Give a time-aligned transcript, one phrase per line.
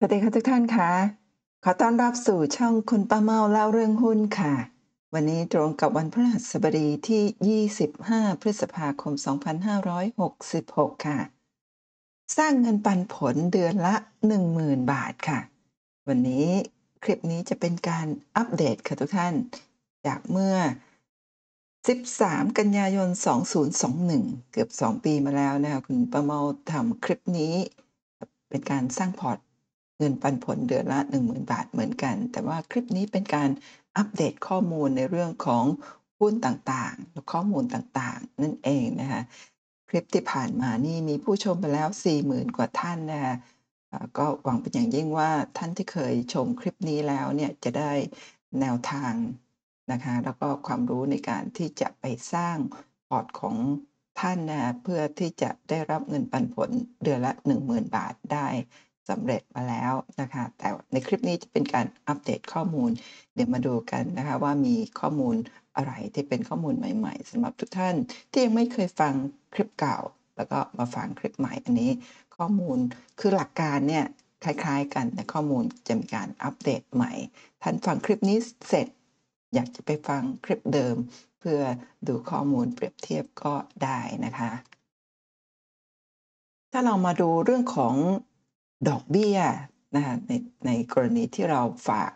[0.00, 0.90] สวัสดีค่ะทุกท่านค่ะ
[1.64, 4.54] ขอต้อนรับสู่ช่องคุณป้าเมาเล่าเรื่องหุ้นค่ะ
[5.14, 9.12] วันนี้ตรงกับวันพฤหัสบดีที่ 25 พฤษภาคม
[10.28, 11.18] 2566 ค่ะ
[12.36, 13.94] สร้างเงินปันผลเดือนละ
[14.42, 15.40] 10,000 บาทค่ะ
[16.08, 16.48] วันนี้
[17.02, 18.06] คลิปนี้จะเป็นการ
[18.36, 19.34] อัปเดตค่ะทุกท่าน
[20.06, 20.56] จากเมื่อ
[21.54, 23.08] 13 กันยายน
[23.80, 26.40] 2021 เกือบ 2 ปีมาแล้วนะคะคุณป้าเมา
[26.72, 27.54] ทำคลิปนี้
[28.48, 29.38] เป็นการสร้างพอร์ต
[29.98, 33.50] เงินปันผลเดือนละ 10,000 บาทเหมือนกัน แต่ว่าคลิปนี้เป็นการ
[33.96, 35.64] อัปเดตข้อมูลในเรื่องของ
[36.18, 39.22] หุ้นต่างๆและข้อมูลต่างๆ นั่นเองนะคะ
[39.88, 41.88] คลิปที่ผ่านมานี่มีผู้ชมไปแล้ว
[42.22, 43.34] 40,000 กว่าท่านนะคะ
[44.18, 47.92] ก็หวังเป็นอย่างยิ่งว่าท่านที่เคยชมคลิปนี้แล้วเนี่ยจะได้
[48.60, 49.14] แนวทาง
[49.92, 52.56] นะคะแล้วก็ความรู้ในการที่จะไปสร้าง
[53.08, 53.56] พอร์ตของ
[54.20, 56.70] ท่านนะเพื่อที่จะได้รับเงินปันผล
[57.02, 57.32] เดือนละ
[57.64, 58.46] 10,000 บาทได้
[59.08, 62.90] สำเร็จมาแล้วนะคะแต่ในคลิปนี้จะเป็นการอัปเดตข้อมูล
[63.34, 65.36] เดี๋ยวมาดูกันนะคะว่ามีข้อมูล
[65.76, 67.96] อะไรที่เป็นข้อมูลใหม่ ๆสำหรับทุกท่าน
[68.30, 69.14] ที่ยังไม่เคยฟัง
[69.54, 69.98] คลิปเก่า
[70.36, 71.90] แล้วก็มาฟังคลิปใหม่อันนี้
[72.36, 72.78] ข้อมูล
[73.20, 74.04] คือหลักการเนี่ย
[74.44, 77.12] คล้ายๆกันแต่ข้อมูลจะมีการอัปเดตใหม่
[77.62, 78.86] ท่านฟังคลิปนี้เสร็จ
[79.54, 80.96] อยากจะไปฟังคลิปเดิม
[81.40, 81.60] เพื่อ
[82.08, 84.50] ดูข้อมูลเปรียบเทียบก็ได้นะคะ
[86.72, 87.94] ถ้าเรามาดูเรื่องของ
[88.88, 89.38] ดอกเบี้ย
[89.94, 90.32] นะคะใน
[90.66, 92.10] ในกรณีที่เราฝาก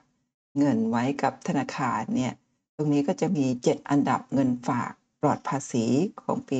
[0.58, 2.32] เงินไว้กับธนาคารเนี่ย
[2.76, 5.86] ตรงนี้ก็จะมี 7 อันดับเงินฝากปลอดภาษี
[6.22, 6.58] ของปี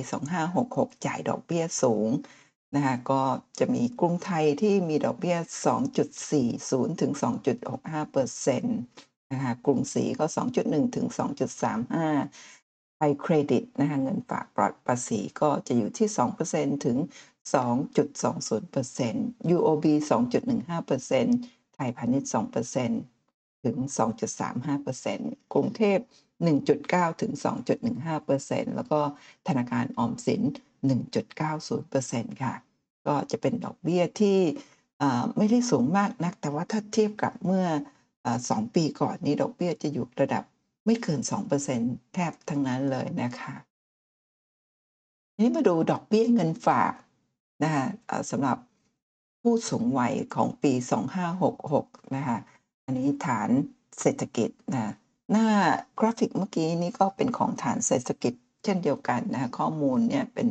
[0.50, 2.11] 2566 จ่ายดอกเบี้ยสูง
[2.75, 3.23] นะคะก็
[3.58, 5.36] จะมีกรุงไทยที่มีดอกเบี้ย
[6.19, 7.12] 2.40 ถึง
[7.62, 8.78] 2.65เปอร์เซ็นต์
[9.33, 10.25] นะคะกรุงศรีก็
[10.61, 11.06] 2.1 ถึง
[11.83, 16.08] 2.35 ไทยเครดิตนะคะเงินฝากปลอดภาษีก็จะอยู่ที่
[16.47, 16.97] 2%ถึง
[17.55, 22.31] 2.20% UOB 2.15%ไทยพาณิชย์
[22.93, 23.77] 2%ถึง
[24.85, 25.98] 2.35%กรุงเทพ
[26.61, 27.33] 1.9 ถึง
[28.05, 29.01] 2.15%แล้วก็
[29.48, 30.42] ธนาคารออมสิน
[31.42, 32.55] 1.90%ค่ะ
[33.07, 34.39] ก็จะเป็นดอกเบี้ยที่
[35.36, 37.67] ไม่ได้สูงมากนัก แต่ว่าถ้าเทียบกับเมื่อ
[38.24, 40.45] อาสองปีก่อนนี้ดอกเบี้ยจะอยู่ระดับ
[40.86, 41.20] ไม่เกิน
[41.67, 43.55] 2%แทบทั้งนั้นเลยนะคะ
[45.35, 46.92] ทีนี้มาดูดอกเบี้ยเงินฝาก
[47.62, 47.84] นะคะ
[48.30, 48.58] สำหรับ
[49.42, 50.73] ผู้สูงวัยของปี
[51.45, 52.39] 2566 นะคะ
[52.84, 53.50] อันนี้ฐาน
[54.00, 54.92] เศรษฐกิจนะ
[55.30, 55.48] หน้า
[55.98, 58.34] กราฟิกเมื่อกี้นี้ก็เป็นของฐานเศรษฐกิจ
[58.64, 60.48] เช่นเดียวกันนะคะข้อมูลเนี่ยเป็น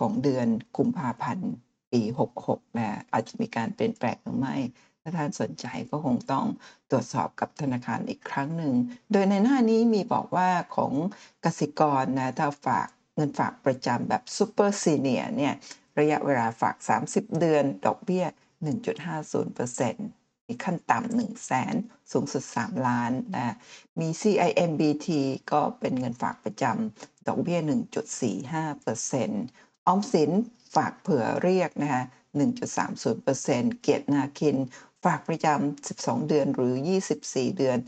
[0.00, 0.46] ของเดือน
[0.76, 1.50] กุมภาพันธ์
[1.92, 2.02] ปี
[2.40, 4.56] 66นะอาจจะมีการเปลี่ยนแปลงหรือไม่
[5.02, 6.46] ถ้าท่านสนใจก็คงต้อง
[6.90, 8.74] ตรวจสอบกับธนาคารอีกครั้งหนึ่ง
[9.12, 10.92] โดยในหน้านี้มีบอกว่าของ
[11.44, 15.54] กสิกรนะถ้าฝากเงินฝากประจำแบบซูเปอร์ซีเนียเนี่ย
[15.98, 16.76] ระยะเวลาฝาก
[17.08, 18.24] 30 เดือน ดอกเบี้ย
[19.00, 21.74] 1.50%มีขั้นต่ำ1แสน
[22.12, 23.56] สูงสุด 3 ล้านนะ
[24.00, 25.08] มี CIMBT
[25.52, 27.58] ก็เป็นเงินฝากประจำดอกเบี้ย
[28.38, 30.30] 1.45%ออมสิน
[30.74, 32.02] ฝากเผื่อเรียกนะคะ
[32.92, 34.56] 1.30%เกียรตินาคิน
[35.04, 36.74] ฝากประจำ 12 เดือนหรือ
[37.16, 37.78] 24 เดือน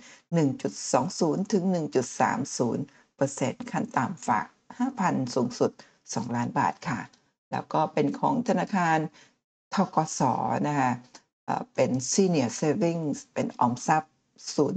[0.71, 1.65] 1.20 ถึง
[2.49, 4.47] 1.30%ขั้นต่ำฝาก
[4.91, 5.71] 5,000 สูงสุด
[6.03, 7.01] 2 ล้านบาทค่ะ
[7.53, 8.99] แล้วก็เป็นของธนาคาร
[9.75, 10.21] ทกส
[10.69, 10.93] นะคะ
[11.75, 14.13] เป็น Senior Savings เป็นออมทรัพย์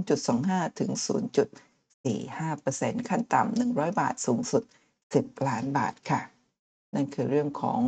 [0.08, 4.64] 0.25 ถึง 0.45%ขั้นต่ำ100 บาทสูงสุด
[5.04, 6.22] 10 ล้านบาทค่ะ
[6.96, 7.82] นั่นคือเรื่องของ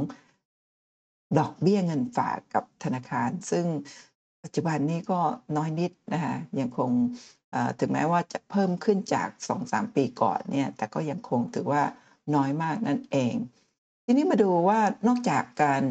[1.40, 3.66] ดอกเบี้ยเงินฝากกับธนาคาร ซึ่ง
[4.44, 5.20] ปัจจุบันนี้ก็
[5.58, 6.90] น้อยนิดนะคะยังคง
[7.80, 9.30] ถึงแม้ว่าจะเพิ่มขึ้นจาก
[9.62, 11.84] 2-3 ปีก่อนเนี่ย แต่ก็ยังคงถือว่า
[12.36, 13.34] น้อยมากนั่นเอง
[14.10, 15.84] ทีนี้มาดูว่านอกจากการ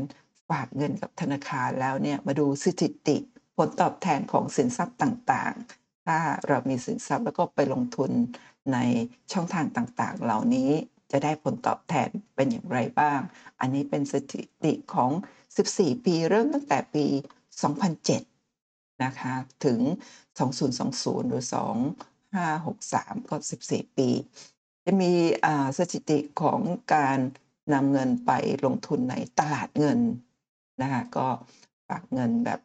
[0.50, 3.16] ฝากเงินกับธนาคารแล้วเนี่ยมาดูสถิติ
[3.56, 6.18] ผลตอบแทนของสินทรัพย์ต่างๆ ถ้า
[6.48, 8.10] เรามีสินทรัพย์แล้วก็ไปลงทุน
[8.72, 8.78] ใน
[9.32, 10.70] ช่องทางต่างๆ เหล่านี้
[11.10, 13.20] จะได้ผลตอบแทนเป็นอย่างไรบ้าง
[13.60, 15.10] อันนี้เป็นสถิติของ
[15.56, 17.06] 14 ปีเริ่มตั้งแต่ปี
[18.24, 19.34] 2007 นะคะ
[19.64, 19.80] ถึง
[20.56, 21.44] 2020 หรือ
[22.36, 23.36] 2563 ก็
[23.68, 24.08] 14 ปี
[24.84, 25.12] จะมี
[25.78, 26.60] สถิติของ
[26.94, 27.18] การ
[27.72, 28.30] นำเงินไป
[28.64, 29.98] ลงทุนในตลาดเงิน
[30.82, 31.26] นะคะก็
[31.88, 32.60] ฝากเงินแบบ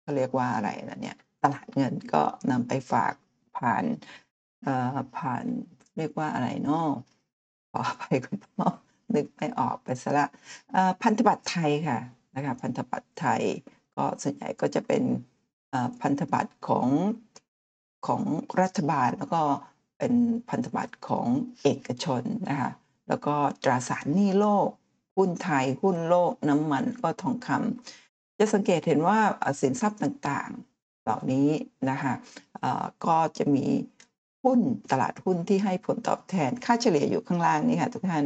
[0.00, 3.14] เขาเรียกว่าอะไรนะเนี่ยตลาดเงินก็นำไปฝาก
[3.56, 3.84] ผ่าน
[5.18, 5.44] ผ่าน
[5.96, 6.86] เรียกว่าอะไรเนาะ
[7.70, 8.66] ขออภัยคุณพ่อ
[9.14, 10.26] นึกไม่ออกไปซะละ
[11.02, 11.98] พันธบัตรไทยค่ะ
[12.34, 13.42] นะคะพันธบัตรไทย
[13.96, 15.02] ก็ส่วนใหญ่ก็จะเป็น
[16.02, 16.88] พันธบัตรของ
[18.06, 18.22] ของ
[18.62, 19.42] รัฐบาลแล้วก็
[20.00, 20.14] เป็น
[20.48, 21.26] พันธบัตรของ
[21.62, 22.70] เอกชนนะคะ
[23.08, 24.68] แล้วก็ตราสารหนี้โลก
[25.16, 29.18] หุ้นไทยหุ้นโลกน้ำมันก็ทองคำจะสังเกตเห็นว่า
[29.60, 31.48] สินทรัพย์ต่างๆ เหล่านี้
[31.90, 32.14] นะคะ
[33.06, 33.66] ก็จะมี
[34.44, 34.60] หุ้น
[34.90, 38.24] ตลาดหุ้นที่ให้ผลตอบแทนค่าเฉลี่ยอยู่ข้างล่างนี้ค่ะทุกท่าน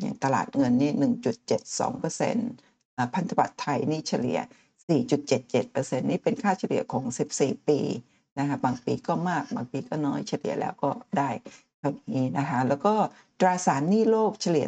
[0.00, 0.92] อย่างตลาดเงินนี่
[2.28, 4.38] 1.72%พันธบัตรไทยนี่เฉลี่ย
[5.40, 7.04] 4.77%นี่เป็นค่าเฉลี่ยของ
[7.36, 7.80] 14 ปี
[8.38, 11.30] นะคะบางปีก็มากบางปีก็น้อยเฉลี่ยแล้วก็ได้
[11.78, 12.94] เท่านี้นะคะแล้วก็
[13.40, 14.66] ตราสารหนี้โลกเฉลี่ย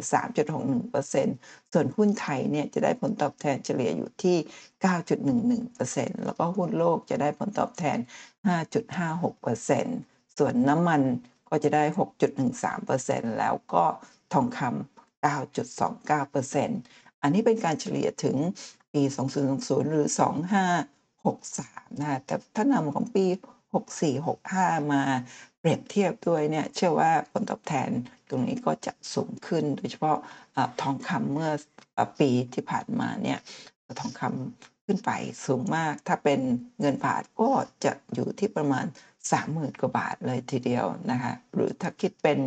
[0.85, 4.37] 3.61%ส่วนหุ้นไทยเนี่ยจะได้ผลตอบแทนเฉลี่ยอยู่ที่
[5.55, 7.97] 9.11%แล้วก็หุ้นโลกจะได้ผลตอบแทน
[9.57, 11.01] 5.56%ส่วนน้ำมัน
[11.49, 11.83] ก็จะได้
[12.61, 13.83] 6.13%แล้วก็
[14.33, 18.37] ทองคำ 9.29%อันนี้เป็นการเฉลี่ยถึง
[18.93, 19.01] ปี
[19.47, 23.25] 2020 หรือ 2563 นะคะแต่ถ้านำของปี
[23.73, 25.01] 64-65 มา
[25.59, 27.89] เปรียบเทียบด้วยเนี่ยเชื่อว่าผลตอบแทน
[28.29, 30.17] ตรงนี้ก็จะสูงขึ้น โดยเฉพาะ
[30.55, 31.51] อ่าทองคำเมื่อ
[31.97, 33.39] อปีที่ผ่านมาเนี่ย
[33.99, 35.11] ทองคำขึ้นไป
[35.45, 36.39] สูงมาก ถ้าเป็น
[36.79, 37.49] เงินบาทก็
[37.83, 38.85] จะอยู่ที่ประมาณ
[39.31, 42.39] 30,000 กว่าบาทเลยทีเดียวนะคะหรือถ้าคิดเป็น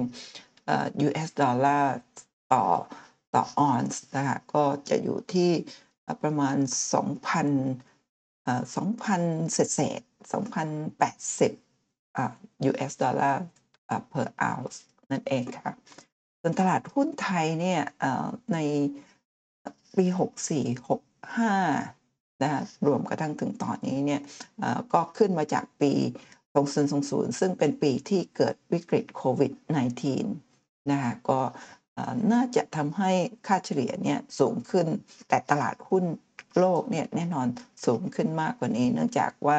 [0.66, 1.94] เอ่อ US ดอลลาร์
[2.52, 2.64] ต่อ
[3.34, 5.50] ต่อออนซ์นะคะก็จะอยู่ที่
[6.22, 6.56] ประมาณ
[6.92, 7.48] 2,000
[8.76, 9.22] 2,000
[9.54, 10.00] เศษ
[10.32, 12.24] 2,080อ่
[12.70, 13.42] US ดอลลาร์
[14.12, 14.76] per ounce
[15.10, 15.72] นั่นเองค่ะ
[16.40, 17.82] ส่วนตลาดหุ้นไทยเนี่ย
[18.52, 18.58] ใน
[19.96, 20.06] ปี
[21.24, 24.20] 64-65นะคะรวมกระทั่งถึงตอนนี้เนี่ย
[24.92, 25.92] ก็ขึ้นมาจากปี
[26.66, 29.52] 2020 ซึ่งเป็นปีที่เกิดวิกฤตโควิด
[30.16, 31.40] -19 นะคะก็
[32.32, 33.10] น่าจะทำให้
[33.46, 34.86] ค่าเฉลี่ยเนี่ยสูงขึ้น
[35.28, 36.04] แต่ตลาดหุ้น
[36.58, 37.46] โลกเนี่ยแน่นอน
[37.86, 39.58] สูงขึ้นมากกว่านี้ เนื่องจากว่า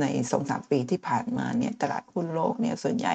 [0.00, 0.06] ใน
[0.40, 3.14] 2-3ปีที่ผ่านมาเนี่ยตลาดหุ้นโลกเนี่ยส่วนใหญ่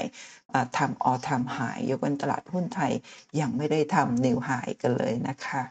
[0.78, 2.92] ทำ all time high ยกเว้นตลาดหุ้นไทย
[3.40, 5.64] ยังไม่ได้ทำ new high กันเลยนะคะ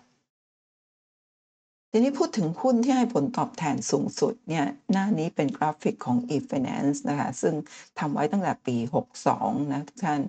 [1.91, 7.55] ทีนี้พูดถึงหุ้นที่ให้ผลตอบแทนสูงสุดเนี่ยหน้านี้เป็นกราฟิกของ eFinance นะคะซึ่ง
[7.99, 8.77] ทำไว้ตั้งแต่ปี
[9.25, 10.21] 62 นะทุกท่าน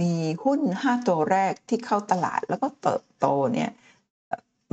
[0.00, 0.12] มี
[0.44, 3.70] หุ้น 5 ตัวแรกที่เข้าตลาดแล้วก็เติบโตเนี่ย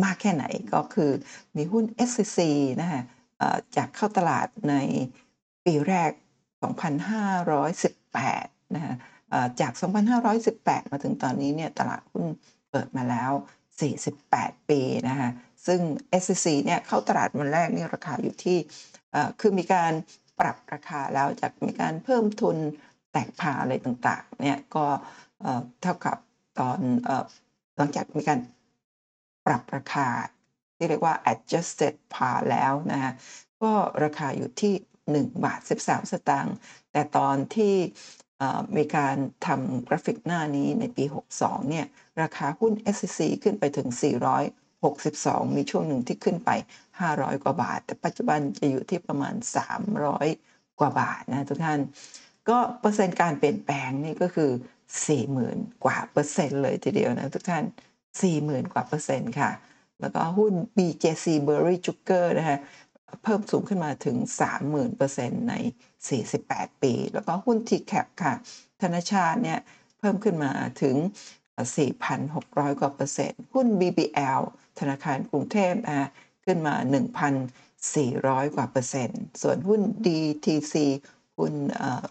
[0.04, 1.12] มากแค่ไหนก็คือ
[1.56, 2.40] มีหุ้น SCC
[2.82, 3.02] นะคะ
[3.76, 4.76] จากเข้าตลาดใน
[5.66, 6.12] ปีแรก
[7.84, 8.96] 2518 นะคะ
[9.62, 9.74] จาก
[10.32, 12.26] 2518 มาถึงตอนนี้เนี่ยตลาดหุ้น
[12.72, 13.32] เปิดมาแล้ว
[14.00, 15.30] 48 ปีนะคะ
[15.66, 15.80] ซึ่ง
[16.22, 18.58] SCC เนี่ยเข้าตลาดวันแรกนี่ราคาอยู่ที่
[19.40, 19.94] คือมีการ
[20.40, 22.58] ปรับราคาแล้วจากมีการเพิ่มทุน
[23.12, 24.86] แตกพาอะไรต่างๆเนี่ยก็
[25.82, 26.18] เท่ากับ
[26.60, 26.80] ตอน
[27.78, 28.40] หลังจากมีการ
[29.46, 30.08] ปรับราคา
[30.78, 33.12] ที่เรียกว่า adjusted par แล้วนะคะ
[33.62, 33.72] ก็
[34.04, 34.74] ราคาอยู่ที่
[35.44, 36.56] 1.13 สตางค์
[36.92, 37.76] แต่ตอนที่
[38.78, 39.16] มีการ
[39.46, 41.06] ทำกราฟิกหน้านี้ในปี
[41.38, 41.86] 62 เนี่ย
[42.22, 43.88] ราคาหุ้น SCC ขึ้นไปถึง
[44.72, 46.50] 462 มีช่วงหนึ่งที่ขึ้นไป
[46.98, 49.36] 500 กว่าบาท แต่ปัจจุบันจะอยู่ที่ประมาณ
[50.06, 51.80] 300 กว่าบาทนะทุกท่าน
[52.50, 54.52] ก็เปอร์เซ็นต์การเปลี่ยนแปลงนี่ก็คือ
[55.18, 57.64] 40,000 กว่าเปอร์เซ็นต์เลยทีเดียวนะทุกท่าน
[58.18, 59.52] 40,000 กว่าเปอร์เซ็นต์ค่ะ
[60.02, 62.58] แล้วก็หุ้น BJC Berry Sugar นะคะ
[63.24, 64.18] เพิ่มสูงขึ้นมาถึง
[64.82, 65.54] 30,000%ใน
[66.18, 68.34] 48 ปี แล้วก็หุ้น TCAP ค่ะ
[68.82, 69.60] ธนชาตเนี่ย
[70.00, 70.52] เพิ่มขึ้นมา
[70.82, 70.96] ถึง
[71.54, 71.68] เอ่อ
[72.24, 74.42] 4,600 กว่าเปอร์เซ็นต์ หุ้น BBL
[74.80, 76.08] ธนาคารกรุงเทพนะคะ
[76.46, 76.76] ขึ้นมา
[77.46, 80.76] 1,400 กว่าเปอร์เซ็นต์ ส่วนหุ้น DTC
[81.38, 81.54] หุ้น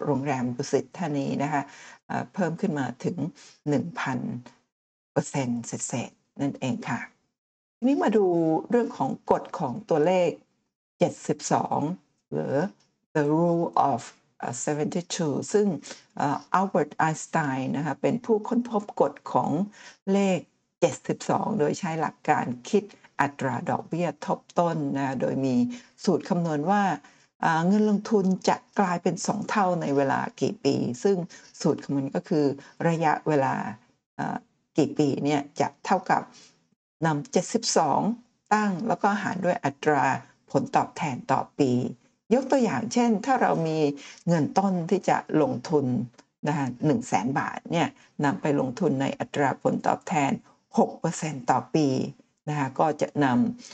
[0.05, 1.62] โรงแรมดุสิตธานีนะคะ
[2.07, 3.16] เอ่อเพิ่มขึ้นมาถึง
[3.64, 7.00] 1,000%เซ็นต์เศษๆนั่นเองค่ะ
[7.85, 8.26] นี้มาดู
[8.71, 10.30] เรื่องของกฎของตัวเลข
[11.50, 12.54] 72 หรือ
[13.14, 14.00] The Rule of
[14.76, 15.66] 72 ซึ่ง
[16.16, 19.50] เอ่อ Albert Einstein นะคะเป็นผู้ค้นพบกฎของ
[20.12, 20.38] เลข
[21.00, 22.83] 72 โดยใช้หลักการคิด
[23.21, 25.56] อัตราดอกเบี้ยทบต้นนะโดยมี
[26.04, 26.83] สูตรคำนวณว่า
[27.66, 31.16] เงินลงทุนจะกลายเป็น 2 เท่าในเวลากี่ปี ซึ่ง
[31.61, 32.45] สูตรคำนวณก็คือ
[32.88, 33.54] ระยะเวลา
[34.78, 36.23] กี่ปีเนี่ยจะเท่ากับ
[37.05, 37.35] นำ
[37.83, 40.05] 72 ตั้งแล้วก็หารด้วยอัตรา
[40.50, 41.73] ผลตอบแทนต่อปี
[42.33, 43.79] ยกตัวอย่างเช่น ถ้าเรามี
[44.29, 45.87] เงินต้นที่จะลงทุน
[46.49, 46.67] นะคะ
[47.03, 47.88] 100,000บาทเนี่ย
[48.25, 50.31] นำไปลงทุนในอัตราผลตอบแทน
[50.91, 51.88] 6%ต่อปี
[52.49, 53.26] นะคะก็จะน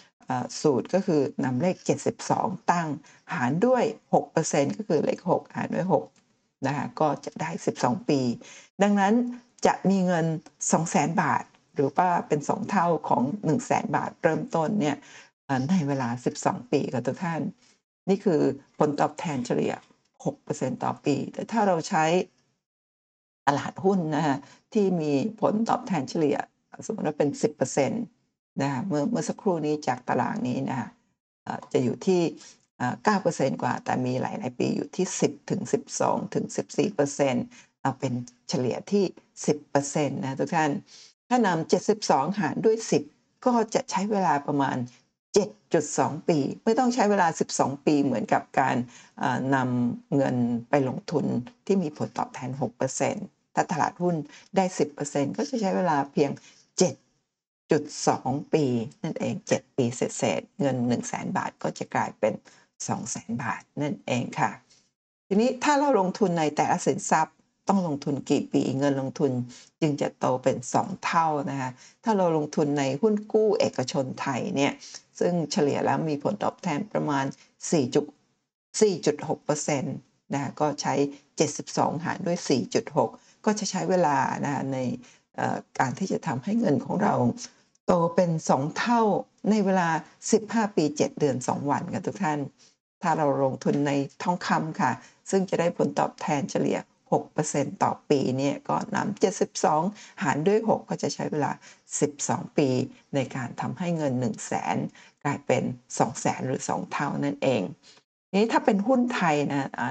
[0.02, 1.76] ำสูตรก็คือนำเลข
[2.25, 2.88] 72 ตั้ง
[3.35, 3.85] หารด้วย
[4.31, 5.87] 6%ก็คือเลข 6 หารด้วย
[6.26, 8.21] 6นะคะก็จะได้ 12 ปี
[8.83, 9.14] ดังนั้น
[9.67, 10.26] จะมีเงิน
[10.73, 13.23] 200,000 บาท หรือว่าเป็น2เท่าของ
[13.59, 14.97] 100,000บาทเริ่มต้นเนี่ย
[15.71, 16.09] ในเวลา
[16.41, 17.41] 12 ปีค่ะทุกท่าน
[18.09, 18.41] นี่คือ
[18.79, 19.73] ผลตอบแทนเฉลี่ย
[20.25, 22.05] 6%ต่อปี แต่ถ้าเราใช้
[23.47, 24.37] ตลาดหุ้นนะคะ
[24.73, 26.37] ที่มีผลตอบแทนเฉลี่ย
[26.87, 27.31] สมมติว่าเป็น
[27.75, 30.88] 10%นะคะเมื่อเมื่อสักครู่นี้จากตารางนี้นะคะ
[31.73, 32.23] จะอยู่ที่
[32.81, 35.62] อ่า9%กว่า แต่มีหลาย ๆ ปีอยู่ที่ 10ถึง
[35.99, 36.45] 12ถึง
[37.14, 38.12] 14%เอาเป็น
[38.49, 39.05] เฉลี่ยที่
[39.67, 40.71] 10%นะทุกท่าน
[41.34, 42.76] ถ้านำ72 หารด้วย
[43.10, 44.76] 10 ก็จะใช้เวลาประมาณ
[45.52, 48.76] 7.2 ปี ไม่ต้องใช้เวลา 12 ปีเหมือนกับการ
[49.54, 50.36] นำเงิน
[50.68, 51.24] ไปลงทุน
[51.66, 52.50] ที่มีผลตอบแทน
[53.02, 54.14] 6%ถ้าตลาดหุ้น
[54.56, 54.64] ได้
[55.00, 56.30] 10%ก็จะใช้เวลาเพียง
[57.42, 58.64] 7.2 ปี
[59.02, 62.34] นั่นเอง 7 ปีเศษเงิน 1 0 0 0 0 0 บาทก็จะกลายเป็น
[62.88, 64.50] 2 0 0 0 0 0 บาทนั่นเองค่ะ
[65.28, 67.36] ทีนี้ถ้าเราลงทุนในแต่ละสินทรัพย์
[67.69, 69.33] ต้องลงทุนกี่ปีเงินลงทุน
[69.81, 71.71] จึงจะโตเป็น 2 เท่านะคะ
[72.04, 74.73] ถ้าเราลงทุนในหุ้นกู้เอกชนไทยเนี่ย
[75.21, 77.25] ซึ่งเฉลี่ยแล้วมีผลตอบแทนประมาณ
[78.71, 80.95] 4.6%นะคะก็ใช้
[81.49, 82.38] 72 หารด้วย
[82.90, 84.78] 4.6 ก็จะใช้เวลานะะใน
[85.78, 87.14] การที่จะทำให้เงินของเรา
[87.87, 89.02] โตเป็น 2 เท่า
[89.50, 89.88] ในเวลา
[90.33, 92.38] 15 ปี 7 เดือน 2 วันค่ะทุกท่าน
[93.02, 93.92] ถ้าเราลงทุนใน
[94.23, 94.92] ทองคำค่ะ
[95.31, 96.78] ซึ่งจะได้ผลตอบแทนเฉลี่ย
[97.21, 99.23] 6%ต่อปีเนี่ยก็นำ
[99.64, 101.52] 72 หารด้วย 6 ก็จะใช้เวลา
[102.04, 102.69] 12 ปี
[103.14, 104.76] ในการทำให้เงิน 1 0 0 0 0แสน
[105.25, 107.62] กลายเป็น 2 0 0แสนหรือ 2 เท่านั่นเอง
[108.35, 109.88] นี้ถ้าเป็นหุ้นไทยนะอ่า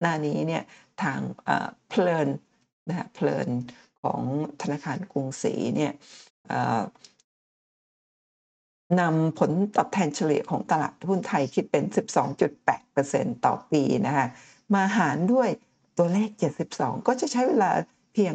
[0.00, 0.62] หน้านี้เนี่ย
[1.02, 2.28] ทางเอ่อเพลิน
[2.88, 3.48] นะฮะเพลิน
[4.02, 4.20] ของ
[4.62, 5.92] ธนาคารกรุงศรีเนี่ย
[6.48, 6.80] เอ่อ
[9.00, 11.84] นำผลตอบแทนเฉลี่ยของตลาดหุ้นไทยคิดเป็น
[12.64, 14.26] 12.8%ต่อปีนะคะ
[14.74, 15.48] มาหารด้วย
[15.98, 16.30] ตัวเลข
[16.68, 17.70] 72 ก็จะใช้เวลา
[18.12, 18.34] เพียง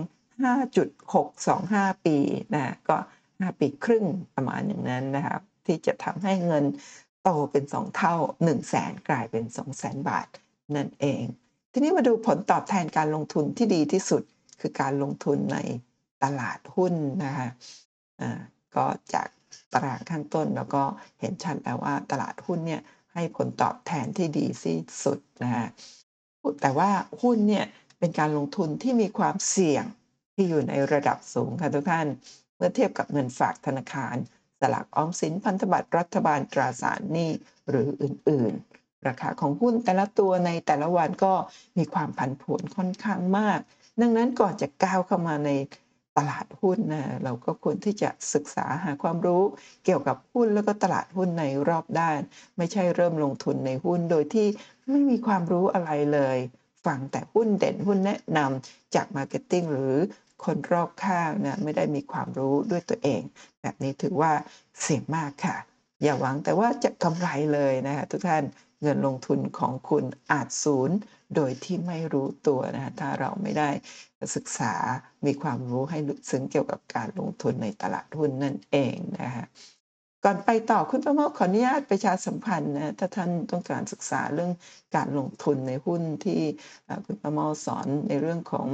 [1.22, 2.17] 5.625 ปี
[2.53, 2.98] นะก็
[3.29, 4.05] 5 ปีครึ่ง
[4.36, 6.65] ประมาณอย่างนั้นนะครับ ที่จะทำให้เงิน
[7.24, 10.27] โตเป็น 2 เท่า 1 0 0 0 0แสนกลายเป็น 2 0 0แสนบาท
[10.75, 11.24] นั่นเอง
[11.72, 14.24] ทีนี้มาดูผลตอบแทนการลงทุนที่ดีที่สุด
[14.62, 15.58] คือการลงทุนใน
[16.24, 16.93] ตลาดหุ้น
[17.25, 17.50] นะคะ
[18.22, 18.39] อ่า
[18.75, 19.27] ก็จาก
[19.74, 20.84] ตารางข้างต้นแล้วก็
[21.20, 22.82] เห็นชัดแล้วว่าตลาดหุ้นเนี่ย
[23.13, 25.65] ให้ผลตอบแทนที่ดีที่สุดนะคะ
[26.62, 27.66] แต่ว่าหุ้นเนี่ย
[28.00, 29.86] เป็นการลงทุนที่มีความเสี่ยง
[30.36, 32.08] ที่อยู่ในระดับสูงค่ะทุกท่าน
[32.56, 34.16] เมื่อเทียบกับเงินฝากธนาคาร
[34.60, 37.32] สลากออมสินพันธบัตรรัฐบาลตราสารหนี้
[37.70, 41.34] หรืออื่น ๆ ราคาของหุ้นแต่ละตัวในแต่ละวันก็
[41.78, 43.60] มีความผันผวนค่อนข้างมาก
[44.02, 45.50] ดังนั้นก่อนจะก้าวเข้ามาใน
[46.17, 49.43] ตลาดหุ้นนะเราก็ควรที่จะศึกษาหาความรู้
[49.86, 52.20] เกี่ยวกับหุ้นแล้วก็ตลาดหุ้นในรอบด้าน
[52.58, 54.48] ไม่ใช่เริ่มลงทุนในหุ้นโดยที่
[54.89, 56.38] ไม่มีความรู้อะไรเลย
[56.86, 59.96] ฟังแต่หุ้นเด่นหุ้นแนะนำจาก marketing หรือ
[60.46, 63.22] คนรอบข้างนะไม่ได้มีความรู้ด้วยตัวเอง
[63.62, 64.32] แบบนี้ถือว่า
[64.82, 65.58] เสี่ยงมากค่ะ
[66.01, 68.43] อย่าหวังแต่ว่าจะกำไรเลยนะคะทุกท่าน
[68.82, 70.98] เงินลงทุนของคุณอาจศูนย์
[71.36, 73.70] โดยที่ไม่รู้ตัวนะคะถ้าเราไม่ได้
[74.36, 74.74] ศึกษา
[75.25, 79.46] มีความรู้ให้ลึกซึ้งเกี่ยวกับการลงทุนในตลาดหุ้นนั่นเองนะคะ
[80.24, 84.52] ก่อนไปต่อคุณป้าเมาขออนุญาตประชาสัมพันธ์นะถ้าท่านต้องการศึกษาเรื่อง
[84.96, 86.40] การลงทุนในหุ้นที่
[87.06, 88.68] คุณประโมทสอนในเรื่องของ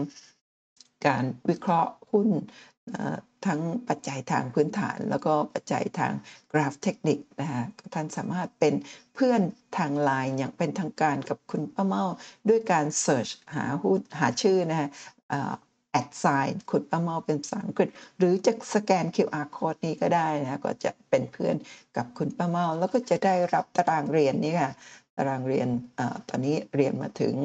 [1.08, 2.30] การวิเคราะห์หุ้น
[3.46, 6.14] ทั้งปัจจัยทางพื้นฐาน แล้วก็ปัจจัยทาง
[6.52, 8.74] กราฟเทคนิคนะคะท่านสามารถเป็น
[9.16, 9.42] เพื่อน
[9.78, 12.04] ทางไลน์อย่างเป็นทางการกับคุณป้าเมา
[12.50, 14.90] ด้วยการเสิร์ชหาหุ้นหาชื่อนะฮะ
[15.92, 21.56] แอดไซน์คุณป้าเมาเป็นภาษาอังกฤษ หรือจะสแกน QR code นี้ก็ได้นะก็จะเป็นเพื่อน
[21.98, 24.72] กับคุณป้าเมาแล้วก็จะได้รับตารางเรียนนี้ค่ะ
[25.18, 25.68] ตารางเรียน
[26.00, 27.36] อตอนนี้เรียนมาถึง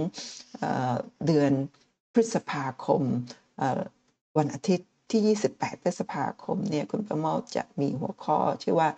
[1.26, 1.52] เดือน
[2.12, 3.02] พฤษภาคม
[4.38, 8.88] วันอาทิตย์ ที่ 28 พฤษภาคมเนี่ยคุณประเมาจะมีหัวข้อชื่อว่า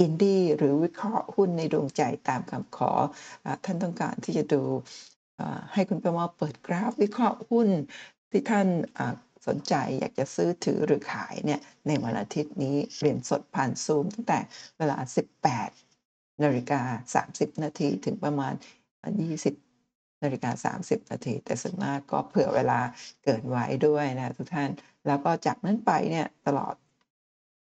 [0.00, 2.92] อินดี้หรือวิเคราะห์หุ้นในดวงใจตามคำขอ
[3.44, 4.62] อท่านต้องการที่จะดู
[5.72, 7.68] ให้คุณประเมาเปิดกราฟวิเคราะห์หุ้น
[8.30, 8.68] ที่ท่าน
[9.46, 14.38] สนใจอยากจะซื้อถือหรือขายเนี่ยในวันอาทิตย์นี้เรียนสดผ่านซูมตั้งแต่
[14.78, 14.98] เวลา
[15.70, 16.80] 18นาฬิกา
[17.26, 18.54] 30 นาทีถึงประมาณ
[19.18, 22.80] 20นาฬิกา30 นาทีแต่ส่วนมากก็เผื่อเวลา
[23.24, 24.70] เกินไว้ด้วยนะทุกท่าน
[25.06, 26.74] แล้วก็จากนั้นไปเนี่ยตลอด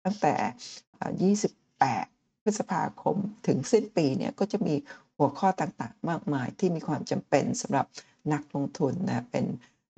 [0.04, 0.34] ตั้งแต่
[1.38, 3.16] 28 พฤษภาคม
[3.46, 4.74] ถึงสิ้นปีเนี่ยก็จะมี
[5.16, 7.86] หัวข้อต่างๆ มากมายที่มีความจำเป็นสำหรับ
[8.32, 9.44] นักลงทุนนะเป็น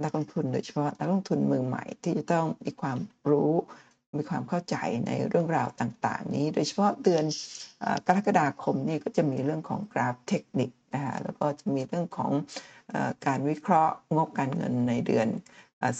[0.02, 2.98] นักลงทุนโดยเฉพาะนักลงทุนมือใหม่ที่จะต้องมีความ
[3.30, 3.52] รู้
[4.18, 7.24] มีความเข้าใจในเรื่องราวต่างๆ นี้ โดยเฉพาะเดือน
[7.82, 12.30] อกรกฎาคมนี่ก็จะมีเรื่องของกราฟเทคนิคนะคะแล้วก็จะมีเรื่องของ
[12.92, 12.94] อ
[13.26, 15.28] การวิเคราะห์งบการเงินในเดือน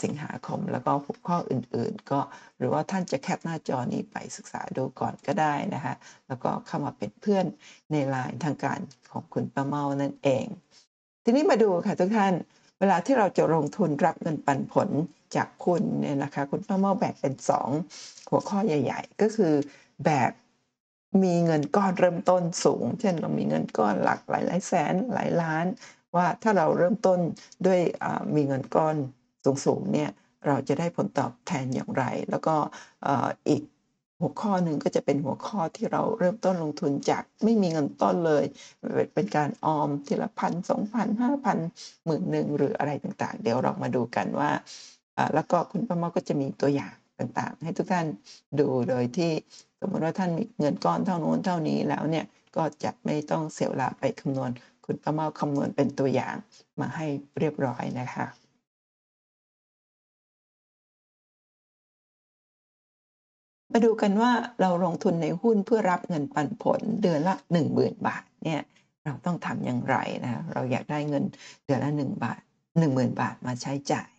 [0.03, 2.21] สิงหาคม แล้วก็หัวข้ออื่นๆ ก็
[2.59, 5.95] หรือว่าท่านจะแคปหน้าจอนี้ไปศึกษาดูก่อนก็ได้นะคะ
[6.29, 7.45] แล้วก็เข้ามาเป็นเพื่อน
[7.91, 8.79] ในไลน์ทางการ
[9.13, 10.47] ของคุณป้าเมานั่นเอง
[11.25, 12.35] ทีนี้มาดูค่ะทุกท่าน
[12.79, 14.89] เวลาที่เราจะลงทุนรับเงินปันผล
[15.37, 17.35] จากคุณเนี่ยนะคะคุณป้าเมาแบ่งเป็น
[17.81, 19.55] 2 หัวข้อใหญ่ ๆ ก็คือ
[20.05, 20.33] แบบ
[21.23, 25.67] มีเงินก้อนเริ่มต้นสูง เช่นเรามีเงินก้อนหลักหลายหลายแสนหลายล้าน
[26.17, 27.21] ว่าถ้าเราเริ่มต้น
[27.67, 27.81] ด้วย
[28.35, 28.97] มีเงินก้อน
[29.45, 30.11] สูงๆเนี่ย
[30.47, 32.55] เราจะได้ผลตอบแทนอย่างไร แล้วก็
[33.49, 33.63] อีก
[34.21, 38.45] หัวข้อหนึ่งก็จะเป็นหัวข้อที่เราเริ่มต้นลงทุนจากไม่มีเงินต้นเลย
[39.15, 41.59] เป็นการออมทีละพันสองพันห้าพัน
[42.05, 44.51] หมื่นหนึ่งหรืออะไรต่างๆ เดี๋ยวเรามาดูกันว่า
[45.35, 48.07] แล้วก็คุณป้าเมาก็จะมีตัวอย่างต่างๆ ให้ทุกท่าน
[48.61, 49.33] ดูโดยที่
[49.81, 52.25] สมมติว่าท่านมีเงินก้อนเท่านู้นเท่านี้แล้วเนี่ย
[52.57, 54.51] ก็จะไม่ต้องเสียเวลาไปคำนวณ
[54.85, 56.35] คุณป้าเมาคำนวณเป็นตัวอย่าง
[56.81, 57.07] มาให้
[57.39, 58.48] เรียบร้อยนะคะ
[63.73, 67.35] มาดูกันว่าเราลงทุนในหุ้นเพื่อรับเงินปันผลเดือนละ
[67.71, 68.61] 10,000 บาทเนี่ย
[69.05, 71.25] เราต้องทำอย่างไรนะเราอยากได้เงิน
[71.65, 72.41] เดือนละ1บาท
[72.81, 74.11] 10,000 บาทมาใช้จ่าย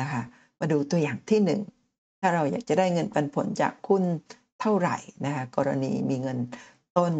[0.00, 0.22] นะคะ
[0.58, 4.02] มาดูตัวอย่างที่ 1 ถ้าเราอยากจะได้เงินปันผลจากหุ้น
[4.60, 6.38] เท่าไหร่นะคะกรณีมีเงิน
[6.96, 7.12] ต้น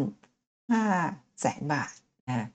[0.71, 1.93] 5 แสนบาท
[2.27, 2.47] นะ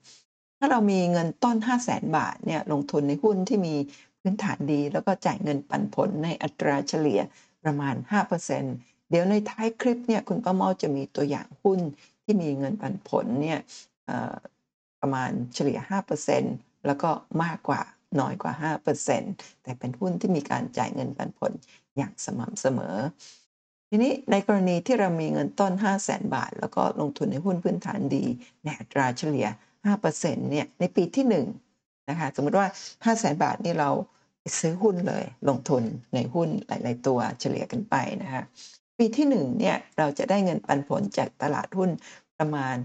[0.59, 3.75] ถ้าเรามีเงินต้น5 0 0แสนบาทเนี่ยลงทุนในหุ้นที่มี
[4.19, 7.19] พื้นฐานดี แล้วก็จ่ายเงินปันผลในอัตราเฉลี่ย
[7.63, 7.95] ประมาณ
[8.51, 11.79] 5% เดี๋ยวในท้ายคลิปเนี่ยคุณป้าเมาจะมีตัวอย่างหุ้น
[12.23, 13.59] ที่มีเงินปันผลเนี่ย
[15.01, 15.79] ประมาณเฉลี่ย
[16.31, 17.09] 5%แล้วก็
[17.43, 17.81] มากกว่า
[18.19, 18.73] น้อยกว่า
[19.09, 21.51] 5%แต่เป็นหุ้นที่มีการจ่ายเงินปันผล
[21.97, 22.95] อย่างสม่ำเสมอ
[23.89, 28.25] ทีนี้ในกรณีที่เรามีเงินต้น 5 0 0แสนบาท แล้วก็ลงทุนในหุ้นพื้นฐานดี
[28.63, 29.47] ในอัตราเฉลี่ย
[29.99, 31.25] 5%เนี่ยในปีที่
[31.69, 32.67] 1นะคะสมมติว่า
[33.03, 33.89] 5 0 0แสนบาทนี่เรา
[34.59, 38.43] ซื้อหุ้นเลยลงทุนในหุ้นหลาย ๆ ตัวเฉลี่ยกันไปนะคะ
[38.97, 41.89] ปีที่1เนี่ยเราจะได้เงินปันผลจากตลาดหุ้น
[42.39, 42.75] ประมาณ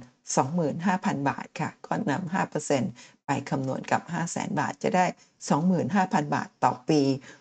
[0.57, 2.35] 25,000 บาทค่ะ ก็นำ
[2.75, 5.07] 5%ไปคำนวณกับ 500,000 บาทจะได้
[5.69, 7.01] 25,000 บาทต่อปี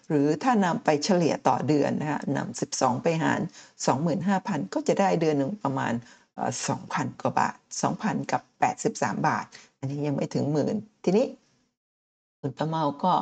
[0.09, 3.41] หรือถ้านำไปเฉลี่ยต่อเดือนนะคะนำ12 ไปหาร
[4.07, 5.93] 25,000 ก็จะได้เดือนหนึ่งประมาณ
[6.57, 7.55] 2,000 กว่าบาท
[7.93, 8.41] 2,000 กับ
[8.89, 9.45] 83 บาท
[9.77, 11.25] อันนี้ยังไม่ถึงหมื่นทีนี้
[12.41, 13.13] คุณประเมาก็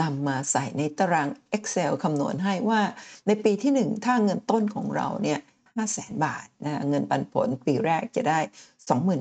[0.00, 2.80] นำมาใส่ในตาราง Excel คำนวณให้ว่า
[3.26, 5.38] ในปีที่ 1 ถ้าเงินต้นของเราเนี่ย
[5.76, 8.38] 5 0 0 0 0 บาทนะเงินปันผลปีแรกจะได้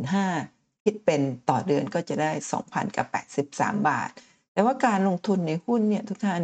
[0.01, 2.31] 25,000คิดเป็นต่อเดือนก็จะได้
[2.63, 3.07] 2,000กับ
[3.49, 4.09] 83 บาท
[4.53, 6.41] แต่ว่าการลงทุนในหุ้นเนี่ยทุกท่าน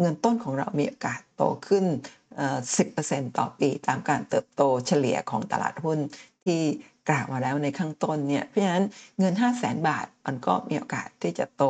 [0.00, 1.84] เงินต้นของเรามีโอกาสโตขึ้น
[2.60, 5.98] 10%ต่อปีตามการเติบโตเฉลี่ยของตลาดหุ้น
[6.44, 6.60] ที่
[7.08, 8.84] กล่าวมาแล้วในข้างต้นเนี่ยเพราะฉะนั้น
[9.18, 11.64] เงิน 5 0 0 0 0 0บาทมันก็มีโอกาสที่จะโต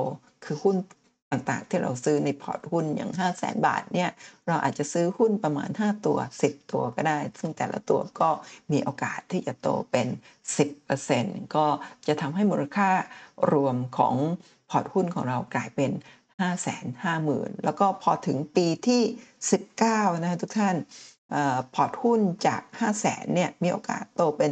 [0.44, 0.76] คือหุ้น
[1.32, 4.10] ต่างๆ ที่เราซื้อในพอร์ตหุ้นอย่าง 5 0 0แสนบาทเนี่ย
[4.46, 8.30] เราอาจจะซื้อหุ้นประมาณ 5 ตัว 10 ตัวก็ได้ ซึ่งแต่ละตัวก็
[8.72, 10.06] มีโอกาสที่จะโตเป็น
[10.80, 11.66] 10%ก็
[12.06, 12.90] จะทำให้มูลค่า
[13.52, 14.14] รวมของ
[14.70, 15.90] พอร์ตหุ้นของเรากลายเป็น
[16.40, 16.68] 5 5 0
[17.04, 19.02] 0 0 0 แล้วก็พอถึงปีที่
[19.62, 20.76] 19 นะทุกท่าน
[21.74, 24.50] พอร์ตหุ้นจาก 5 0 0แสนเนี่ยมีโอกาสโตเป็น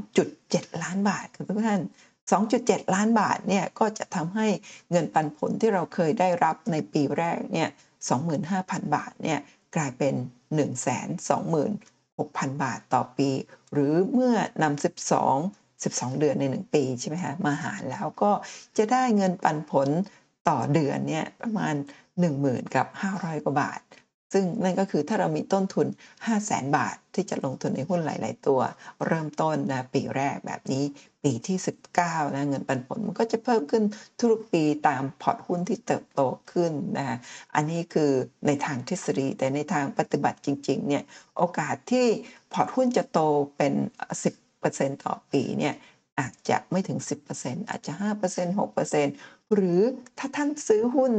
[0.00, 1.82] 2.7 ล้านบาทครับทุกท่าน
[2.36, 4.48] 2.7 ล้านบาทเนี่ยก็จะทำให้
[4.90, 7.68] เงินปันผลที่เราเคยได้รับในปีแรกเนี่ย
[8.32, 9.38] 25,000 บาทเนี่ย
[9.76, 10.14] กลายเป็น
[11.38, 13.30] 126,000 บาทต่อปี
[13.72, 14.82] หรือเมื่อนำ
[15.34, 18.32] 12 12 เดือนใน 1 ปีใช่ไหมคะมาหารแล้วก็
[18.76, 19.88] จะได้เงินปันผล
[20.48, 21.74] ต่อเดือนเนี่ยประมาณ
[22.24, 22.86] 10,000กับ
[23.16, 23.80] 500 กว่าบาท
[24.32, 28.60] ซึ่งนั่นก็คือถ้าเรามีต้นทุน 5 0 0แสนบาท ที่จะลงทุนในหุ้นหลาย ๆ ตัว
[29.06, 30.84] เริ่มต้นนะปีแรกแบบนี้
[31.24, 31.58] ปีที่
[31.96, 33.84] 19นะเงินปันผลมันก็จะเพิ่มขึ้น
[34.20, 36.20] ทุกปีตามพอร์ตหุ้นที่เติบโต
[36.52, 37.16] ขึ้นนะ
[37.54, 38.10] อันนี้คือ
[38.46, 41.02] ในทางทฤษฎีแต่ในทางปฏิบัติจริง ๆ เนี่ย
[41.36, 42.06] โอกาสที่
[42.52, 43.20] พอร์ตหุ้นจะโต
[43.56, 43.74] เป็น
[44.38, 45.74] 10%ต่อปีเนี่ย
[46.20, 46.98] อาจจะไม่ถึง
[47.34, 48.58] 10%อาจจะ 5%
[49.00, 49.80] 6%หรือ
[50.18, 51.12] ถ้าท่านซื้อหุ้น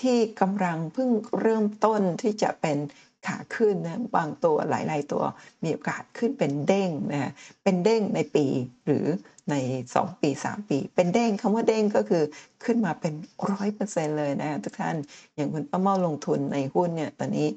[0.00, 2.78] ที่กำลังเพิ่งเริ่มต้นที่จะเป็น
[3.26, 5.24] ขาขึ้นนะบางตัวหลาย ๆ ตัว
[5.62, 8.46] มีโอกาสขึ้นเป็นเด้งนะเป็นเด้งในปี
[8.86, 9.06] หรือ
[9.50, 9.54] ใน
[9.90, 12.24] 2 ปี 3 ปี เป็นเด้งคำว่าเด้งก็คือ
[12.64, 13.14] ขึ้นมาเป็น
[13.50, 14.96] ร้อยเปอร์เซ็นเลยนะทุกท่าน
[15.34, 17.48] อย่างคุณป้าเมาลงทุนในหุ้นเนี่ยตอนนี้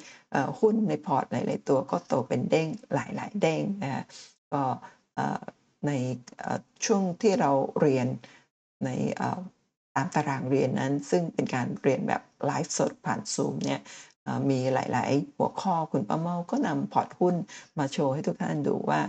[0.59, 4.03] หุ้นในพอร์ตหลาย ๆ ตัวก็โตเป็นเด้งหลาย ๆ เด้งนะ
[4.51, 4.61] ก็
[5.87, 5.91] ใน
[6.85, 8.07] ช่วงที่เราเรียน
[8.85, 8.89] ใน
[9.97, 13.79] ตามตารางเรียนนั้น ซึ่งเป็นการเรียนแบบไลฟ์สดผ่านซูมเนี่ย
[14.49, 17.35] มีหลาย ๆ หัวข้อคุณป้าเมาก็นำพอร์ตหุ้น
[17.79, 19.01] มาโชว์ให้ทุกท่านดูว่า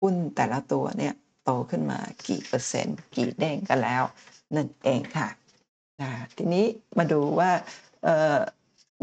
[0.00, 4.02] หุ้นแต่ละตัวเนี่ยโตขึ้นมากี่เปอร์เซ็นต์ กี่เด้งกันแล้ว
[4.54, 5.28] นั่นเองค่ะ
[6.36, 6.66] ทีนี้
[6.98, 7.50] มาดูว่า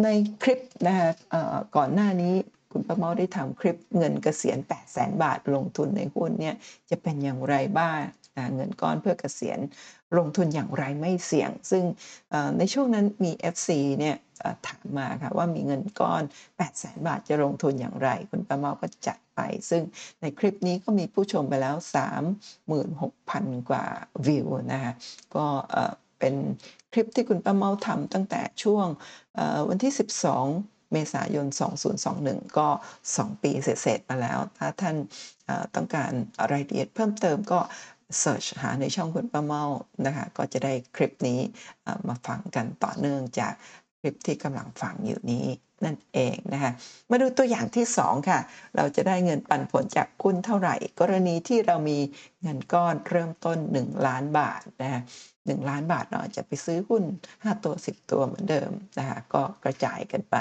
[0.04, 0.08] ใน
[0.44, 1.10] คลิปนะคะ
[1.76, 2.34] ก่อนหน้านี้
[2.72, 6.56] คุณป้าเมาได้ทำคลิปเงินเกษียณ 8 0 0แสนบาทลงทุนในหุ้นเนี่ย
[6.90, 8.00] จะเป็นอย่างไรบ้าง
[8.56, 9.60] เงินก้อนเพื่อเกษียณ
[10.18, 11.84] ลงทุนอย่างไรไม่เสี่ยง ซึ่ง
[12.58, 14.16] ในช่วงนั้นมี FC เนี่ย
[14.68, 16.24] ถามมาค่ะว่ามีเงินก้อน
[16.64, 19.40] 800,000บาทจะลงทุนอย่างไร คุณป้าเมาก็จัดไป
[19.70, 19.84] ซึ่ง
[20.22, 21.76] ในคลิปนี้ก็มีผู้ชมไปแล้ว
[22.72, 23.86] 36,000 กว่า
[24.28, 24.94] วิวนะคะ
[25.36, 25.46] ก็
[26.20, 26.36] เป็น
[26.94, 28.86] คลิปที่คุณป้าเมาทำตั้งแต่ช่วง
[29.70, 29.92] วันที่
[30.42, 31.46] 12เมษายน
[32.02, 32.68] 2021 ก็
[33.06, 34.96] 2 ปีเสร็จๆมาแล้ว ถ้าท่าน
[35.76, 36.12] ต้องการ
[36.52, 37.60] รายละเอียดเพิ่มเติมก็
[38.20, 39.64] เสิร์ชหาในช่องคุณป้าเมา
[40.06, 41.40] นะคะก็จะได้คลิปนี้
[42.08, 43.54] มาฟังกันต่อเนื่องจาก
[44.00, 45.48] คลิปที่กำลังฟังอยู่นี้
[45.86, 46.72] นั่นเองนะคะ
[47.10, 48.40] มาดูตัวอย่างที่ 2 ค่ะ
[48.76, 52.00] เราจะได้เงินปันผลจากหุ้นเท่าไหร่ กรณีที่เรามี
[52.42, 55.02] เงินก้อนเริ่มต้น 1 ล้านบาทนะคะ
[55.36, 60.36] 1ล้านบาทเราอาจจะไปซื้อหุ้น 5 ตัว 10 ตัวเหมือนเดิมนะคะก็กระจายกันไป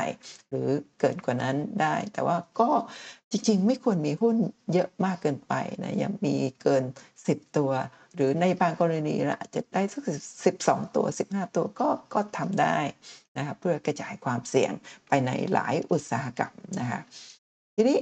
[0.48, 0.68] หรือ
[1.00, 2.70] เกินกว่านั้นได้ แต่ว่าก็
[3.33, 4.37] จริงๆ ไม่ควรมีหุ้น
[4.73, 6.85] เยอะมากเกินไปนะยังมีเกิน
[7.19, 7.71] 10 ตัว
[8.14, 10.03] หรือในบางกรณีเราอาจจะได้สัก
[10.51, 12.79] 12ตัว 15 ตัวก็ก็ทำได้
[13.37, 14.73] นะครับเพื่อกระจายความเสี่ยง
[15.09, 17.01] ไปในหลายอุตสาหกรรมนะคะ
[17.77, 17.99] ทีนี้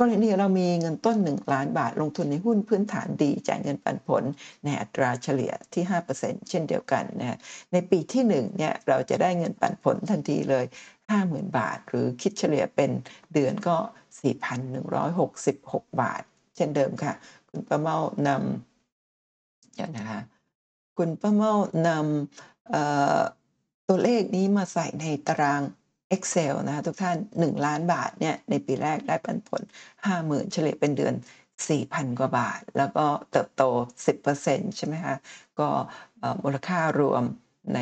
[0.00, 4.22] กรณีเรามีเงินต้น 1 ล้านบาทลงทุนในหุ้นพื้นฐานดีจ่ายเงินปันผล
[4.64, 5.84] ในอัตราเฉลี่ยที่
[6.16, 7.38] 5%เช่นเดียวกันนะ
[7.72, 10.64] ในปีที่1เนี่ยเราจะได้เงินปันผลทันทีเลย
[11.10, 12.90] 50,000 บาท หรือคิดเฉลี่ยเป็น
[13.34, 13.76] เดือนก็
[14.22, 16.22] 4,166 บาท
[16.56, 17.12] เช่นเดิมค่ะ
[17.48, 17.96] คุณป้าเมา
[18.28, 20.20] นำเดี๋ยวนะคะ
[20.96, 21.52] คุณป้าเมา
[21.86, 25.62] นำตัวเลขนี้มาใส่ในตาราง
[26.14, 29.62] Excel นะคะทุกท่าน 1 ล้านบาทเนี่ยในปีแรกได้ปันผล
[30.06, 31.14] 50,000 เฉลี่ยเป็นเดือน
[31.66, 33.62] 4,000 กว่าบาท แล้วก็เติบโต
[34.20, 35.16] 10%ใช่ไหมคะ
[35.58, 35.68] ก็
[36.42, 37.22] มูลค่ารวม
[37.74, 37.78] ใน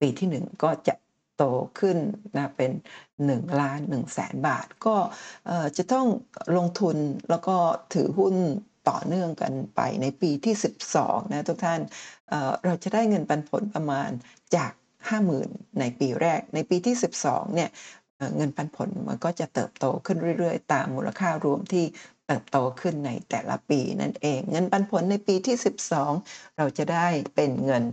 [0.00, 0.94] ปีที่ 1 ก็จะ
[1.42, 1.44] ต
[1.80, 1.98] ขึ้น
[2.36, 2.72] นะเป็น
[3.16, 4.96] 1ล้าน1แสนบาท ก็
[5.76, 6.06] จะต้อง
[6.56, 6.96] ลงทุน
[7.30, 7.56] แล้วก็
[7.94, 8.34] ถือหุ้น
[8.90, 10.54] ต่อเนื่องกันไปในปีที่
[10.94, 11.80] 12 นะทุกท่าน
[12.28, 14.10] เเราจะได้เงินปันผลประมาณ
[14.56, 14.72] จาก
[15.24, 17.70] 50,000 ในปีแรก ในปีที่ 12 เนี่ย
[18.36, 21.84] เงินปันผลมันก็จะเติบโตขึ้นเรื่อยๆ ตามมูลค่ารวมที่
[22.32, 25.56] ติบโตขึ้นในแต่ละปีนั่นเอง เงินปันผลในปีที่
[26.06, 27.84] 12 เราจะได้เป็นเงิน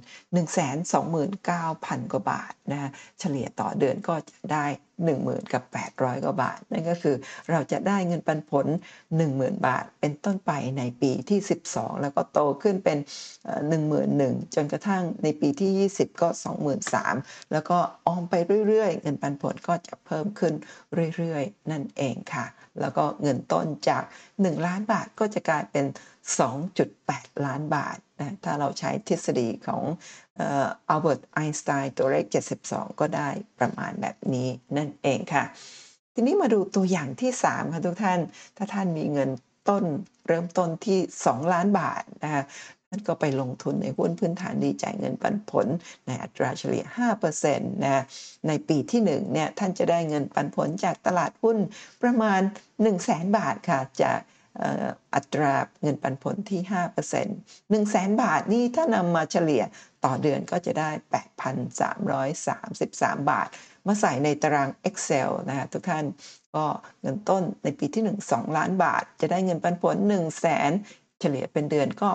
[0.82, 4.66] 129,000 กว่าบาทนะคะเฉลี่ยต่อเดือนก็จะได้
[5.08, 7.16] 10,000กับ800กว่าบาท นั่นก็คือ
[7.52, 8.68] เราจะได้เงินปันผล
[9.12, 11.40] 10,000 บาท เป็นต้นไปในปีที่
[11.72, 12.98] 12 แล้วก็โตขึ้นเป็น
[13.46, 16.30] เอ่อ11,000จนกระทั่งในปีที่ 20 ก็
[16.90, 18.34] 23,000 แล้วก็ออมไป
[18.68, 20.54] เรื่อยๆ เงินปันผลก็จะเพิ่มขึ้น
[21.16, 22.46] เรื่อยๆ นั่นเองค่ะ
[22.82, 25.86] แล้วก็เงินต้นจาก 1 ล้านบาทก็จะกลายเป็น
[26.30, 29.84] 2.8 ล้านบาทนะถ้าเราใช้ทฤษฎีของ
[30.38, 32.26] เอัลเบิร์ตไอน์สไตน์ตัวเลข
[32.64, 35.44] 72 ก็ได้ประมาณแบบนี้นั่นเองค่ะ
[36.14, 38.20] ทีนี้มาดูตัวอย่างที่ 3 ค่ะทุกท่าน
[38.58, 39.30] ถ้าท่านมีเงิน
[39.70, 39.84] ต้น
[40.28, 42.44] เริ่มต้นที่ 2 ล้านบาทนะคะ
[42.90, 45.68] ท่านก็ไปลงทุนในหุ้นพื้นฐานดีจ่ายเงินปันผล
[46.06, 46.84] ในอัตราเฉลี่ย
[47.30, 48.04] 5%นะ
[48.48, 51.58] ในปีที่1เนี่ยท่านจะได้เงินปันผลจากตลาดหุ้น
[52.02, 54.20] ประมาณ1 0 0 0 0แบาทค่ะจาก
[55.16, 59.64] อัตราเงินปันผลที่ 5% 1 0 0 0 0 บาทนี่ถ้านำมาเฉลี่ย
[60.06, 60.90] ต่อเดือนก็จะได้
[62.10, 63.48] 8,333 บาท
[63.88, 66.06] มาใส่ในตาราง Excel นะคะทุกท่าน
[66.56, 66.66] ก็
[67.02, 70.72] เงินต้นในปีที่ 1 2 ล้านบาท จะได้เงินปันผล 1 0 0 0 0แสน
[71.20, 72.10] เฉลี่ยเป็นเดือนก็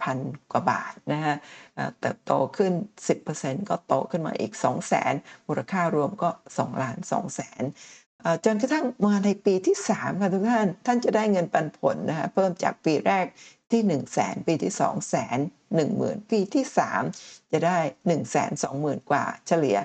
[0.00, 1.36] 8,000 กว่าบาทนะฮะ
[2.00, 2.72] เติบโตขึ้น
[3.20, 7.62] 10%ก็โตขึ้นมาอีก 2 0 0 0 0 0 มูลค่ารวมก็ 2 ล้าน2แสน
[8.44, 13.26] จนกระทั่งมาในปีที่3ค่ะทุกท่าน ท่านจะได้เงินปันผลนะคะเพิ่มจากปีแรก
[13.70, 15.38] ที่ 1 0 0 0 0แสนปีที่2 0 0 0 0
[15.78, 16.64] 1 0,000 ปีที่
[17.08, 19.78] 3 จะได้ 1 2 0 0 0 0 กว่า เฉลี่ย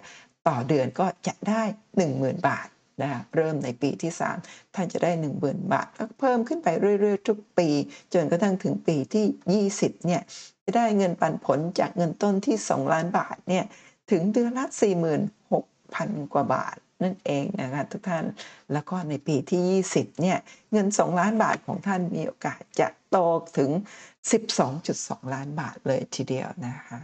[0.47, 1.63] ต่อเดือนก็จะได้
[2.05, 2.67] 10,000 บาท
[3.01, 4.11] นะคะเริ่มในปีที่
[4.43, 7.69] 3 ท่านจะได้ 10,000 บาทก็เพิ่มขึ้นไปเรื่อยๆ ทุกปี
[8.13, 10.21] จนกระทั่งถึงปีที่ 20เนี่ย
[10.65, 13.65] จะได้เงินปันผลจากเงินต้นที่ 2 ล้านบาทเนี่ย
[14.11, 14.65] ถึงเดือนละ
[15.49, 18.25] 46,000 กว่าบาท นั่นเองนะคะทุกท่าน
[18.73, 20.37] แล้วก็ในปีที่ 20เนี่ย
[20.71, 23.17] เงิน 2 ล้านบาทของท่านมีโอกาสจะโต
[23.57, 23.71] ถึง
[24.51, 26.99] 12.2 ล้านบาทเลยทีเดียวนะคะ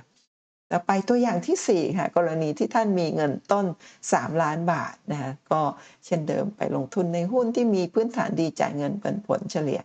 [0.73, 3.65] ต่อไปตัวอย่างที่ 4 ค่ะ กรณีที่ท่านมีเงินต้น
[4.03, 5.61] 3 ล้านบาทนะคะก็
[6.05, 9.79] เช่นเดิมไปลงทุนในหุ้นที่มีพื้นฐานดีจ่ายเงินปันผลเฉลี่ย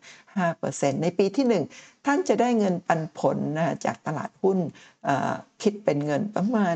[0.49, 1.47] 5%ในปีที่
[1.79, 4.59] 1 ท่านจะได้เงินปันผลนะจากตลาดหุ้น
[5.63, 6.75] คิดเป็นเงินประมาณ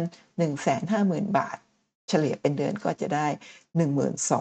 [0.69, 1.59] 150,000 บาท
[2.09, 3.27] เฉลี่ยเป็นเดือนก็จะได้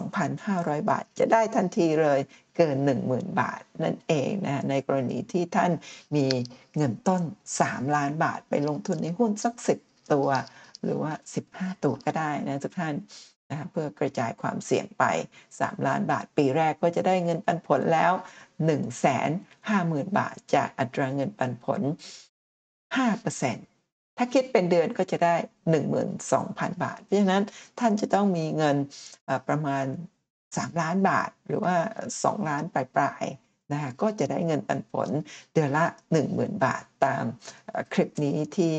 [0.08, 2.20] 12,500 บาท จะได้ทันทีเลย
[2.56, 2.76] เกิน
[3.08, 5.72] 10,000 บาทนั่นเองนะในกรณีที่ท่าน
[6.16, 6.26] มี
[6.76, 7.22] เงินต้น
[7.58, 9.54] 3 ล้านบาท ไปลงทุนในหุ้นสัก
[9.84, 10.28] 10 ตัว
[10.82, 11.12] หรือว่า
[11.48, 12.94] 15 ตัวก็ได้นะทุกท่าน
[13.50, 15.04] นะเพื่อกระจายความเสี่ยงไป
[15.46, 18.12] 3 ล้านบาท ปีแรกก็จะได้เงินปันผลแล้ว
[19.34, 21.80] 150,000 บาท จากอัตราเงินปันผล
[22.96, 23.77] 5%
[24.18, 25.34] ถ้าคิดเป็นเดือนก็จะได้
[26.08, 27.44] 12,000 บาท เพราะฉะนั้น
[27.78, 28.76] ท่านจะต้องมีเงิน
[29.48, 29.84] ประมาณ
[30.36, 31.76] 3 ล้านบาทหรือว่า
[32.12, 35.08] 2 ล้านปลายๆนะคะก็จะได้เงินปันผล
[35.54, 35.84] เดือนละ
[36.24, 37.24] 10,000 บาทตาม
[37.92, 38.72] คลิปนี้ที่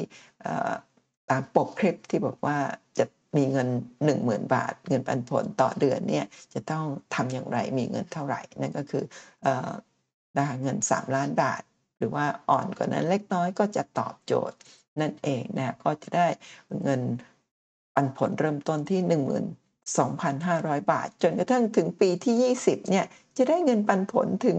[1.30, 2.58] ตามปกคลิปที่บอกว่า
[2.97, 3.06] จะ
[3.38, 3.67] มีเงิน
[4.10, 9.04] 10,000 บาท เงินปันผลต่อเดือนเนี่ยจะต้องทำอย่างไรมีเงินเท่าไหร่ นั่นก็คือ
[10.36, 11.62] ได้เงิน 3 ล้านบาท
[11.97, 14.58] หรือว่าอ่อนกว่านั้นเล็กน้อยก็จะตอบโจทย์
[15.02, 16.28] นั่นเองนะก็จะได้
[16.84, 17.02] เงิน
[17.94, 19.02] ปันผลเริ่มต้นที่
[19.96, 23.06] 12,500 บาท จนกระทั่งถึงปีที่ 20เนี่ย
[23.38, 24.58] จะได้เงินปันผลถึง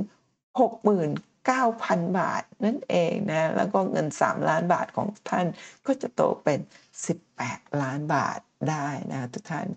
[0.69, 5.47] 69,000 บาทนั่นเองนะแล้วก็เงิน 3 ล้านบาทของท่าน
[5.87, 6.59] ก็จะโตเป็น
[7.21, 8.39] 18 ล้านบาท
[8.71, 9.69] ได้นะทุกท่าน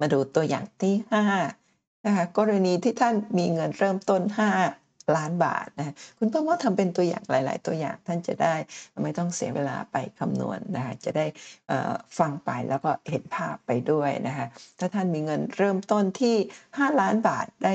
[0.00, 0.94] มาดูตัวอย่างที่
[1.50, 4.79] 5นะคะกรณีที่ท่านมีเงินเริ่มต้น 5
[5.16, 8.54] ล้านบาทนะคุณป้าว่าทำเป็นตัวอย่างหลาย ๆ ตัวอย่างท่านจะได้
[9.02, 11.26] ไม่ต้องเสียเวลาไปคำนวณนนะคะจะได้
[12.18, 14.46] ฟังไปแล้วก็เห็นภาพไปด้วยนะคะ
[14.78, 16.36] ถ้าท่านมีเงินเริ่มต้นที่
[16.68, 17.74] 5 ล้านบาทได้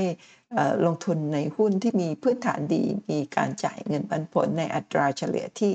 [0.85, 5.71] ลงทุนในหุ้นที่มีพื้นฐานดี มีการจ่ายเงินปันผลในอัตราเฉลี่ยที่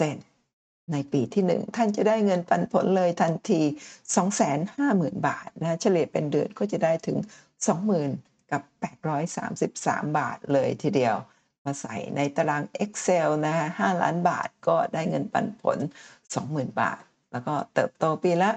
[0.00, 3.60] 5%ในปีที่ 1 ท่านจะได้เงินปันผลเลยทันที
[4.44, 7.18] 250,000 บาทนะเฉลี่ยเป็นเดือนก็จะได้ถึง
[7.78, 8.62] 20,000 กับ
[9.40, 11.16] 833 บาทเลยทีเดียว
[11.64, 15.78] มาใส่ในตาราง Excel นะฮะ5ล้านบาทก็ได้เงินปันผล
[16.28, 17.02] 20,000 บาท
[17.32, 18.50] แล้วก็เติบโตปีละ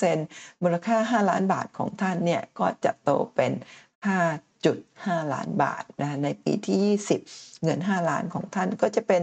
[0.00, 3.52] 10%มูลค่า 5 ล้านบาทของท่านเนี่ย ก็จะโตเป็น
[4.22, 6.78] 5.5 ล้านบาทนะในปีที่
[7.22, 9.22] 20 เงิน 5 ล้านของท่านก็จะเป็น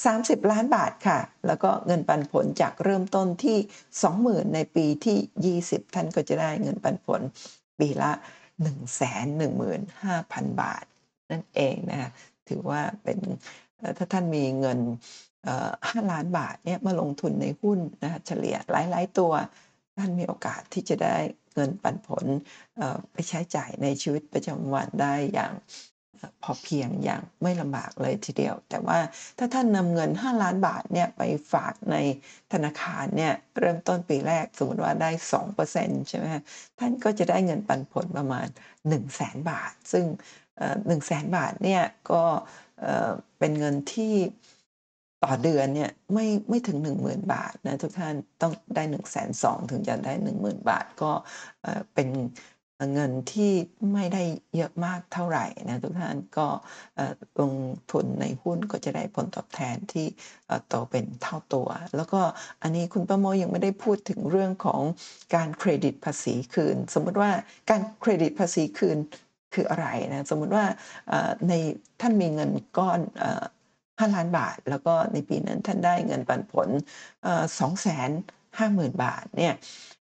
[0.00, 3.58] 30 ล้านบาทค่ะ แล้วก็เงินปันผลจากเริ่มต้นที่
[4.06, 7.20] 20,000 ในปีที่ 20 ท่านก็จะได้เงินปันผล
[7.78, 8.12] ปีละ
[8.64, 10.84] 115,000 บาท
[11.30, 12.10] นั่นเองนะคะ
[12.48, 13.18] ถือว่าเป็น
[13.98, 14.78] ถ้าท่านมีเงิน
[15.88, 19.32] 5ล้านบาทเนี่ยมาลงทุนในหุ้นนะเฉลี่ยหลาย ๆ ตัว
[19.96, 21.16] ท่านมีโอกาสที่จะได้
[21.54, 22.24] เงินปันผล
[23.12, 25.52] ไปใช้จ่ายในชีวิตประจำวันได้อย่าง
[26.42, 28.98] พอเพียงอย่างไม่ลำบากเลยทีเดียว แต่ว่า
[29.38, 31.96] ถ้าท่านนำเงิน 5 ล้านบาทเนี่ยไปฝากใน
[32.52, 35.10] ธนาคารเนี่ยเริ่มต้นปีแรกสมมติว่าได้
[35.58, 36.24] 2%ใช่ไหม
[36.78, 40.04] ท่านก็จะได้เงินปันผลประมาณ 1 0 0 0 0แบาท ซึ่ง
[40.56, 42.22] 1 0 0 0 0 0บาทเนี่ยก็
[43.38, 44.14] เป็นเงินที่
[45.24, 51.10] ต่อเดือนเนี่ยไม่ไม่ถึง 10,000 บาทนะทุกท่านต้องได้1 2 0 0 0 ถึงจะได้ 10,000 บาทก็
[51.94, 52.08] เป็น
[52.92, 53.52] เงินที่
[53.92, 54.22] ไม่ได้
[54.56, 56.48] เยอะมากเท่าไหร่นะทุกท่านก็
[57.40, 57.52] ลง
[57.92, 60.06] ทุนในหุ้นก็จะได้ผลตอบแทนที่
[60.68, 62.20] โตเป็นเท่าตัว แล้วก็
[62.62, 64.80] อันนี้คุณป้าโมยังไม่ได้พูดถึงเรื่องของ
[65.34, 67.30] การเครดิตภาษีคืน สมมติว่า
[67.70, 68.98] การเครดิตภาษีคืน
[69.54, 70.64] คืออะไรนะสมมติว่า
[71.48, 71.52] ใน
[72.00, 73.00] ท่านมีเงินก้อน
[74.00, 76.68] 5ล้านบาท แล้วก็ในปีนั้นท่านได้เงินปันผล
[77.58, 78.10] สองแสน
[78.58, 79.54] ห้าหมื่นบาทเนี่ย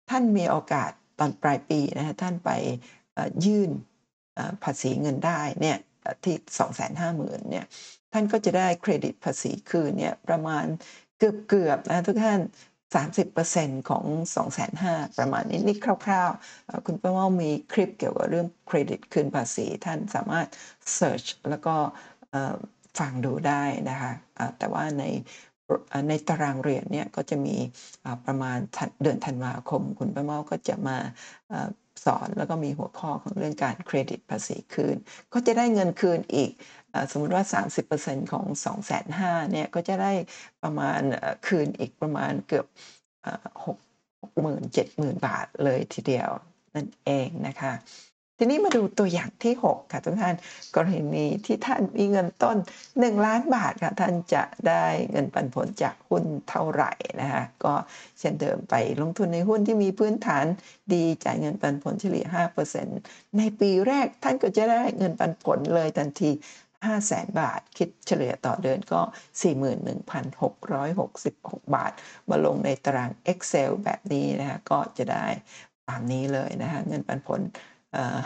[0.09, 2.51] ท่านมีโอกาส ตอนปลายปีนะฮะท่านไป
[3.45, 3.69] ยื่น
[4.63, 5.77] ภาษีเงินได้เนี่ย
[6.23, 7.65] ที่2 5 0 0 0 0เนี่ย
[8.13, 10.65] ท่านก็จะได้เครดิตภาษีคืนเนี่ยประมาณ
[11.17, 12.41] เกือบเกือบนะทุกท่าน
[12.93, 14.05] 30%ของ
[14.61, 20.47] 2,500ประมาณนี้นี่คร่าวๆ คุณป้าว่ามีคลิปเกี่ยวกับเรื่องเครดิตคืนภาษีท่านสามารถ
[20.97, 21.75] search แล้วก็
[22.99, 24.11] ฟังดูได้นะคะ
[24.57, 25.03] แต่ว่าใน
[26.09, 27.55] ในตารางเรียนเนี่ยก็จะมี
[28.25, 28.57] ประมาณ
[29.01, 30.97] เดือนธันวาคม คุณป้าเมาก็จะมา
[32.05, 34.95] สอนแล้วก็มีหัวข้อของเรื่องการเครดิตภาษีคืน
[35.33, 36.51] ก็จะได้เงินคืนอีก
[37.11, 37.43] สมมติว่า
[37.87, 40.13] 30%ของ 2 5 0 0 0เนี่ยก็จะได้
[40.63, 41.01] ประมาณ
[41.47, 42.65] คืนอีกประมาณเกือบ
[43.63, 43.75] 6 0 0
[44.45, 46.29] 0 0 7 0 0 0 บาทเลยทีเดียว
[46.75, 47.73] นั่นเองนะคะ
[48.39, 50.35] ทีนี้มาดูตัวอย่างที่ 6 ค่ะทุกท่าน
[50.75, 52.57] กรณีที่ท่านมีเงินต้น
[52.91, 57.73] 1 ล้านบาทค่ะท่านจะได้เงินปันผลจากหุ้นเท่าไหร่นะคะก็
[58.19, 60.45] เช่นเดิมไปลงทุนในหุ้นที่มีพื้นฐาน
[60.93, 62.25] ดีจ่ายเงินปันผลเฉลี่ย
[62.81, 66.31] 5%ในปีแรกท่านก็จะได้เงินปันผลเลยทันที
[66.85, 69.01] 5 0 0แสนบาท คิดเฉลี่ยต่อเดือนก็
[69.97, 71.91] 41,666 บาท
[72.29, 75.25] มาลงในตาราง Excel แบบนี้นะคะก็จะได้
[75.89, 77.41] ตามนี้เลยนะคะเงินปันผล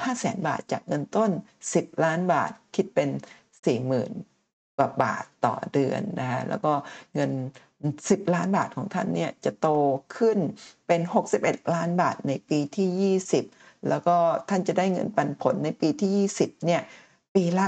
[0.04, 1.32] ห้าแสนบาทจากเงินต้น
[1.70, 3.10] 10 ล้านบาทคิดเป็น
[3.74, 6.74] 40,000กว่าบาทต่อเดือนนะฮะแล้วก็
[7.16, 7.32] เงิน
[7.84, 9.68] 10 ล้านบาทของท่านเนี่ยจะโต
[10.18, 10.38] ขึ้น
[10.88, 11.02] เป็น
[11.38, 14.16] 61 ล้านบาทในปีที่ 20 แล้วก็
[14.50, 16.82] ท่านจะได้เงินปันผลในปีที่ 20 เนี่ย
[17.36, 17.68] ปีละ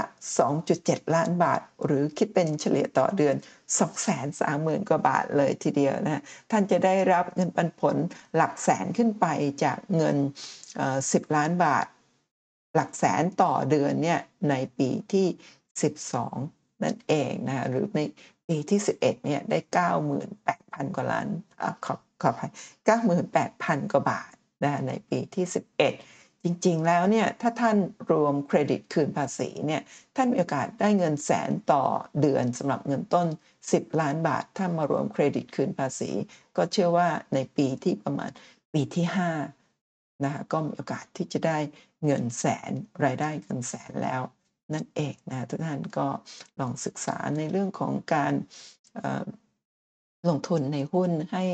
[0.56, 3.36] 2.7 ล้านบาท หรือคิดเป็นเฉลี่ยต่อเดือน
[4.12, 7.96] 230,000 กว่าบาทเลยทีเดียวนะท่านจะได้รับเงินปันผล
[8.36, 9.26] หลักแสนขึ้นไป
[9.64, 10.16] จากเงิน
[10.76, 11.86] 10 ล้านบาท
[12.74, 15.26] หลักแสนต่อเดือนเนี่ยในปีที่
[16.04, 18.00] 12 นั่นเองนะหรือใน
[18.48, 19.58] ปีที่ 11เนี่ยได้
[20.26, 21.26] 98,000 กว่าล้าน
[21.60, 22.52] อขอขออภัย
[23.20, 24.32] 98,000 กว่าบาท
[24.64, 25.46] นะในปีที่
[25.90, 27.76] 11 จริงๆแล้วเนี่ยถ้าท่าน
[28.10, 29.82] รวมเครดิตคืนภาษีเนี่ย
[30.16, 31.84] ท่านมีโอกาสได้เงินแสนต่อ
[32.20, 33.26] เดือนสำหรับเงินต้น
[33.62, 36.10] 10 ล้านบาท ถ้ามารวมเครดิตคืนภาษี
[36.56, 38.30] ก็เชื่อว่าในปีที่ประมาณ
[38.72, 39.61] ปีที่ 5
[40.24, 41.58] นะก็มีโอกาสที่จะได้
[42.04, 42.72] เงินแสน
[43.04, 44.22] รายได้เงินแสนแล้ว
[44.74, 46.06] นั่นเองนะทุกท่านก็
[46.60, 48.32] ลองศึกษาในเรื่องของการ
[50.28, 51.44] ลงทุนในหุ้นให้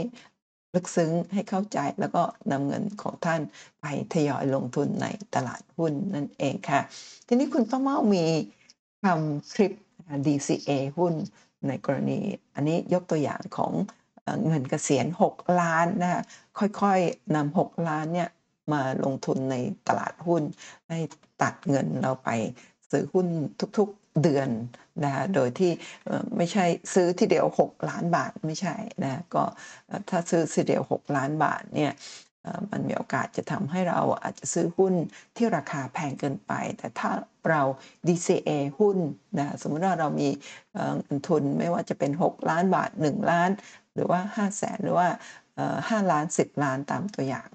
[0.74, 3.40] ลึกซึ้งให้เข้าใจแล้วก็นำเงินของท่าน
[3.80, 6.80] ไปทยอยลงทุนในตลาดหุ้นนั่นเองค่ะ
[7.26, 8.24] ทีนี้คุณป้าเมามี
[9.04, 9.72] ทำคลิป
[10.26, 11.14] DCA หุ้น
[11.68, 12.18] ในกรณี
[12.54, 13.72] อันนี้ยกตัวอย่างของ
[14.46, 16.22] เงินเกษียณ 6 ล้านนะ
[16.58, 18.28] ค่อยๆนำ6 ล้านเนี่ย
[18.72, 19.56] มาลงทุนใน
[19.88, 20.42] ตลาดหุ้น
[20.88, 20.98] ให้
[21.42, 22.30] ตัดเงินเราไป
[22.90, 23.26] ซื้อหุ้น
[23.78, 24.48] ทุกๆเดือน
[25.04, 25.72] นะโดยที่
[26.36, 29.44] ไม่ใช่ซื้อทีเดียว 6 ล้านบาทไม่ใช่นะก็
[30.08, 31.92] ถ้าซื้อทีเดียว 6 ล้านบาทเนี่ย
[32.70, 34.94] มันมีโอกาสจะทำให้เราอาจจะซื้อหุ้น
[35.36, 37.10] ที่ราคาแพงเกินไป แต่ถ้า
[37.50, 37.62] เรา
[38.06, 38.98] DCA หุ้น
[39.38, 40.28] นะสมมติว่าเรามี
[41.02, 43.50] เงินทุนไม่ว่าจะเป็น 6 ล้านบาท 1 ล้าน
[43.94, 45.08] หรือว่า 5 0 0แสนหรือว่า
[45.60, 47.48] 5 ล้าน 10 ล้านตามตัวอย่าง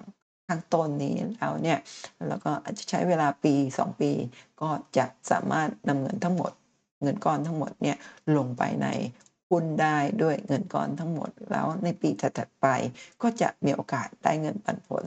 [0.48, 1.78] ข้างต้นนี้แล้วเนี่ย
[2.28, 4.10] แล้วก็อาจจะใช้เวลาปี 2 ปี
[4.60, 6.52] ก็จะสามารถนำเงินทั้งหมด
[7.02, 7.96] เงินก้อนทั้งหมดเนี่ย
[8.36, 8.88] ลงไปใน
[9.50, 12.66] หุ้นได้ด้วยเงินก้อนทั้งหมด แล้วในปีถัดไป
[13.22, 15.04] ก็จะมีโอกาสได้เงินปันผล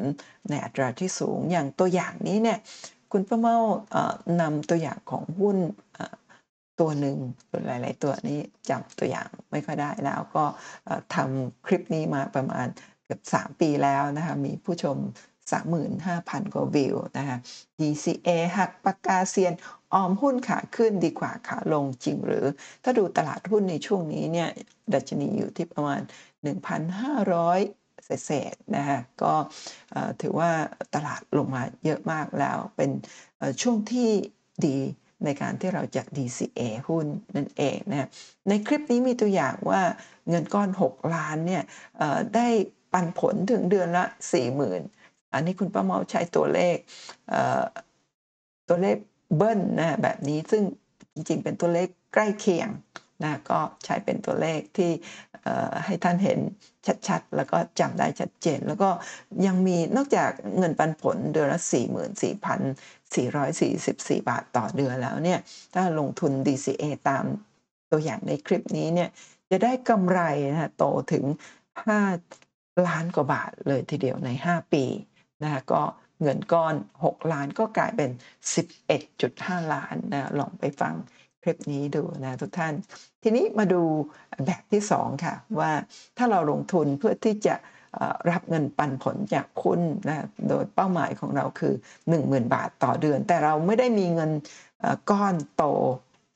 [0.50, 2.60] ในอัตราที่สูงอย่างตัวอย่างนี้เนี่ย
[3.12, 3.58] คุณประเมา
[4.42, 5.58] นำตัวอย่างของหุ้น
[6.80, 7.18] ตัวหนึ่ง
[7.66, 10.46] หลาย ๆ ตัวนี้จำตัวอย่างไม่ค่อยได้แล้วก็
[11.16, 12.68] ทำคลิปนี้มาประมาณ
[13.08, 14.98] เกือบ3 ปีแล้วนะคะมีผู้ชม
[15.76, 17.38] 35,000 กว่าวิวนะคะ
[17.80, 19.54] DCA หักปากกาเซียน
[19.94, 22.46] ออมหุ้นขาขึ้นดีกว่าขาลงจริงหรือ
[22.84, 24.50] ถ้าดูตลาดหุ้นในช่วงนี้เนี่ย
[24.94, 26.02] ดัชนีอยู่ที่ประมาณ
[27.04, 29.34] 1,500เศษนะคะก็
[30.22, 30.52] ถือว่า
[30.96, 32.92] ตลาดลงมาเยอะมากแล้วเป็น
[33.62, 34.10] ช่วงที่
[34.68, 34.78] ดี
[35.26, 38.10] ในการที่เราจะ DCA หุ้นนั่นเองนะ
[38.50, 39.82] ในคลิปนี้มีตัวอย่างว่า
[40.30, 41.64] เงินก้อน 6 ล้านเนี่ย
[42.36, 42.48] ได้
[42.92, 44.04] ปันผลถึงเดือนละ
[44.70, 46.78] 40,000 อันนี้คุณป้าเมาใช้ตัวเลข
[48.70, 48.98] ตัวเลข
[49.38, 50.64] เบิ้ลนะแบบนี้ซึ่ง
[51.14, 52.70] จริงๆ เป็นตัวเลขใกล้เคียง
[53.24, 54.92] นะก็ใช้เป็นตัวเลขที่
[55.86, 56.40] ให้ท่านเห็น
[57.08, 58.90] ชัดๆ แล้วก็จำได้ชัดเจน แล้วก็
[59.46, 65.40] ยังมีนอกจากเงินปันผลเดือนละ 44,444 บาทต่อเดือนแล้วเนี่ย
[65.74, 67.26] ถ้าลงทุน DCA ตาม
[67.92, 69.10] ตัวอย่างในคลิปนี้เนี่ย
[69.52, 70.20] จะได้กำไร
[70.52, 71.24] นะโตถึง
[71.88, 72.47] 5
[72.88, 74.84] ล้านกว่าบาทเลยทีเดียวใน 5 ปี
[75.44, 75.82] นะก็
[76.22, 78.10] เงินก้อน 6 ล้านก็กลายเป็น
[78.92, 80.94] 11.5 ล้านนะลองไปฟัง
[81.44, 82.74] คลิปนี้ดูนะทุกท่าน
[83.24, 83.82] ทีนี้มาดู
[84.46, 85.72] แบบที่ 2 ค่ะ ว่า
[86.18, 87.56] ถ้าเราลงทุนเพื่อที่จะ
[88.32, 91.74] รับเงินปันผลจากคุณนะโดยเป้าหมายของเราคือ
[92.14, 94.32] 10,000 บาทต่อเดือน แต่เราไม่ได้มีเงิน
[95.12, 95.64] ก้อนโต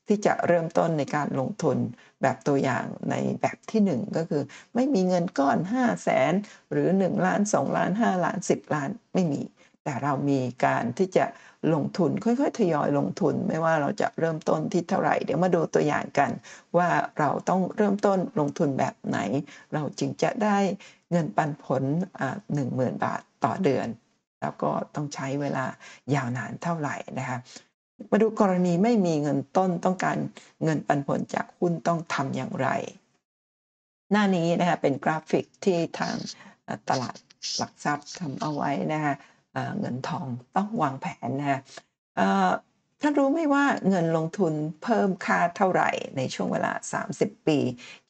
[0.08, 1.76] ที่จะเริ่มต้นในการลงทุน
[2.22, 4.42] แบบตัวอย่างในแบบที่ 1 ก็คือ
[4.74, 6.32] ไม่มีเงินก้อน 5 0 0แสน
[6.72, 9.42] หรือ 1 ล้าน 2 ล้าน 5 ล้าน 10 ล้านไม่มี
[9.84, 11.24] แต่เรามีการที่จะ
[11.74, 16.30] ลงทุนค่อยๆ ทยอยลงทุน ไม่ว่าเราจะเริ่มต้นที่เท่าไหร่ เดี๋ยวมาดูตัวอย่างกัน
[16.76, 19.18] ว่าเราต้องเริ่มต้นลงทุนแบบไหน
[19.74, 20.58] เราจึงจะได้
[21.10, 21.82] เงินปันผล
[22.54, 23.88] หนึ่งหมื่นบาทต่อเดือน
[24.40, 25.66] แล้วก็ต้องใช้เวลา
[26.14, 27.38] ยาวนานเท่าไหร่นะคะ
[28.10, 30.16] มาดูกรณีไม่มีเงินต้นต้องการ
[30.64, 32.68] เงินปันผลจากหุ้นต้องทำอย่างไร
[34.10, 36.14] หน้านี้นะคะเป็นกราฟิกที่ทาง
[36.88, 37.16] ตลาด
[37.58, 39.14] หลักทรัพย์ทำเอาไว้นะคะ
[39.80, 40.26] เงินทอง
[40.56, 41.58] ต้องวางแผนนะคะ
[43.04, 44.52] ท่านรู้ไหมว่าเงินลงทุน
[44.82, 46.72] เพิ่มค่าเท่าไหร่ในช่วงเวลา
[47.08, 47.58] 30 ปี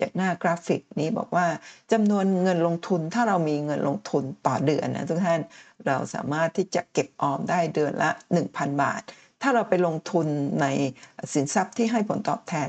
[0.01, 1.47] จากหน้ากราฟิกนี้บอกว่า
[1.93, 5.41] จำนวนเงินลงทุนถ้าเรามีเงินลงทุนต่อเดือนนะทุกท่าน
[5.87, 8.11] เราสามารถที่จะเก็บออมได้เดือนละ
[8.47, 9.03] 1,000 บาท
[9.43, 10.27] ถ้าเราไปลงทุน
[10.63, 10.67] ใน
[11.35, 12.69] สินทรัพย์ที่ให้ผลตอบแทน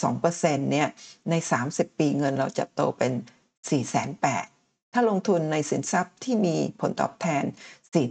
[0.00, 0.88] 2%เนี่ย
[1.30, 1.34] ใน
[1.66, 3.12] 30 ปีเงินเราจะโตเป็น
[3.46, 4.08] 4 8 0 0
[4.48, 7.44] 0ถ้าลงทุนในสินทรัพย์ที่มีผลตอบแทน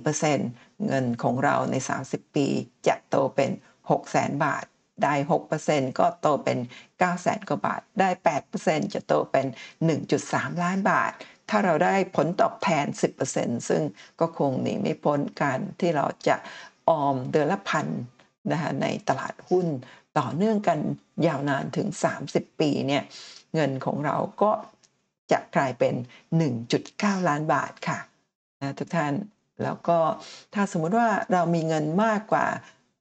[0.09, 1.75] 4%เงินของเราใน
[2.05, 2.47] 30 ปี
[2.87, 3.51] จะโตเป็น
[3.89, 4.65] 6 0 0 0 0 0 บาท
[5.03, 5.13] ได้
[5.57, 6.57] 6%ก็โตเป็น
[6.99, 8.09] 9 0 0 0 0กว่าบาท ได้
[8.51, 9.45] 8%จะโตเป็น
[10.03, 11.11] 1.3 ล้านบาท
[11.49, 12.85] ถ้าเราได้ผลตอบแทน
[13.27, 13.83] 10%ซึ่ง
[14.19, 16.35] ก็คงหนีไม่พ้นการที่เราจะ
[16.89, 17.87] ออมเดือนละพัน
[18.51, 19.67] นะคะในตลาดหุ้น
[20.19, 20.79] ต่อเนื่องกัน
[21.27, 21.87] ยาวนานถึง
[22.23, 23.03] 30 ปีเนี่ย
[23.53, 24.51] เงินของเราก็
[25.31, 25.93] จะกลายเป็น
[26.61, 27.99] 1.9 ล้านบาทค่ะ
[28.61, 29.13] นะทุกท่าน
[29.63, 29.97] แล้วก็
[30.53, 32.47] ถ้าสมมุติว่าเรามีเงินมากกว่า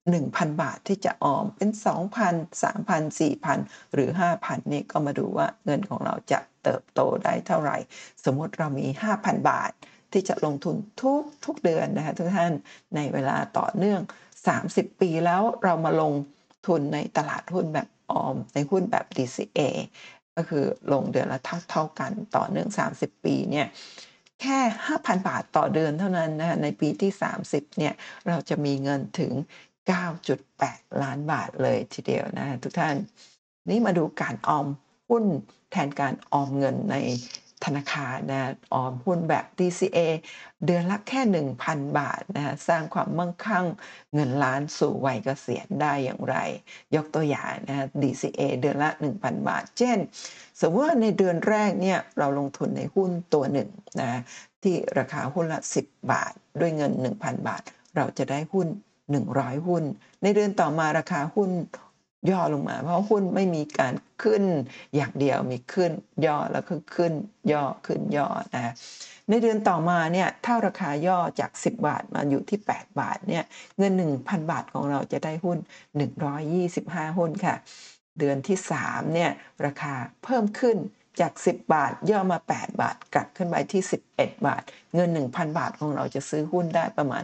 [0.05, 1.71] 1,000 บาทที่จะออมเป็น
[2.17, 7.77] 2,000 3,000 4,000 หรือ 5,000 นี่ก็มาดูว่าเงินของเราจะเติบโตได้เท่าไหร่
[8.25, 9.73] สมมติเรามี 5,000 บาท
[10.13, 12.53] ที่จะลงทุนทุกทุกเดือนนะคะทุกท่าน
[12.97, 14.01] ในเวลาต่อเนื่อง
[14.51, 16.13] 30 ปีแล้วเรามาลง
[16.67, 19.61] ทุนในตลาดหุ้นแบบออม ในหุ้นแบบ DCA
[20.37, 23.67] ก็คือลงเดือนละเท่าเท่ากันต่อเนื่อง 30 ปีเนี่ย
[24.41, 24.59] แค่
[24.89, 27.13] 5,000 บาทต่อเดือนเท่านั้นนะคะในปีที่
[27.45, 27.95] 30 เนี่ย
[28.29, 29.33] เราจะมีเงินถึง
[30.23, 32.97] 9.8 ล้านบาทเลยทีเดียวนะทุกท่าน
[33.71, 34.67] นี่มาดูการออม
[35.09, 35.25] หุ้น
[35.73, 36.97] แทนการออมเงินใน
[37.65, 39.99] ธนาคารนะออมหุ้นแบบ DCA
[40.67, 41.21] เดือนละแค่
[41.61, 43.67] 1,000 บาทนะสร้างความมั่งคั่ง
[44.15, 46.37] เงินล้านสู่วัยเกษียณได้อย่างไร
[46.95, 48.91] ยกตัวอย่างนะ DCA เดือนละ
[49.21, 49.99] 1,000 บาท เช่น
[50.61, 53.69] สมมติว่าในเดือนแรกเนี่ยเราลงทุนในหุ้นตัวหนึ่ง
[54.01, 54.21] นะ
[54.63, 57.63] ที่ราคาหุ้นละ 10 บาท ด้วยเงิน 1,000 บาท
[57.97, 58.69] เราจะได้หุ้น
[59.17, 59.85] 100 หุ้น
[60.23, 61.51] ในเดือนต่อมาราคาหุ้น
[62.31, 64.43] ย่อลงมา เพราะหุ้นไม่มีการขึ้น
[64.97, 65.91] อย่างเดียวมีขึ้น
[66.27, 67.13] ย่อแล้วก็ขึ้น
[67.53, 68.73] ย่อขึ้นย่อนะ
[69.29, 73.45] ในเดือนต่อมาเนี่ยถ้าราคาย่อจาก 10 บาทมาอยู่ที่ 8 บาทเนี่ย
[73.79, 73.93] เงิน
[74.23, 75.59] 1,000 บาทของเราจะได้หุ้น
[76.59, 77.57] 125 หุ้นค่ะ
[78.19, 79.31] เดือนที่3เนี่ย
[79.67, 79.95] ราคา
[80.25, 80.77] เพิ่มขึ้น
[81.21, 83.83] จาก 10 บาท ย่อมา 8 บาทกลับขึ้นไปที่
[84.15, 84.63] 11 บาท
[84.95, 87.23] เงิน 1,000 บาทของเราจะซื้อหุ้นได้ประมาณ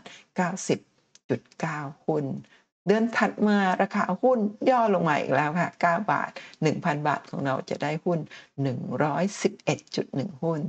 [1.02, 2.24] 90.9 หุ้น
[2.86, 4.38] เดือนถัดมาราคาหุ้น
[4.70, 6.30] ย่อลงมาอีกแล้วค่ะ 9 บาท
[6.68, 8.18] 1,000 บาทของเราจะได้หุ้น
[9.30, 10.60] 111.1 หุ้น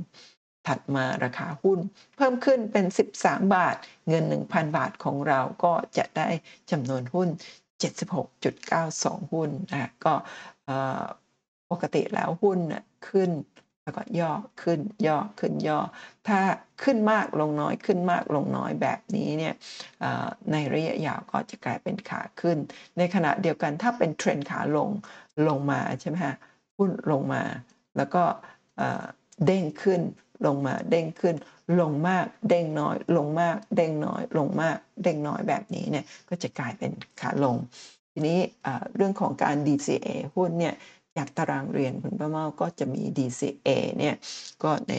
[0.66, 1.78] ถัดมาราคาหุ้น
[2.16, 2.86] เพิ่มขึ้นเป็น
[3.18, 3.76] 13 บาท
[4.08, 6.28] เงิน 1,000 บาทของเราก็จะได้
[6.70, 7.28] จำนวนหุ้น
[8.14, 10.14] 76.92 หุ้นนะก็
[11.70, 12.58] ปกติแล้วหุ้น
[13.08, 13.30] ขึ้น
[13.88, 14.32] แล้วก็ย่อ
[14.62, 15.78] ขึ้นย่อขึ้นย่อ
[16.28, 16.40] ถ้า
[16.82, 19.54] ขึ้นมากลงน้อยขึ้นมากลงน้อยแบบนี้เนี่ย
[20.52, 22.58] ในระยะยาวก็จะกลายเป็นขาขึ้น
[22.98, 24.90] ในขณะเดียวกันถ้าเป็นเทรนขาลง
[25.48, 26.34] ลงมาใช่ไหมฮะ
[26.76, 27.42] หุ้นลงมา
[27.96, 28.22] แล้วก็
[29.46, 30.00] เด้งขึ้น
[30.46, 31.36] ลงมาเด้งขึ้น
[31.80, 37.56] ลงมากเด้งน้อย ลงมากเด้งน้อย ลงมากเด้งน้อยแบบนี้เนี่ยก็จะกลายเป็นขาลง
[38.12, 38.38] ทีนี้
[38.96, 40.74] เรื่องของการ DCA หุ้นเนี่ย
[41.16, 44.14] จากตารางเรียนคุณป้าเมาก็จะมี DCA เนี่ย
[44.62, 44.94] ก็ใน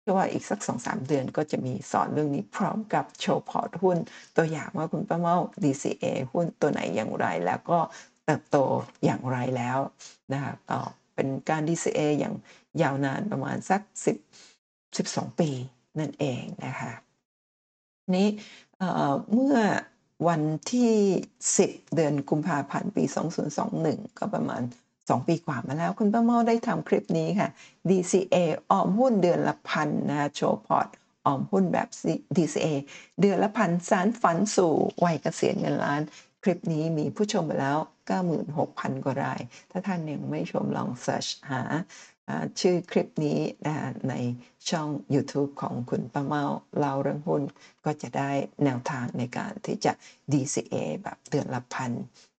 [0.00, 3.98] เชื่อว่าอีกสักสองสามเดือนก็จะมีสอนเรื่องนี้พร้อมกับโชว์พอร์ตหุ้น
[4.36, 7.78] ตัวอย่างว่าคุณป้าเมา DCA หุ้นตัวไหนอย่างไร แล้วก็
[8.24, 8.56] เติบโต
[9.04, 9.78] อย่างไรแล้ว
[10.32, 10.80] นะคะก็
[11.14, 12.34] เป็นการ DCA อย่าง
[12.82, 13.80] ยาวนานประมาณสัก
[14.54, 15.50] 10 12 ปี
[15.98, 16.92] นั่นเองนะคะ
[18.16, 18.28] นี้
[19.32, 19.58] เมื่อ
[20.28, 20.42] วัน
[20.72, 20.94] ที่
[21.42, 23.04] 10 เดือนกุมภาพันธ์ปี
[23.60, 24.62] 2021 ก็ประมาณ
[24.94, 27.48] 2 ปีกว่ามาแล้ว คุณป้าเมาได้ทำคลิปนี้ค่ะ
[27.90, 28.36] DCA
[28.70, 30.88] ออมหุ้นเดือนละพันนะโชว์พอร์ต
[31.26, 31.88] ออมหุ้นแบบ
[32.36, 32.68] DCA
[33.20, 34.72] เดือนละพันสารฝันสู่
[35.04, 36.00] วัยเกษียณเงินล้าน
[36.42, 37.78] คลิปนี้มีผู้ชมไปแล้ว
[38.40, 39.40] 96,000 กว่าราย
[39.70, 41.62] ถ้าท่านยังไม่ชมลองเสิร์ชหา
[42.60, 43.38] ชื่อคลิปนี้
[44.08, 44.14] ใน
[44.70, 46.44] ช่อง YouTube ของคุณป้าเมา
[46.78, 47.42] เล่าเรื่องหุ้น
[47.84, 48.30] ก็จะได้
[48.64, 49.92] แนวทางในการที่จะ
[50.32, 51.92] DCA แบบเดือนละพัน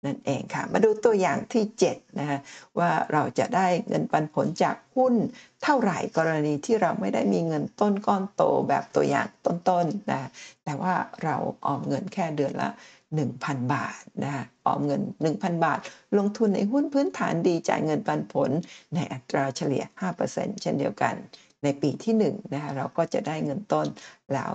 [0.07, 2.41] นั่นเองค่ะ มาดูตัวอย่างที่7นะฮะ
[2.79, 5.15] ว่าเราจะได้เงินปันผลจากหุ้น
[5.63, 10.29] เท่าไหร่กรณีที่เราไม่ได้มีเงินต้นก้อนโตแบบตัวอย่างต้นๆนะ
[10.65, 12.71] แต่ว่าเราออมเงินแค่เดือนละ
[13.19, 15.03] 1,000 บาทนะออมเงิน
[15.33, 15.79] 1,000 บาท
[16.19, 18.51] ลงทุนในหุ้นพื้นฐานดีจ่ายเงินปันผล
[18.95, 19.85] ในอัตราเฉลี่ย
[20.23, 21.15] 5%เช่นเดียวกัน
[21.63, 23.87] ในปีที่1นะคะเราก็จะได้เงินต้น
[24.33, 24.53] แล้ว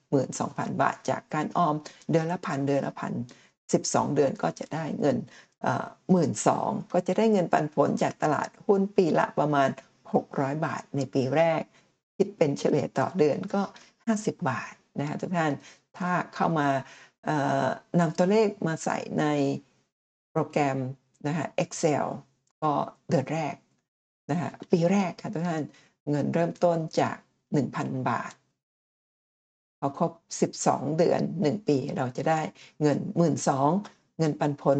[0.00, 1.74] 12,000 บาท จากการออม
[2.10, 3.12] เดือนละพันเดือนละพัน
[3.62, 5.16] 12 เดือนก็จะได้เงิน
[6.10, 9.68] หมื่นสองก็จะได้เงินปันผลจากตลาดหุ้นปีละประมาณ
[10.12, 11.62] 600 บาทในปีแรก
[12.16, 13.62] คิดเป็นเฉลี่ยต่อเดือนก็
[14.06, 15.52] 50 บาทนะคะทุกท่าน
[15.98, 16.68] ถ้าเข้ามา
[18.00, 19.24] นำตัวเลขมาใส่ใน
[20.30, 20.78] โปรแกรม
[21.26, 22.04] นะฮะ Excel
[22.62, 22.72] ก็
[23.08, 23.54] เดือนแรก
[24.30, 25.62] นะฮะปีแรกค่ะทุกท่าน
[26.10, 27.16] เงินเริ่มต้นจาก
[27.62, 28.32] 1,000 บาท
[29.78, 30.12] พอครบ
[30.54, 32.40] 12 เดือน 1 ปีเราจะได้
[32.82, 32.98] เงิน
[33.58, 34.78] 12,000เงินปันผล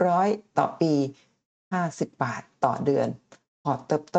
[0.00, 0.92] 600 ต่อปี
[1.54, 3.08] 50 บาทต่อเดือน
[3.62, 4.18] พอเติบโต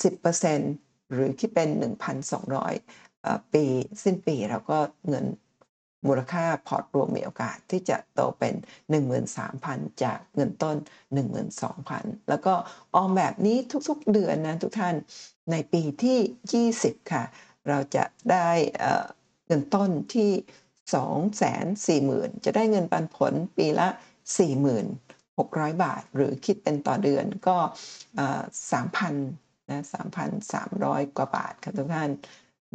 [0.00, 1.68] 10%หรือคิดเป็น
[2.40, 3.64] 1,200 ปี
[4.04, 4.78] สิ้นปีเราก็
[5.08, 5.24] เงิน
[6.06, 8.54] มูลค่าพอร์ตรวมมีโอกาสที่จะโตเป็น
[9.28, 10.76] 13,000 จากเงินต้น
[11.52, 12.54] 12,000 แล้วก็
[12.94, 13.56] ออมแบบนี้
[13.88, 14.94] ทุกๆเดือนนะทุกท่าน
[15.50, 17.24] ในปีที่ 20 ค่ะ
[17.68, 18.50] เราจะได้
[19.46, 20.30] เงินต้นที่
[22.30, 23.88] 240,000 จะได้เงินปันผลปีละ
[24.86, 27.56] 4,600 บาท หรือคิดเป็นต่อเดือนก็
[28.70, 29.84] 3,000นะ
[30.44, 32.10] 3,300 กว่าบาทค่ะทุกท่าน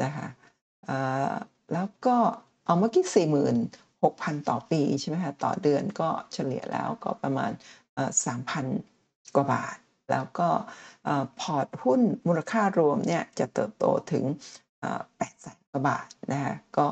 [0.03, 0.27] นะคะ
[1.73, 2.17] แล้วก็
[2.65, 3.55] เอาเมื่อกี้สี่หมื่น
[4.01, 7.51] 6,000ต่อปีใช่ไหมคะต่อเดือนก็เฉลี่ยแล้วก็ประมาณ
[8.23, 9.77] 3,000กว่าบาท
[10.11, 10.49] แล้วก็
[11.39, 14.23] พอร์ตหุ้นมูลค่ารวมเนี่ยจะเติบโตถึง
[14.97, 16.87] 8,000กว่าบาทนะคะก็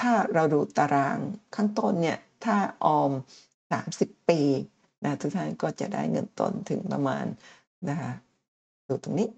[0.00, 1.18] ถ้าเราดูตาราง
[1.54, 3.10] ข้างต้นเนี่ยถ้าออม
[3.70, 4.40] 30 ปี
[5.04, 7.24] นะทุกท่านก็จะได้เงินต้นถึงประมาณ
[7.88, 8.12] นะคะ
[8.88, 9.28] ดูตรงนี้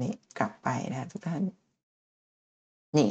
[0.00, 1.42] นี่กลับไปนะทุกท่าน
[2.98, 3.10] นี่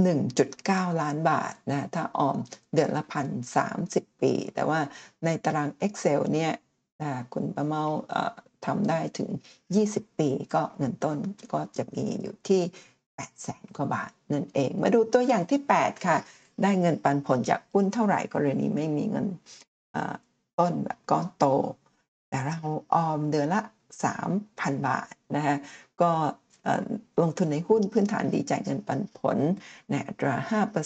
[0.00, 2.36] 1.9 ล้านบาทนะถ้าออม
[2.74, 3.26] เดือนละพัน
[3.74, 4.80] 30ปี แต่ว่า
[5.24, 6.52] ในตาราง Excel เนี่ย
[7.32, 7.84] คุณประเมา
[8.66, 9.30] ทำได้ถึง
[9.74, 11.18] 20 ปีก็เงินต้น
[11.52, 12.62] ก็จะมีอยู่ที่
[13.18, 16.16] 800,000กว่าบาทนั่นเอง มาดูตัวอย่างที่ 8 ค่ะ
[16.62, 19.26] ได้เงินปันผลจากหุ้นเท่าไหร่กรณีไม่มีเงิน
[20.58, 21.44] ต้นแบบก้อนโต
[22.28, 22.58] แต่เรา
[22.94, 23.62] ออมเดือนละ
[24.24, 25.56] 3,000 บาทนะคะ
[26.00, 26.10] ก็
[27.20, 29.38] ลงทุนในหุ้นพื้นฐานดีจ่ายเงินปันผล
[29.90, 30.34] ในอัตรา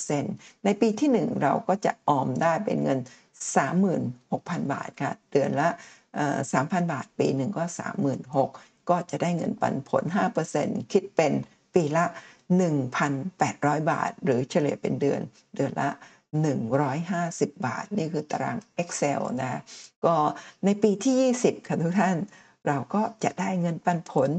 [0.07, 2.99] 5%ในปีที่ 1 เราก็จะออมได้เป็นเงิน
[4.05, 5.69] 36,000 บาทค่ะเดือนละ
[6.31, 7.65] 3,000 บาท ปีหนึ่งก็
[8.27, 10.03] 36,000 ก็จะได้เงินปันผล
[10.49, 11.33] 5%คิดเป็น
[11.75, 12.05] ปีละ
[12.77, 15.21] 1,800 บาท หรือเฉลี่ยเป็นเดือน
[15.57, 15.89] เดือนละ
[16.77, 19.61] 150 บาท นี่คือตาราง Excel นะ
[20.05, 20.15] ก็
[20.65, 21.15] ในปีที่
[21.45, 22.17] 20 ค่ะทุกท่าน
[22.67, 24.31] เราก็จะได้เงินปันผล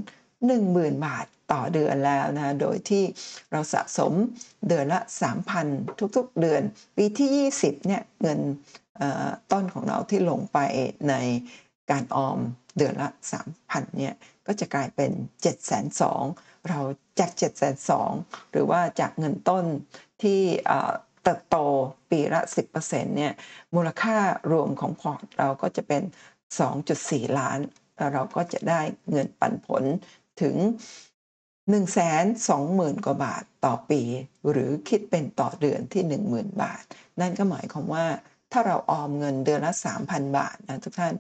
[0.46, 3.04] 10,000 บาทต่อเดือนแล้วนะโดยที่
[3.52, 4.14] เราสะสม
[4.68, 5.02] เดือนละ
[5.56, 6.62] 3,000 ทุกๆ เดือน
[6.98, 7.30] ปีที่
[7.60, 8.40] 20เนี่ยเงิน
[9.52, 10.58] ต้นของเราที่ลงไป
[11.10, 11.14] ใน
[11.92, 12.40] การออม
[12.78, 13.10] เดือนละ
[13.52, 14.14] 3,000เนี่ย
[14.48, 16.80] ก็จะกลายเป็น 7 2 0 0 0เรา
[17.20, 19.66] จาก 7 2 0 0 0หรือว่าจากเงินต้น
[20.22, 20.42] ที่
[21.24, 21.58] เติบโต
[22.12, 22.42] ปีละ
[22.80, 23.34] 10%เนี่ย
[23.76, 24.18] มูลค่า
[24.52, 26.04] รวมของพอร์ตเราก็จะเป็น
[26.70, 27.60] 2.4 ล้าน
[27.98, 28.82] แล้วเราก็จะได้
[29.12, 29.84] เงินปันผล
[30.42, 30.56] ถึง
[31.76, 34.02] 120,000 กว่าบาทต่อปี
[34.52, 36.84] หรือคิดเป็นต่อเดือนที่ 10,000 บาท
[37.20, 38.06] นั่นก็หมายความว่า
[38.52, 39.74] ถ้าเราออมเงินเดือนละ
[40.06, 41.14] 3,000 บาทนะทุกท่าน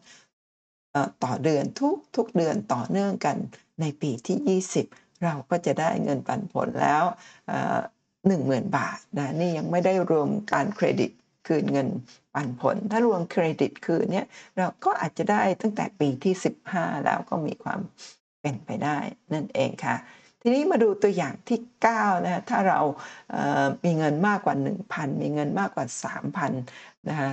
[1.23, 3.37] ต่อเดือนทุกทุกเดือนต่อเนื่องกัน
[3.81, 7.03] ในปีที่ 20 เราก็จะได้เงินปันผลแล้ว
[7.47, 7.77] เอ่อ
[8.27, 11.11] 10,000บาทนะนี่ยังไม่ได้รวมการเครดิต
[11.47, 11.87] คืนเงิน
[12.33, 16.33] ปันผล ถ้ารวมเครดิตคืนเนี่ยเราก็อาจจะได้ตั้งแต่ปีที่
[16.69, 17.79] 15 แล้วก็มีความ
[18.47, 18.99] เป็นไปได้
[19.33, 19.95] นั่นเองค่ะ
[20.41, 21.59] ทีนี้มาดูตัวอย่างที่
[21.93, 22.79] 9นะถ้าเรา
[23.83, 24.55] มีเงินมากกว่า
[24.87, 25.85] 1,000 มีเงินมากกว่า
[26.27, 26.49] 3,000
[27.07, 27.29] นะคะ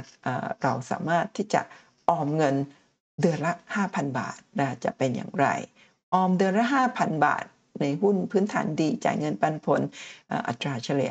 [0.62, 1.60] เราสามารถที่จะ
[2.08, 2.54] ออมเงิน
[3.20, 3.52] เดือนละ
[3.84, 5.46] 5,000 บาทนะจะเป็นอย่างไร
[6.14, 7.44] ออมเดือนละ 5,000 บาท
[7.80, 9.80] ในหุ้นพื้นฐานดีจ่ายเงินปันผล
[10.48, 11.10] อัตราเฉลี่ย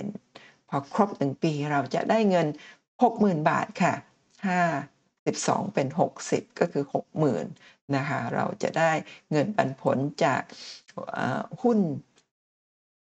[0.00, 2.46] 5%พอครบ 1 ปีเราจะได้เงิน
[2.98, 4.04] 60,000 บาทค่ะ 5
[5.26, 5.86] 12 เป็น
[6.22, 6.84] 60 ก็คือ
[7.26, 8.92] 60,000 นะคะเราจะได้
[9.30, 10.42] เงินปันผลจาก
[11.62, 11.78] หุ้น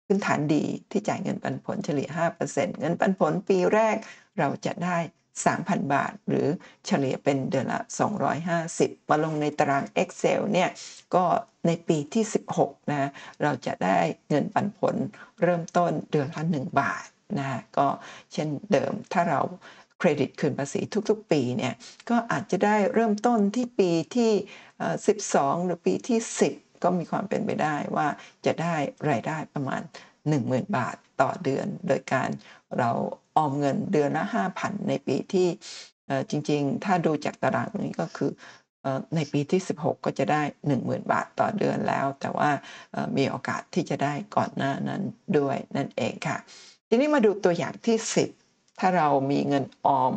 [0.07, 2.09] พื้นฐานดีที่จ่ายเงินปันผลเฉลี่ย
[2.45, 3.97] 5%เงินปันผลปีแรก
[4.39, 4.97] เราจะได้
[5.45, 6.47] 3,000 บาท หรือ
[6.87, 7.81] เฉลี่ยเป็นเดือนละ
[8.47, 10.71] 250 มาลงในตาราง Excel เนี่ย
[11.15, 11.25] ก็
[11.67, 12.25] ในปีที่
[12.57, 13.11] 16 นะ
[13.43, 13.99] เราจะได้
[14.29, 14.95] เงินปันผล
[15.43, 17.07] เริ่มต้นเดือนละ 1 บาท
[17.39, 17.87] นะก็
[18.33, 19.41] เช่นเดิมถ้าเรา
[20.01, 20.81] เครดิตคืนภาษี
[21.11, 21.75] ทุกๆ ปีเนี่ย
[22.11, 24.33] ก็อาจจะได้เริ่มต้นที่ปีที่
[24.79, 24.97] เอ่อ
[25.31, 26.19] 12 หรือปีที่
[26.53, 28.09] 10 ก็มีความเป็นไปได้ว่า
[28.47, 28.77] จะได้
[29.11, 29.83] รายได้ประมาณ
[30.29, 32.29] 10,000 บาทต่อเดือน โดยการ
[32.79, 32.91] เรา
[33.37, 34.25] ออมเงินเดือนละ
[34.57, 35.49] 5,000 ในปีที่
[36.31, 38.31] จริงๆ ถ้าดูจากตารางนี้ก็คือ
[39.17, 40.43] ในปีที่ 16 ก็จะได้
[40.77, 42.51] 10,000 บาทต่อเดือนแล้ว แต่ว่า
[43.17, 45.03] มีโอกาสที่จะได้ก่อนหน้านั้น
[45.39, 46.37] ด้วยนั่นเองค่ะ
[46.89, 47.97] ทีนี้มาดูตัวอย่างที่
[48.27, 48.40] 10
[48.81, 50.13] ถ้าเรามีเงินออม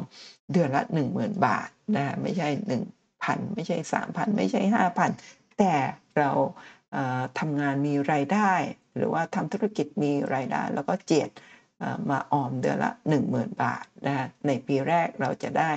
[0.52, 4.62] เดือนละ 10,000 บาทนะไม่ใช่ 1,000 ไม่ใช่ 3,000 ไม่ใช่
[5.08, 5.74] 5,000 แต่
[6.18, 6.32] เรา
[7.40, 8.52] ทำงานมีรายได้
[8.96, 11.30] หรือว่าทำธุรกิจมีรายได้ แล้วก็เจียด
[12.10, 12.92] มาออมเดือนละ
[13.26, 15.72] 10,000 บาทนะคะในปีแรกเราจะได้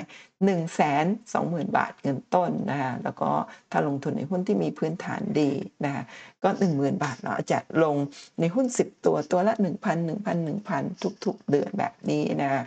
[0.44, 3.30] 120,000 บาทเงินต้นนะคะแล้วก็
[3.70, 5.50] ถ้าลงทุนในหุ้นที่มีพื้นฐานดี
[5.84, 6.04] นะคะ
[6.42, 7.96] ก็ 10,000 บาทเราะจะลง
[8.40, 9.64] ในหุ้น 10 ตัวตัวละ 1,000
[10.08, 12.62] 1,000 1,000 ทุก ๆ เดือนแบบนี้นะ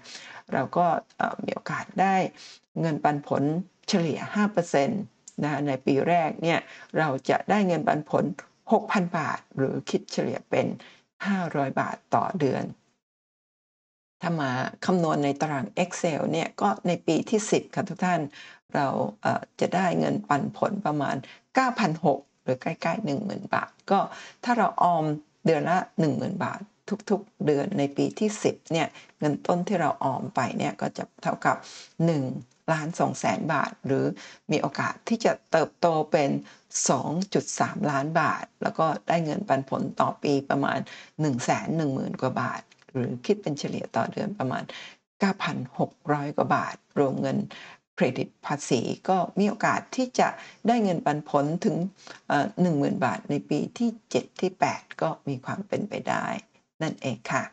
[0.53, 0.85] เราก็
[1.43, 2.15] มีโอกาสได้
[2.81, 3.43] เงินปันผล
[3.89, 4.19] เฉลี่ย
[4.77, 6.59] 5%นะะในปีแรกเนี่ย
[6.97, 8.23] เราจะได้เงินปันผล
[8.71, 10.67] 6,000 บาท หรือคิดเฉลี่ยเป็น
[11.23, 12.63] 500 บาทต่อเดือน
[14.21, 14.51] ถ้ามา
[14.85, 18.21] คำนวณในตาราง Excel เนี่ยก็ในปีที่ 10 ค่ะทุกท่าน
[18.75, 18.87] เรา
[19.59, 21.15] จะได้เงินปันผลประมาณ
[21.79, 23.99] 9,600 หรือใกล้ๆ 10,000 บาท ก็
[24.43, 25.03] ถ้าเราออม
[25.45, 25.77] เดือนละ
[26.09, 26.59] 10,000 บาท
[27.09, 28.87] ทุกๆ เดือนในปีที่ 10 เนี่ย
[29.19, 31.57] เงินต้นที่เราออมไปเนี่ยก็จะเท่ากับ
[32.13, 34.05] 1 ล้าน2แสนบาท หรือ
[34.51, 36.29] มีโอกาสที่จะเติบโตเป็น
[37.09, 41.35] 2.3 ล้านบาท แล้วก็ได้เงินปันผลต่อปีประมาณ 1 1 0 0
[41.79, 42.61] 0 0 กว่าบาท
[42.91, 44.63] หรือคิดเป็นเฉลี่ยต่อเดือนประมาณ
[45.49, 47.37] 9,600 กว่าบาท รวมเงิน
[47.95, 50.27] เครดิตภาษีก็มีโอกาสที่จะ
[50.67, 51.77] ได้เงินปันผลถึง
[52.39, 56.25] 10,000 บาทในปีที่ 7 ที่ 8 ก็มีความเป็นไปได้
[56.81, 57.43] นั่นเองค่ะ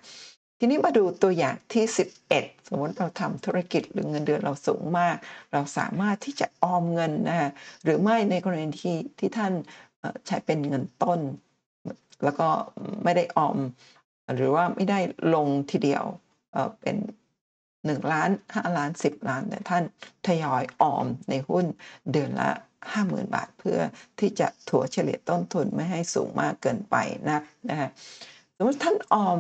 [0.59, 1.85] ทีนี้มาดูตัวอย่างที่
[2.29, 5.17] 11 สมมติเราทำธุรกิจหรือเงินเดือนเราสูงมาก
[5.53, 7.51] เราสามารถที่จะออมเงินนะ
[7.85, 9.53] หรือไม่ในกรณีที่ที่ท่าน
[10.27, 11.21] ใช้เป็นเงินต้น
[12.25, 12.49] แล้วก็
[13.05, 13.57] ไม่ได้ออม
[14.35, 14.99] หรือว่าไม่ได้
[15.35, 16.05] ลงทีเดียว
[16.53, 16.97] เอ่อเป็น
[17.87, 19.85] 1ล้าน5ล้าน10ล้านแต่ท่าน
[20.27, 21.65] ทยอยออมในหุ้น
[22.13, 22.51] เดือนละ
[22.93, 23.79] 50,000บาทเพื่อ
[24.19, 26.97] ที่จะถัวเฉลี่ยต้นทุนไม่ให้สูงมากเกินไป
[27.31, 27.89] นักนะคะ
[28.57, 29.39] สมมติท่านออม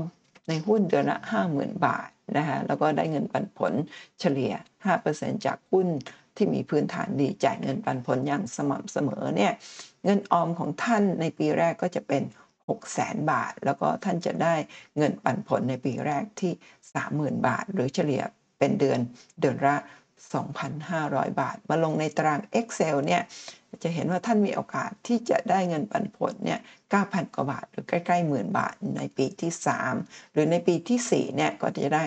[0.48, 1.18] ในหุ้นเดือนละ
[1.50, 3.72] 50,000บาทนะคะแล้วก็ได้เงินปันผล
[4.20, 4.52] เฉลี่ย
[4.94, 5.86] 5%จากหุ้น
[6.36, 9.52] ที่มีพื้นฐานดีจ่ายเงินปันผลอย่างสม่ำเสมอเนี่ย
[10.04, 12.22] เงินออมของท่านในปีแรกก็จะเป็น
[12.68, 14.54] 600,000บาท แล้วก็ท่านจะได้
[14.96, 16.52] เงินปันผลในปีแรกที่
[17.00, 18.22] 30,000 บาท หรือเฉลี่ย
[18.58, 18.98] เป็นเดือน
[19.40, 19.76] เดือนละ
[20.58, 23.22] 2,500 บาท มาลงในตาราง Excel เนี่ย
[23.82, 26.60] จะเห็นว่าท่านมีโอกาสที่จะได้เงินปันผลเนี่ย
[26.96, 29.52] 9,000 กว่าบาท หรือใกล้ๆหมื่นบาทในปีที่
[29.92, 32.04] 3 หรือในปีที่ 4 เนี่ย ก็จะได้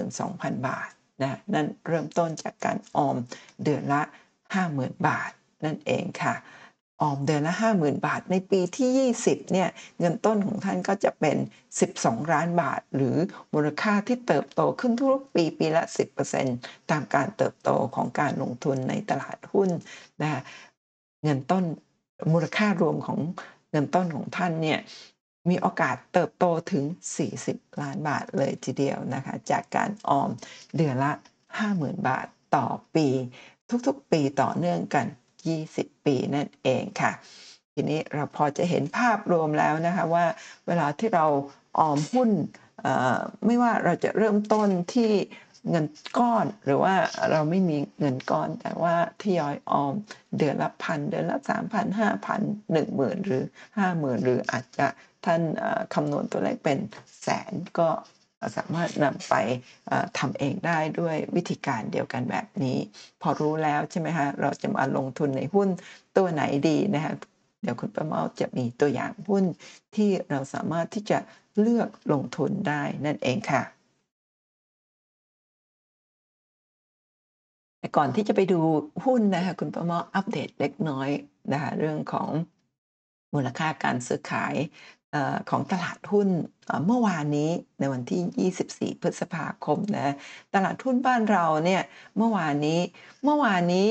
[0.00, 0.90] 12,000 บาท
[1.22, 3.16] นะนั่นเริ่มต้นจากการออม
[3.64, 4.02] เดือนละ
[4.54, 5.30] 50,000 บาท
[5.64, 6.34] นั่นเองค่ะ
[7.00, 9.68] ออมเดือนละ 50,000 บาท ในปีที่ 20เนี่ย
[9.98, 11.36] เงินต้นของท่านก็จะเป็น
[11.82, 13.16] 12 ล้านบาท หรือ
[13.54, 15.82] มูลค่าที่เติบโตขึ้นทุกปีปีละ
[16.36, 19.70] 10%ตามการเติบโตของการลงทุนในตลาดหุ้น
[20.22, 20.42] นะ
[21.24, 21.64] เงินต้น
[22.32, 23.18] มูลค่ารวมของ
[23.70, 24.78] เงินต้นของท่านเนี่ย
[25.48, 26.84] มีโอกาสเติบโตถึง
[27.32, 30.30] 40 ล้านบาทเลยทีเดียวนะคะจากการออม
[30.76, 31.12] เดือนละ
[31.58, 32.26] 50,000 บาท
[32.56, 33.06] ต่อปี
[33.86, 35.06] ทุกๆ ปีต่อเนื่องกัน
[35.54, 37.12] 20 ปีนั่นเองค่ะ
[37.74, 40.26] ทีนี้เราพอจะเห็นภาพรวมแล้วนะคะว่า
[40.66, 41.26] เวลาที่เรา
[41.78, 42.30] ออมหุ้น
[43.46, 45.10] ไม่ว่าเราจะเริ่มต้นที่
[45.70, 45.86] เงิน
[46.18, 46.94] ก้อนหรือว่า
[47.30, 49.94] เราไม่มีเงินก้อน แต่ว่าทยอยออม
[50.38, 52.40] เดือนละพันเดือนละสามพันห้าพัน
[52.72, 53.44] หนึ่งหมื่นหรือ
[53.78, 54.86] ห้าหมื่นหรืออาจจะ
[55.24, 55.42] ท่าน
[55.94, 56.78] คำนวณตัวเลขเป็น
[57.22, 57.88] แสนก็
[58.56, 59.34] สามารถนำไป
[60.18, 62.78] ทำเองได้ด้วยวิธีการเดียวกันแบบนี้
[63.22, 65.68] พอรู้แล้วใช่ไหมคะเราจะมาลงทุนในหุ้น
[66.16, 67.12] ตัวไหนดีนะคะ
[67.62, 69.44] เดี๋ยวคุณประเมาจะมีตัวอย่างหุ้น
[69.94, 71.18] ที่เราสามารถที่จะ
[71.60, 73.62] เลือกลงทุนได้นั่นเองค่ะ
[77.78, 78.60] แต่ก่อนที่จะไปดู
[79.04, 81.10] หุ้นนะคะคุณประเมาอัปเดตเล็กน้อย
[81.52, 82.30] นะคะเรื่องของ
[83.34, 84.54] มูลค่าการซื้อขาย
[85.50, 86.28] ของตลาดหุ้น
[86.86, 87.50] เมื่อวานนี้
[87.80, 90.14] ในวันที่ 24 พฤษภาคมนะ
[90.54, 91.82] ตลาดหุ้นบ้านเราเนี่ย
[92.16, 92.80] เมื่อวานนี้
[93.24, 93.88] เมื่อวานนี้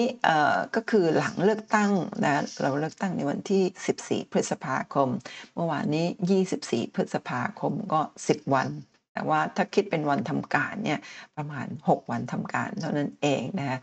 [0.76, 1.92] ก็คือหลังเลือกตั้ง
[2.26, 5.10] นะเราเลือกตั้งในวันที่ 14 พฤษภาคม
[5.56, 6.06] เมื่อวานนี้
[6.52, 8.70] 24 พฤษภาคมก็ 10 วัน
[9.14, 11.00] แต่ว่าถ้าคิดเป็นวันทำการเนี่ย
[11.38, 13.80] ประมาณ 6 วันทำการเท่านั้นเองนะคะ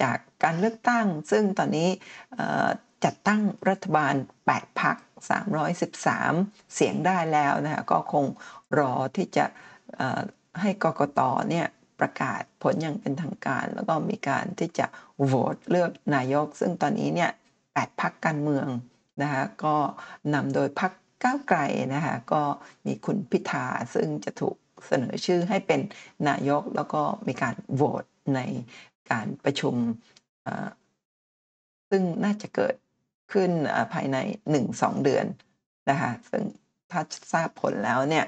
[0.00, 1.88] จากการเลือกตั้งซึ่งตอนนี้
[3.04, 4.14] จัดตั้งรัฐบาล
[4.46, 8.24] 8 พัก 313 เสียงได้แล้วนะคะก็คง
[8.78, 9.44] รอที่จะ
[10.60, 11.66] ให้กกตเนี่ย
[12.00, 14.86] ประกาศผลอย่างเป็นทางการ แล้วก็มีการที่จะ
[15.24, 17.30] โหวตเลือกนายก ซึ่งตอนนี้เนี่ย
[17.64, 18.66] 8พักการเมือง
[19.22, 19.76] นะคะก็
[20.34, 20.92] นำโดยพัก
[21.24, 21.58] ก้าวไกล
[21.94, 22.42] นะคะก็
[22.86, 24.56] มีคุณพิธาซึ่งจะถูก
[24.86, 25.80] เสนอชื่อให้เป็น
[26.28, 28.04] นายกแล้วก็มีการโหวต
[28.34, 28.40] ใน
[29.10, 29.74] การประชุม
[31.90, 32.74] ซึ่งน่าจะเกิด
[33.32, 33.50] ขึ้น
[33.92, 34.16] ภายใน
[34.60, 35.26] 1-2 เดือน
[35.90, 36.42] นะคะซึ่ง
[36.90, 37.00] ถ้า
[37.32, 38.24] ทราบผลแล้วเนี่ย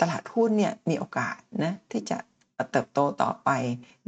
[0.00, 2.18] ตลาดหุ้นเนี่ยมีโอกาสนะที่จะ
[2.72, 3.50] เติบโตต่อไป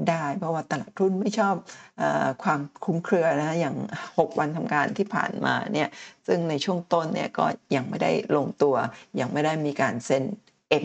[0.08, 1.54] ได้ เพราะว่าตลาดหุ้นไม่ชอบ
[2.00, 2.02] อ
[2.42, 3.76] ความคลุมเครือนะอย่าง
[4.18, 5.88] 6 วันทำการที่ผ่านมาเนี่ย
[6.26, 7.46] ซึ่งในช่วงต้นเนี่ยก็
[7.76, 8.74] ยังไม่ได้ลงตัว
[9.20, 10.24] ยังไม่ได้มีการเซ็น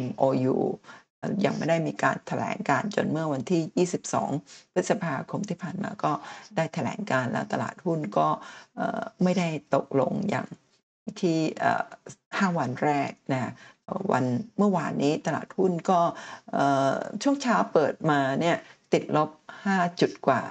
[0.01, 1.04] MOU เอ่อ
[1.45, 3.87] ยังไม่ได้มีการแถลงการจนเมื่อวันที่
[4.27, 6.11] 22 พฤษภาคมที่ผ่านมาก็
[6.55, 8.27] ได้แถลงการแล้วตลาดหุ้นก็
[9.23, 10.47] ไม่ได้ตกลงอย่าง
[11.21, 11.39] ที่
[11.99, 13.51] 5วันแรกนะ
[14.11, 14.25] วัน
[14.57, 15.99] เมื่อวานนี้ตลาดหุ้นก็
[17.23, 18.57] ช่วงเช้าเปิดมาเนี่ย
[18.93, 19.29] ติดลบ
[19.65, 20.43] 5 จุดกว่า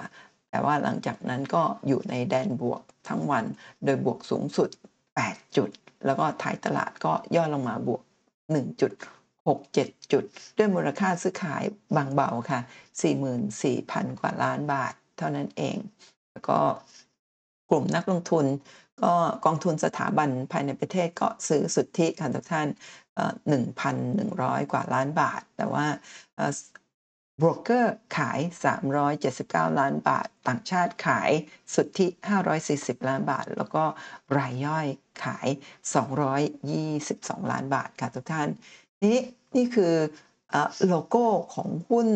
[0.49, 3.45] แต่ว่าหลังจากนั้นก็อยู่ในแดนบวกทั้งวัน
[3.83, 4.69] โดยบวกสูงสุด
[5.15, 5.69] 8 จุด
[6.05, 8.01] แล้วก็ท้ายตลาดก็ย่อลงมาบวก
[8.41, 8.91] 1 จุด
[9.47, 10.23] 6-7 จุด
[10.57, 11.63] ด้วยมูลค่าซื้อขาย
[11.95, 12.59] บางเบาค่ะ
[13.39, 15.77] 44,000 กว่าล้านบาท เท่านั้นเอง
[16.31, 16.59] แล้วก็
[17.69, 18.45] กลุ่มนักลงทุน
[19.03, 19.13] ก็
[19.45, 22.67] กองทุนสถาบันภายในประเทศก็ซื้อสุทธิค่ะทุกท่าน
[23.15, 23.33] เอ่อ
[24.01, 25.87] 1,100 กว่าล้านบาท แต่ว่า
[26.35, 26.51] เอ่อ
[27.39, 28.39] โบรกเกอร์ขาย
[29.09, 31.31] 379 ล้านบาท ต่างชาติขาย
[31.75, 32.07] สุทธิ
[32.57, 33.83] 540 ล้านบาท แล้วก็
[34.37, 34.87] รายย่อย
[35.23, 35.47] ขาย
[36.69, 38.49] 222 ล้านบาทค่ะทุกท่าน
[39.05, 39.17] นี้
[39.55, 39.93] นี่คือ
[40.87, 42.07] โลโก้ของหุ้น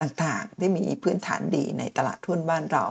[0.00, 2.84] ต่างๆ ที่มีพื้นฐานดีในตลาดหุ้นบ้านเรา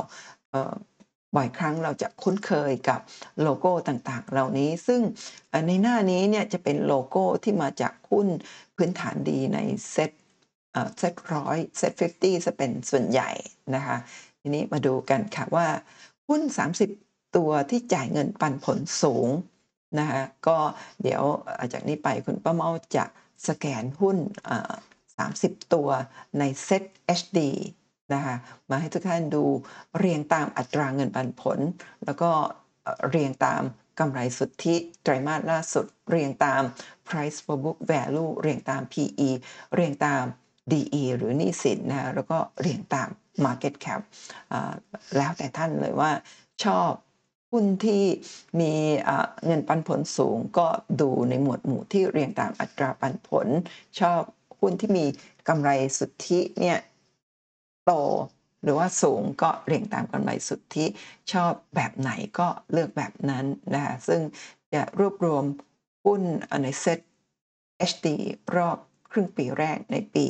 [1.35, 2.99] บ่อยครั้งเราจะคุ้นเคยกับ
[3.41, 5.01] โลโก้ต่างๆ เหล่านี้ ซึ่ง
[5.67, 8.27] ในหน้านี้เนี่ยจะเป็นโลโก้ที่มาจากหุ้น
[8.75, 9.59] พื้นฐานดีใน
[9.91, 10.11] SET
[10.97, 13.29] SET ร้อยเซ็ต50จะเป็นส่วนใหญ่
[13.75, 13.97] นะคะ
[14.41, 15.67] ทีนี้มาดูกันค่ะว่า
[16.27, 16.41] หุ้น
[16.89, 19.27] 30 ตัวที่จ่ายเงินปันผลสูง
[19.99, 20.57] นะคะก็
[21.03, 21.23] เดี๋ยว
[21.73, 23.05] จากนี้ไปคุณป้าเมาจะ
[23.47, 24.17] สแกนหุ้น
[24.95, 25.89] 30 ตัว
[26.39, 26.83] ในเซ็ต
[27.19, 27.39] HD
[28.13, 28.35] นะคะ
[28.69, 29.43] มาให้ทุกท่านดู
[29.97, 31.59] เรียงตามอัตราเงินปันผล
[32.05, 32.31] แล้วก็
[33.09, 33.61] เรียงตาม
[33.99, 36.61] กำไรสุทธิไตรมาสล่าสุด เรียงตาม
[37.07, 39.29] price per book value เรียงตาม PE
[39.75, 40.23] เรียงตาม
[40.71, 43.09] DE หรือหนี้สินนะแล้วก็เรียงตาม
[43.45, 44.01] market cap
[45.17, 46.11] แล้วแต่ท่านเลยว่า
[46.63, 46.91] ชอบ
[47.51, 48.03] หุ้นที่
[48.59, 48.71] มี
[49.45, 50.67] เงินปันผลสูงก็
[51.01, 53.47] ดูในหมวดหมู่ที่เรียงตามอัตราปันผล
[53.99, 54.21] ชอบ
[54.59, 55.05] หุ้นที่มี
[55.47, 56.79] กำไรสุทธิเนี่ย
[57.85, 57.91] โต
[58.63, 60.85] หรือว่าสูงก็เรียงตามกำไรสุทธิ
[61.31, 64.21] ชอบแบบไหนก็เลือกแบบนั้นนะคะซึ่ง
[64.73, 65.43] จะรวบรวม
[66.05, 66.21] หุ้น
[66.63, 66.99] ในเซ็ต
[67.91, 68.07] HD
[68.55, 68.77] รอบ
[69.11, 70.25] ครึ่งปีแรกในปี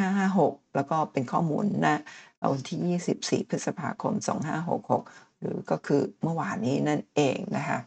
[0.00, 1.96] 2556 แล้วก็เป็นข้อมูลนะ
[2.52, 2.98] วันที่
[3.42, 4.14] 24 พฤษภาคม
[4.74, 7.78] 2566 หรือก็คือเมื่อวานนี้นั่นเองนะคะ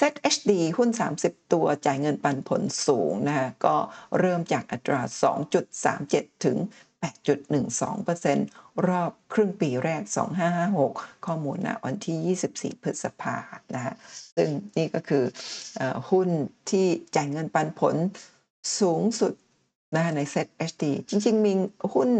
[0.00, 3.76] ZHD หุ้น 30 ตัวจ่ายเงินปันผลสูงนะคะก็
[4.18, 5.00] เริ่มจากอัตรา
[5.72, 6.58] 2.37 ถึง
[7.56, 10.02] 8.12%รอบครึ่งปีแรก
[10.64, 12.36] 2556 ข้อมูลนะวันที่
[12.72, 13.36] 24 พฤษภา
[13.74, 13.94] นะฮะ
[14.36, 15.24] ซึ่งนี่ก็คือ
[15.80, 16.28] อหุ้น
[16.70, 16.86] ที่
[17.16, 17.96] จ่ายเงินปันผล
[18.80, 19.34] สูงสุด
[19.96, 21.52] นะในเซ็ต HD จริงๆ มี
[21.94, 22.10] หุ้น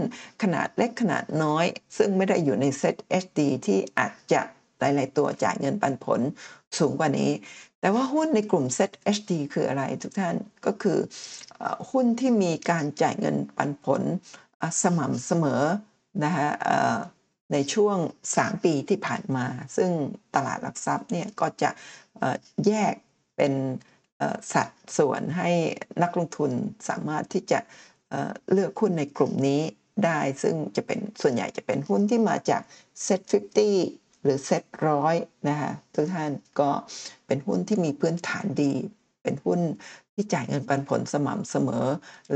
[0.42, 1.66] ขนาดเล็กขนาดน้อย
[1.96, 4.42] ซึ่งไม่ได้อยู่ในเซ็ต HD ที่อาจจะ
[4.80, 6.20] หลาย ๆ ตัวจ่ายเงินปันผล
[6.78, 7.30] สูงกว่านี้
[7.80, 10.98] แต่ว่าหุ้นในกลุ่ม Set HD คืออะไรทุกท่านก็คือ
[11.90, 14.02] หุ้นที่มีการจ่ายเงินปันผล
[14.82, 15.62] สม่ำเสมอ
[16.24, 16.50] นะฮะ
[17.52, 17.96] ในช่วง
[18.34, 19.90] 3 ปีที่ผ่านมา ซึ่ง
[20.34, 21.70] ตลาดหลักทรัพย์เนี่ยก็จะ
[22.66, 22.94] แยก
[23.36, 23.52] เป็น
[24.52, 24.68] สัด
[24.98, 25.50] ส่วนให้
[26.02, 26.50] นักลงทุน
[26.88, 27.58] สามารถที่จะ
[28.52, 29.60] เลือกหุ้นในกลุ่มนี้
[30.04, 32.62] ได้ ซึ่งจะเป็นส่วนใหญ่จะเป็นหุ้นที่มาจาก
[33.06, 35.14] Set 50 หรือ Set ร้อย
[35.48, 36.70] นะคะทุกท่านก็
[37.26, 38.72] เป็นหุ้นที่มีพื้นฐานดี
[39.22, 39.60] เป็นหุ้น
[40.14, 41.86] ที่จ่ายเงินปันผลสม่ำเสมอ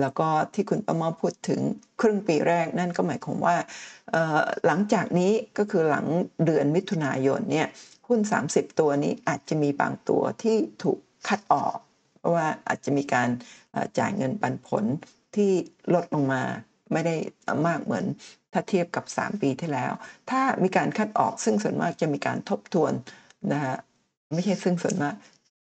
[0.01, 1.61] แล้วก็ที่คุณประมาพูดถึง
[2.01, 3.57] ครึ่งปีแรกนั่นก็หมายความว่า
[4.67, 6.07] หลังจากนี้ก็คือหลัง
[6.47, 7.69] เดือนมิถุนายนเนี่ย
[8.09, 8.21] หุ้น
[8.51, 11.77] 30 ตัวนี้อาจจะมีบางตัวที่ถูกคัดออก
[12.19, 13.29] เพราะว่าอาจจะมีการ
[13.99, 14.85] จ่ายเงินปันผล
[15.35, 15.51] ที่
[15.95, 16.43] ลดลงมา
[16.93, 17.17] ไม่ได้
[17.67, 18.05] มากเหมือน
[18.55, 19.93] ถ้าเทียบกับ 3 ปีที่แล้ว
[20.31, 22.93] ถ้ามีการคัดออกซึ่งส่วนมากจะมีการทบทวน
[23.53, 23.77] นะฮะ
[24.33, 25.15] ไม่ใช่ซึ่งส่วนมาก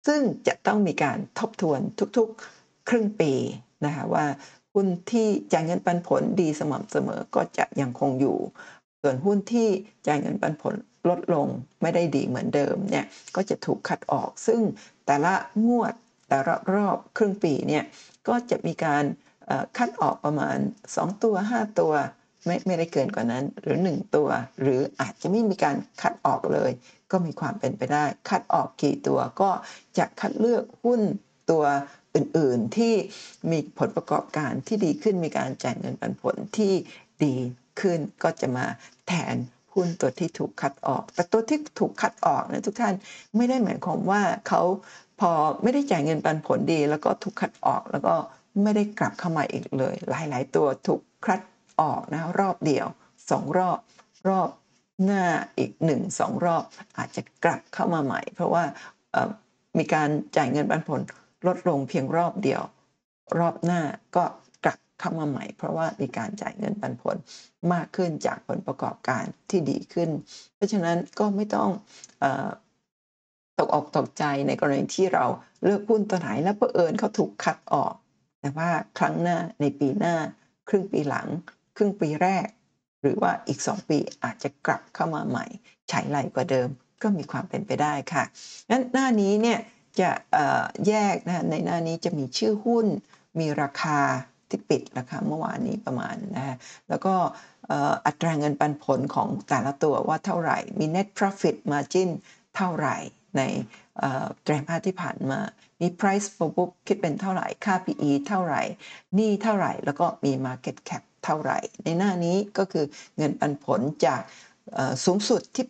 [0.07, 1.81] ซึ่งจะต้องมีการทบทวน
[2.17, 3.33] ทุกๆ ครึ่งปี
[3.85, 4.27] นะคะว่า
[4.75, 8.39] หุ้นที่จ่ายเงินปันผลดีสม่ำเสมอก็จะยังคงอยู่
[9.03, 9.69] ส่วนหุ้นที่
[10.07, 10.75] จ่ายเงินปันผล
[11.09, 11.47] ลดลง
[11.83, 14.61] ไม่ได้ดีเหมือนเดิมเนี่ยก็จะถูกคัดออก ซึ่ง
[15.07, 15.35] แต่ละ
[15.67, 15.95] งวด
[16.29, 17.85] แต่ละรอบครึ่งปีเนี่ย
[18.29, 19.05] ก็จะมีการ
[19.77, 20.59] คัดออกประมาณ
[20.91, 21.93] 2 ตัว 5 ตัว
[22.45, 24.29] ไม่ไม่ได้เกินกว่านั้น หรือ 1 ตัว
[24.61, 26.71] หรืออาจจะไม่มีการคัดออกเลย
[27.11, 29.51] ก็มีความเป็นไปได้ คัดออกกี่ตัวก็
[29.99, 31.01] จะคัดเลือกหุ้น
[31.51, 31.65] ตัว
[32.15, 32.95] อื่นๆที่
[33.51, 36.73] มีผลประกอบการที่ดีขึ้นมีการจ่ายเงินปันผลที่
[37.25, 37.35] ดี
[37.81, 38.67] ขึ้นก็จะมา
[39.09, 39.37] แทน
[39.75, 42.95] หุ้นตัวที่ถูกคัดออก แต่ตัวที่ถูกคัดออกนะทุกท่าน
[43.37, 44.63] ไม่ได้หมายความว่าเขา
[45.21, 45.31] พอ
[45.63, 48.15] ไม่ได้จ่ายเงินปันผลดี แล้วก็ถูกคัดออกแล้วก็
[48.63, 51.41] ไม่ได้กลับเข้ามาอีกเลย หลาย ๆ ตัวถูกคัด
[51.81, 52.87] ออกนะรอบเดียว
[53.31, 53.79] สองรอบ
[54.29, 54.51] รอบ
[55.05, 55.25] หน้า
[55.59, 56.63] อีกหนึ่งสองรอบ
[56.99, 58.65] อาจจะกลับเข้ามาใหม่ เพราะว่า
[59.79, 61.01] มีการจ่ายเงินปันผล
[61.47, 62.63] ลดลงเพียงรอบเดียว
[63.39, 63.81] รอบหน้า
[64.17, 64.25] ก็
[64.65, 67.17] กลับเข้ามาใหม่ เพราะว่ามีการจ่ายเงินปันผล
[67.73, 70.11] มากขึ้นจากผลประกอบการที่ดีขึ้น
[70.55, 71.71] เพราะฉะนั้นก็ไม่ต้อง
[73.59, 75.25] ตกออกตกใจในกรณีที่เรา
[75.65, 77.95] เลือกหุ้นตัวไหนแล้วเผอิญเขาถูกคัดออก
[78.41, 80.15] แต่ว่าครั้งหน้าในปีหน้า
[80.69, 81.29] ครึ่งปีหลัง
[81.77, 82.47] ครึ่งปีแรก
[83.01, 85.47] หรือว่าอีก 2 ปีอาจจะกลับเข้ามาใหม่
[85.89, 86.69] ใช้ไหลกว่าเดิม
[87.03, 88.25] ก็มีความเป็นไปได้ค่ะ
[88.71, 89.59] งั้นหน้านี้เนี่ย
[90.01, 90.11] จะ
[90.89, 92.87] แยกนะในหน้านี้จะมีชื่อหุ้น
[93.41, 94.01] มีราคา
[94.49, 96.57] ที่ปิดราคาเมื่อวานนี้ประมาณนะ
[96.89, 97.15] แล้วก็
[98.07, 102.11] อัตราเงินปันผลของแต่ละตัวว่าเท่าไหร่ มี net profit margin
[102.57, 102.97] เท่าไหร่
[103.37, 103.43] ใน
[104.43, 105.41] ไตรมาสที่ผ่านมา
[105.81, 108.63] มี price per book คิดเป็นเท่าไหร่ ค่า PE เท่าไหร่
[109.19, 114.23] นี้เท่าไหร่ แล้วก็มี market cap เท่าไหร่ ในหน้านี้ก็คือเงินปันผลจาก
[115.05, 115.67] สูงสุดที่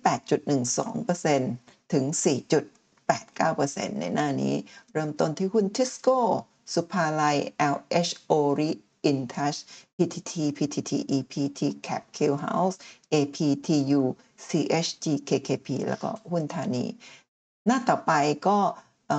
[0.74, 2.05] 8.12%ถึง
[2.82, 4.55] 4.89%ในหน้านี้
[4.92, 6.18] เริ่มต้นที่หุ้นทิสโก้
[6.74, 7.36] สุภาลัย
[7.74, 8.70] LH Ori
[9.11, 9.59] InTouch
[9.96, 12.76] PTT PTT EPT Cap Q House
[13.14, 14.00] APTU
[14.46, 16.84] CHG KKP แล้วก็หุ้นธานี
[17.66, 18.12] หน้าต่อไป
[18.48, 18.59] ก็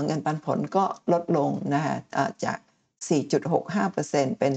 [0.05, 1.97] เงินปันผลก็ลดลงนะฮะ
[2.45, 2.57] จาก
[3.09, 4.53] 4.65%เป็น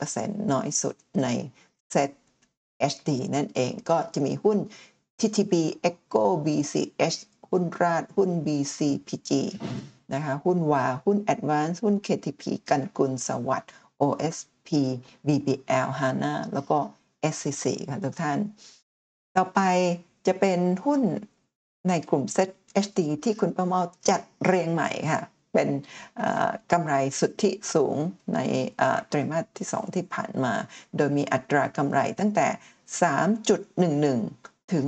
[0.00, 1.28] 37%น้อยสุดใน
[1.90, 2.10] เซ็ต
[2.92, 4.58] HD นั่นเองก็จะมีหุ้น
[5.18, 5.54] TTB
[5.90, 7.18] Echo BCH
[7.50, 9.30] หุ้นราดหุ้น BCPG
[10.14, 13.70] นะคะหุ้นวาหุ้น Advance หุ้น KTP กันกุลสวัสด์
[14.02, 14.68] OSP
[15.26, 16.78] BBL HANA แล้วก็
[17.34, 18.38] SCC ค่ะทุกท่าน
[19.36, 19.60] ต่อไป
[20.26, 21.02] จะเป็นหุ้น
[21.88, 22.48] ในกลุ่มเซ็ต
[22.86, 25.22] HD ที่คุณประเมาจัดเรียงใหม่ค่ะ
[25.52, 25.68] เป็น
[26.72, 27.96] กำไรสุทธิสูง
[28.34, 28.38] ใน
[29.08, 30.54] ไตรมาสที่ 2 ที่ผ่านมา
[30.96, 32.46] โดยมีอัตรากำไรตั้งแต่
[34.16, 34.86] 3.11 ถึง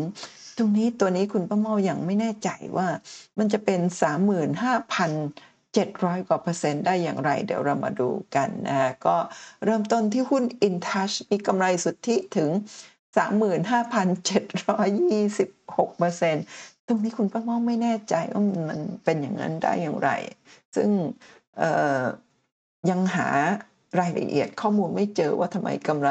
[0.56, 2.88] ตรงนี้ตัวนี้คุณป้าเมายัางไม่แน่ใจว่า
[3.38, 3.80] มันจะเป็น
[4.60, 9.16] 35,700 กว่าเปอร์เซ็นต์ได้อย่างไร เดี๋ยวเรามาดูกันนะก็
[9.64, 12.50] เริ่มต้นที่หุ้น InTouch มีกำไรสุทธิถึง
[13.18, 16.36] 35,726เปอร์เซ็น
[16.90, 20.10] ตรงนี้คุณป้าเมไม่แน่ใจว่ามันเป็นอย่างนั้นได้อย่างไร
[20.76, 20.88] ซึ่ง
[22.90, 23.28] ยังหา
[24.00, 26.10] รายละเอียดข้อมูลไม่เจอว่าทำไมกำไร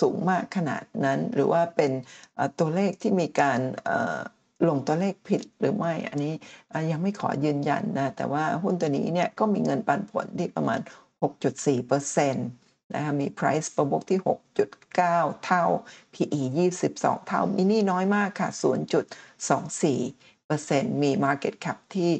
[0.00, 1.90] สูงมากขนาดนั้น หรือว่าเป็น
[2.58, 3.60] ตัวเลขที่มีการ
[4.68, 6.34] ลงตัวเลขผิดหรือไม่ อันนี้
[6.90, 10.80] ยังไม่ขอยืนยันนะ แต่ว่าหุ้นตัวนี้เนี่ยก็มีเงินปันผลที่ประมาณ
[11.46, 12.34] 6.4%
[12.94, 14.20] นะคะมี price per book ที่
[14.62, 15.64] 6.9 เท่า
[16.14, 16.42] PE
[16.84, 18.48] 22 เท่ามินี่น้อยมากค่ะ
[19.50, 22.12] 24%มี market cap ที่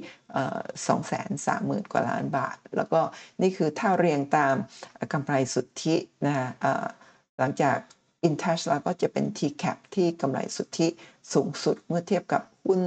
[1.87, 3.01] 230,000 กว่าล้านบาท แล้วก็
[3.43, 4.55] นี่คือถ้าเรียงตาม
[5.12, 5.97] กำไรสุทธิ
[6.27, 6.51] นะ
[7.39, 7.79] หลังจาก
[8.29, 10.89] InTouch แล้วก็จะเป็น TCAP ที่กำไรสุทธิ
[11.33, 12.81] สูงสุดเมื่อเทียบกับหุ้น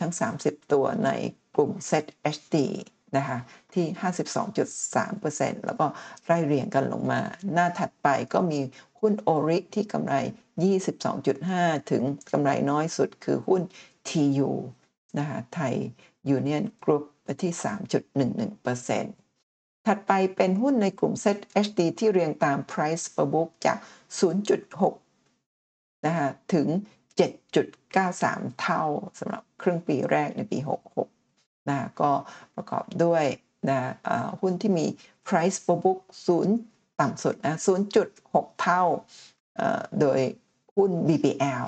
[0.00, 0.12] ทั้ง
[0.42, 1.10] 30 ตัวใน
[1.56, 2.04] กลุ่ม Set
[2.36, 2.56] HD
[3.16, 3.38] นะคะ
[3.74, 3.86] ที่
[4.56, 5.86] 52.3%แล้วก็
[6.24, 7.20] ไล่เรียงกันลงมา
[7.52, 8.60] หน้าถัดไปก็มี
[9.00, 10.14] หุ้น Ori ที่กำไร
[10.60, 13.62] 22.5 ถึงกำไรน้อยสุดคือหุ้น
[14.08, 14.50] TU
[15.18, 15.74] นะคะไทย
[16.36, 17.52] Union Group ไปที่
[18.64, 23.78] 3.11%ถัดไปเป็นหุ้นในกลุ่ม Set HD ที่เรียงตาม Price per book จาก
[24.72, 26.66] 0.6 นะคะถึง
[27.68, 28.82] 7.93 เท่า
[29.18, 30.58] สำหรับครึ่งปีแรกในปี
[31.12, 32.10] 66 นะก็
[32.54, 33.24] ประกอบด้วย
[33.68, 33.78] นะ
[34.40, 34.86] หุ้นที่มี
[35.28, 36.00] price per book
[36.50, 37.56] 0 ต่ำสุดนะ
[38.08, 38.82] 0.6 เท่า
[40.00, 40.20] โดย
[40.76, 41.66] หุ้น BBL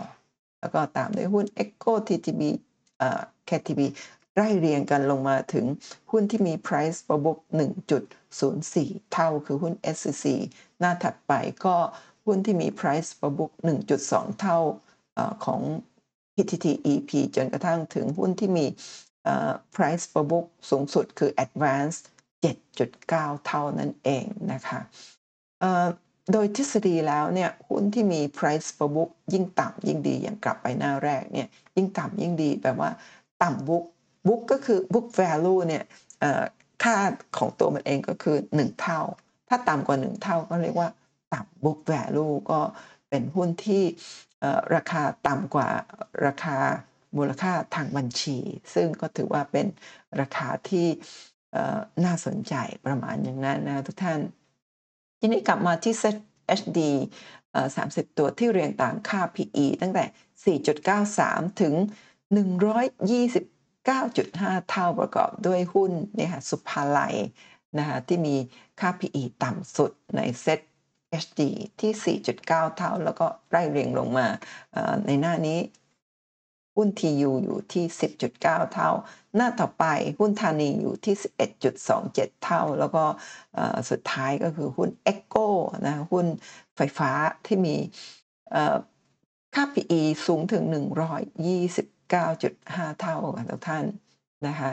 [0.60, 2.42] แล้วก็ตามด้วยหุ้น Echo TTB
[3.48, 3.80] KTB
[4.34, 5.66] ไล่เรียงกันลงมาถึง
[6.10, 7.38] หุ้นที่มี price per book
[8.10, 10.26] 1.04 เท่าคือหุ้น SCC
[10.78, 11.32] หน้าถัดไป
[11.64, 11.76] ก็
[12.26, 13.52] หุ้นที่มี price per book
[13.96, 14.58] 1.2 เท่า
[15.44, 15.60] ของ
[16.34, 18.66] PTT EP จนกระทั่งถึงหุ้นที่มี
[19.74, 21.96] price per book สูงสุดคือ advance
[22.42, 24.80] 7.9 เท่านั่นเองนะคะ
[26.32, 32.90] โดยทฤษฎีแล้วเนี่ยหุ้นที่มี price per book ยิ่งต่ำยิ่งดีอย่างกลับไปหน้าแรกเนี่ยยิ่งต่ำยิ่งดีแปลว่า
[33.42, 33.84] ต่ำ book
[34.26, 35.84] book ก็คือ book value เนี่ย
[36.82, 36.96] ค่า
[37.38, 39.00] ของตัวมันเองก็คือ 1 เท่า
[39.48, 40.90] ถ้าต่ำกว่า 1 เท่าก็เรียกว่า
[41.34, 42.60] ต่ำ book value ก็
[43.08, 43.84] เป็นหุ้นที่
[44.74, 45.68] ราคาต่ำกว่า
[46.26, 46.56] ราคา
[47.16, 48.38] มูลค่าทางบัญชี
[48.74, 49.66] ซึ่งก็ถือว่าเป็น
[50.20, 50.86] ราคาที่
[52.04, 52.54] น่าสนใจ
[52.86, 54.20] ประมาณอย่างนั้นนะทุกท่าน
[55.26, 56.16] ทีนี้กลับมาที่ Set
[56.60, 56.78] HD
[57.58, 60.56] 30 ตัวที่เรียงตามค่า PE ตั้งแต่
[61.14, 61.74] 4.93 ถึง
[62.96, 67.14] 129.5 เท่าประกอบด้วยหุ้นเนี่ยค่ะสุภาลัย
[67.78, 68.36] นะคะที่มี
[68.80, 70.60] ค่า PE ต่ำสุดในเซ็ต
[71.24, 71.40] HD
[71.80, 74.26] ที่ 4.9 เท่า แล้วก็ไล่เรียงลงมา
[75.06, 75.58] ในหน้านี้
[76.76, 77.84] หุ้น TU อยู่ที่
[78.28, 78.88] 10.9 เท่า
[79.36, 79.84] หน้าต่อไป
[80.20, 81.14] หุ้นธานีอยู่ที่
[81.80, 83.04] 11.27 เท่า แล้วก็
[83.90, 85.48] สุดท้ายก็คือหุ้น Echo
[85.86, 86.26] นะหุ้น
[86.76, 87.10] ไฟฟ้า
[87.46, 87.76] ที่มี
[89.54, 90.64] ค่า PE สูงถึง
[92.10, 93.84] 129.5 เท่าค่ะทุกท่าน
[94.46, 94.70] นะคะ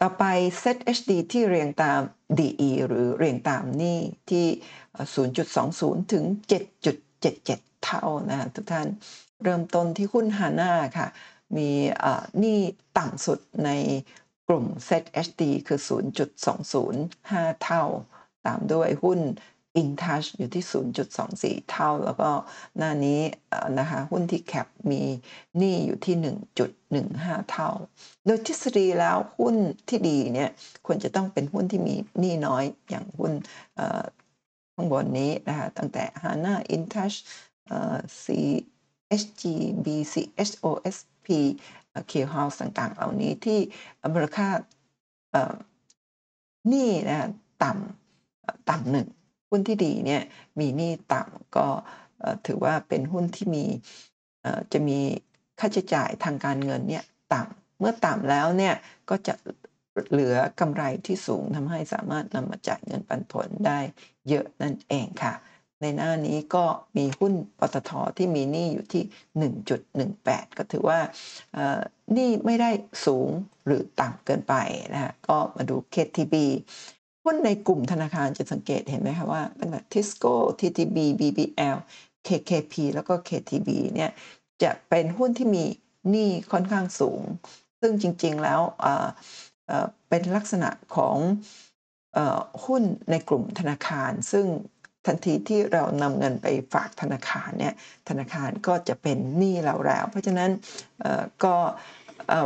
[0.00, 0.24] ต่อไป
[0.62, 2.00] Set HD ที่เรียงตาม
[2.38, 3.98] DE หรือเรียงตามนี่
[4.30, 4.46] ที่
[5.24, 6.24] 0.20 ถึง
[7.04, 8.88] 7.77 เท่านะทุกท่าน
[9.42, 11.08] เริ่มต้นที่หุ้นฮาน่าค่ะ
[11.56, 11.68] มี
[12.42, 12.58] นี่
[12.98, 13.70] ต่ำสุดใน
[14.48, 15.80] กลุ่ม Set HD คือ
[16.50, 17.84] 0.205 เท่า
[18.46, 19.20] ตามด้วยหุ้น
[19.80, 20.64] InTouch อยู่ที่
[21.16, 22.30] 0.24 เท่า แล้วก็
[22.78, 23.20] หน้านี้
[23.78, 25.02] นะคะหุ้นที่แคปมี
[25.58, 26.16] หนี้อยู่ที่
[26.82, 27.70] 1.15 เท่า
[28.26, 29.56] โดยทฤษฎีแล้วหุ้น
[29.88, 30.50] ที่ดีเนี่ย
[30.86, 33.32] ควรจะต้องเป็นหุ้นที่มีหนี้น้อยอย่างหุ้น
[34.74, 37.16] ข้างบนนี้นะคะตั้งแต่ HANA InTouch
[38.24, 38.26] C
[39.20, 39.42] HG
[39.84, 40.14] BC
[40.48, 41.26] HOSP
[42.10, 43.58] Q House ต่างๆ เหล่านี้ที่
[44.14, 44.48] มูลค่า
[46.68, 47.28] หนี้นะ
[47.62, 49.08] ต่ำต่ำหนึ่ง
[49.50, 50.22] หุ้นที่ดีเนี่ย
[50.60, 51.66] มีหนี้ต่ำก็
[52.46, 53.64] ถือว่าเป็นหุ้นที่มี
[54.72, 54.98] จะมี
[55.58, 57.04] ค่าใช้จ่ายทางการเงินเนี่ย
[57.34, 58.74] ต่ำเมื่อต่ำแล้วเนี่ย
[59.10, 59.34] ก็จะ
[60.10, 63.78] เหลือกำไรที่สูงทำให้สามารถนำมาจ่ายเงินปันผลได้
[64.28, 65.32] เยอะนั่นเองค่ะ
[65.80, 66.64] ในหน้านี้ก็
[66.96, 69.02] มีหุ้นปตทที่มีหนี้อยู่ที่
[69.38, 70.98] 1.18 ก็ถือว่า
[71.52, 71.80] เอ่อ
[72.12, 72.70] หนี้ไม่ได้
[73.06, 73.28] สูง
[73.66, 74.54] หรือต่ำเกินไป
[74.94, 76.34] นะคะก็มาดู KTB
[77.24, 81.76] หุ้นในกลุ่มธนาคารจะสังเกตเห็นไหมคะว่าตั้งแต่ Tisco TTB BBL
[82.26, 84.10] KKP แล้วก็ KTB เนี่ย
[84.62, 85.64] จะเป็นหุ้นที่มี
[86.10, 87.22] หนี้ค่อนข้างสูง
[87.80, 89.06] ซึ่งจริงๆแล้วเอ่อ
[89.66, 91.16] เอ่อเป็นลักษณะของ
[92.14, 94.46] เอ่อหุ้นในกลุ่มธนาคาร ซึ่ง
[95.06, 97.74] ทันทีที่เรานำเงินไปฝากธนาคารเนี่ย
[98.08, 100.50] ธนาคารก็จะเป็นหนี้เราแล้ว เพราะฉะนั้น
[101.00, 101.54] เออก็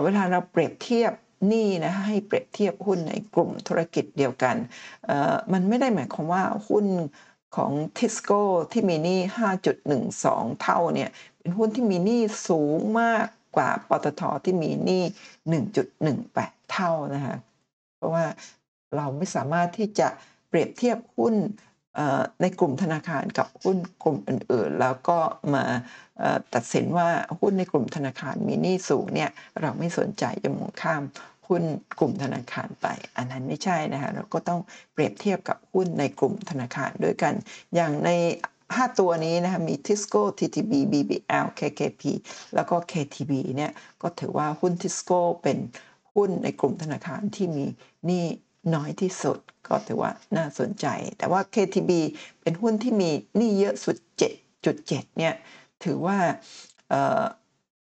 [0.03, 1.13] เวลาเราเปรียบเทียบ
[1.49, 4.57] หนี้นะให้เปรียบเทียบหุ้นในกลุ่มธุรกิจเดียวกัน
[5.07, 6.87] เอ่อมันไม่ได้หมายความว่าหุ้น
[7.57, 8.41] ของ Tisco
[8.73, 9.21] ที่มีหนี้
[9.91, 15.03] 5.12 เท่าเนี่ยเป็นหุ้นที่มีหนี้สูงมากกว่าปตทที่มีหนี้
[15.93, 17.37] 1.18 เท่านะคะ
[17.97, 18.25] เพราะว่า
[18.97, 20.09] เราไม่สามารถที่จะ
[20.49, 21.35] เปรียบเทียบหุ้น
[22.41, 25.19] ในกลุ่มธนาคารกับหุ้นกลุ่มอื่นๆ แล้วก็
[25.55, 25.65] มา
[26.55, 27.09] ตัดสินว่า
[27.41, 29.31] หุ้นในกลุ่มธนาคารมีหนี้สูงเนี่ย
[29.61, 31.03] เราไม่สนใจจะมองข้าม
[31.49, 31.63] หุ้น
[31.99, 32.87] กลุ่มธนาคารไป
[33.17, 34.61] อันนั้นไม่ใช่นะคะเราก็ต้อง
[34.93, 37.35] เปรียบเทียบกับหุ้นในกลุ่มธนาคารด้วยกัน
[37.75, 38.11] อย่างใน
[38.59, 42.03] 5 ตัวนี้นะคะมี Tisco TTB BBL KKP
[42.55, 43.73] แล้วก็ KTB เนี่ย
[44.03, 45.59] ก็ถือว่าหุ้น Tisco เป็น
[46.15, 47.67] หุ้นในกลุ่มธนาคารที่มี
[48.07, 48.25] หนี้
[48.75, 49.39] น้อยที่สุด
[49.69, 50.87] ก็ถือว่าน่าสนใจ
[51.19, 51.91] แต่ว่า KTB
[52.41, 53.97] เป็นหุ้นที่มีหนี้เยอะสุด
[54.57, 55.35] 7.7 เนี่ย
[55.85, 56.19] ถือว่า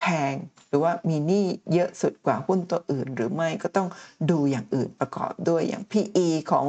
[0.01, 0.33] แพง
[0.67, 3.87] หรือว่ามีหนี้เยอะสุดกว่าหุ้นตัวอื่น หรือไม่ก็ต้อง
[4.31, 6.65] ดูอย่างอื่นประกอบด้วยอย่าง PE ของ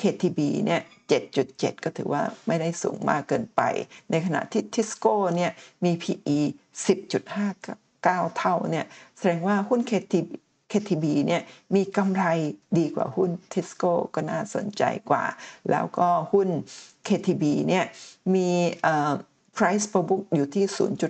[0.00, 0.82] KTB เนี่ย
[1.32, 3.62] 7.7 ก็ถือว่าไม่ได้สูงมากเกินไป
[4.10, 5.52] ในขณะที่ Tisco เนี่ย
[5.84, 6.38] มี PE
[6.86, 8.86] 10.59 เท่าเนี่ย
[9.18, 10.30] แสดงว่าหุ้น KTB
[10.72, 11.42] KTB เนี่ย
[11.74, 12.24] มีกำไร
[12.78, 15.24] ดีกว่าหุ้น Tisco ก็น่าสนใจกว่า
[15.70, 16.48] แล้วก็หุ้น
[17.06, 17.84] KTB เนี่ย
[18.34, 18.48] มี
[19.56, 20.64] price per book อยู่ที่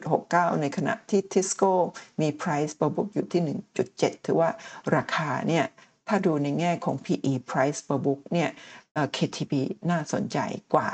[0.09, 1.73] 0.69 ในขณะที่ Tisco
[2.21, 3.43] มี price per book อยู่ที่
[3.85, 4.51] 1.7 ถือว่า
[4.97, 5.65] ราคาเนี่ย
[6.09, 8.51] ถ้าดูในแง่ของ PE price per book เนี่ย
[8.93, 9.53] เอ่อ KTB
[9.91, 10.39] น่าสนใจ
[10.75, 10.91] กว่า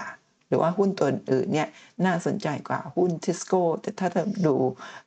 [0.49, 1.69] หรือว่าหุ้นตัวอื่นเนี่ย
[2.07, 4.57] น่าสนใจกว่าหุ้น Tisco แต่ถ้าเราดู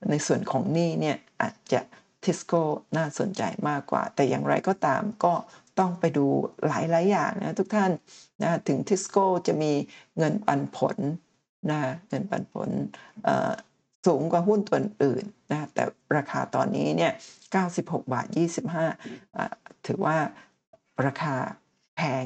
[0.09, 1.81] ในส่วนของนี้เนี่ยอาจจะ
[2.25, 2.61] Tisco
[2.97, 5.33] น่าสนใจมากกว่า แต่อย่างไรก็ตามก็
[5.79, 6.25] ต้องไปดู
[6.67, 7.91] หลาย ๆ อย่างนะทุกท่าน
[8.41, 9.71] นะถึง Tisco จะมี
[10.17, 10.97] เงินปันผล
[11.71, 12.69] นะเงินปันผล
[14.07, 15.83] สูงกว่าหุ้นตัวอื่นนะแต่
[16.17, 17.13] ราคาตอนนี้เนี่ย
[17.61, 18.27] 96 บาท
[19.07, 20.17] 25 ถือว่า
[21.05, 21.35] ราคา
[21.95, 22.25] แพง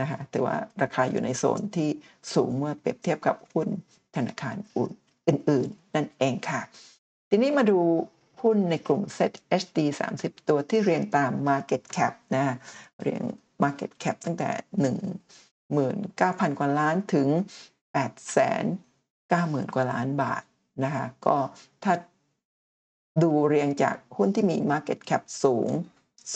[0.00, 1.88] นะคะถือว่าราคาอยู่ในโซนที่
[2.34, 3.68] สูงเมื่อเปรียบเทียบกับหุ้น
[4.16, 4.56] ธนาคาร
[5.28, 6.60] อื่นๆ นั่นเองค่ะ
[7.30, 7.78] ทีนี้มาดู
[8.42, 9.32] หุ้นในกลุ่ม Set
[9.62, 9.78] HD
[10.14, 12.56] 30 ตัวที่เรียงตาม Market Cap นะ
[13.00, 13.22] เรียง
[13.62, 14.50] Market Cap ตั้งแต่
[16.50, 17.28] 19,000 กว่าล้านถึง
[18.06, 20.42] 890,000 กว่าล้านบาท
[20.84, 21.36] นะคะก็
[21.84, 21.94] ถ้า
[23.22, 25.68] ดูเรียงจากหุ้นที่มี Market Cap สูง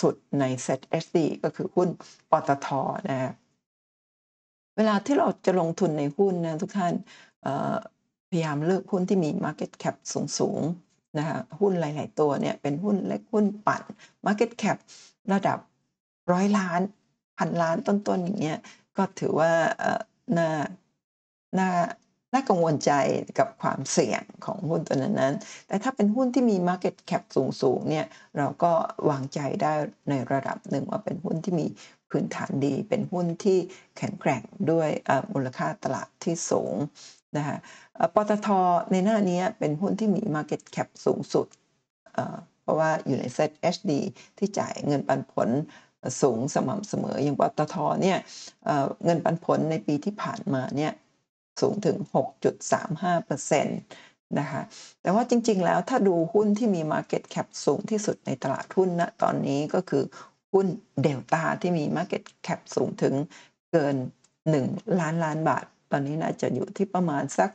[0.00, 1.88] สุดใน Set HD ก็คือหุ้น
[2.30, 2.68] ปตท
[3.10, 3.32] นะ
[4.76, 6.94] เวลาที่เราจะลงทุนในหุ้นนะทุกท่าน
[8.30, 10.60] พยายามเลือกหุ้นที่มี Market Cap สูง
[11.18, 13.82] นะคะหุ้นหลาย ๆ ตัวเนี่ยเป็นหุ้นเล็กหุ้นปั่น
[14.26, 14.76] Market Cap
[15.32, 15.58] ระดับ
[16.32, 16.80] ร้อยล้าน
[17.38, 18.58] พันล้านต้น ๆ อย่างเงี้ย
[18.96, 19.50] ก็ถือว่า
[20.36, 20.48] น่า
[21.58, 21.70] น่า
[22.34, 22.92] น่ากังวลใจ
[23.38, 27.22] กับความเสี่ยงของหุ้นตัวนั้นๆแต่ถ้าเป็นหุ้นที่มี Market Cap
[27.62, 28.06] สูง ๆ เนี่ย
[28.38, 28.72] เราก็
[29.10, 29.72] วางใจได้
[30.08, 31.66] ในระดับหนึ่งว่าเป็นหุ้นที่มี
[32.10, 33.58] พื้นฐานดี เป็นหุ้นที่
[33.96, 34.88] แข็งแกร่งด้วย
[35.32, 36.74] มูลค่าตลาดที่สูง
[37.36, 37.56] นะคะ
[38.14, 38.48] ปตท
[38.90, 41.46] ในหน้านี้เป็นหุ้นที่มี Market Cap สูงสุด
[42.62, 43.92] เพราะว่าอยู่ใน Set HD
[44.38, 45.48] ที่จ่ายเงินปันผล
[46.22, 48.18] สูงสม่ำเสมอ อย่างปตทเนี่ย
[49.04, 50.92] เงินปันผลในปีที่ผ่านมาเนี่ย
[51.60, 51.96] สูงถึง
[52.92, 53.64] 6.35%
[54.38, 54.62] นะคะ
[55.02, 60.04] แต่ว่าจริงๆ แล้วถ้าดูหุ้นที่มี Market Cap สูงที่สุดในตลาดหุ้นณตอนนี้ก็คือ
[60.52, 60.66] หุ้น
[61.02, 63.14] เดลต้าที่มี Market Cap สูงถึง
[63.72, 63.96] เกิน
[64.46, 67.50] 1 ล้านล้านบาท ตอนนี้น่าจะอยู่ที่ประมาณสัก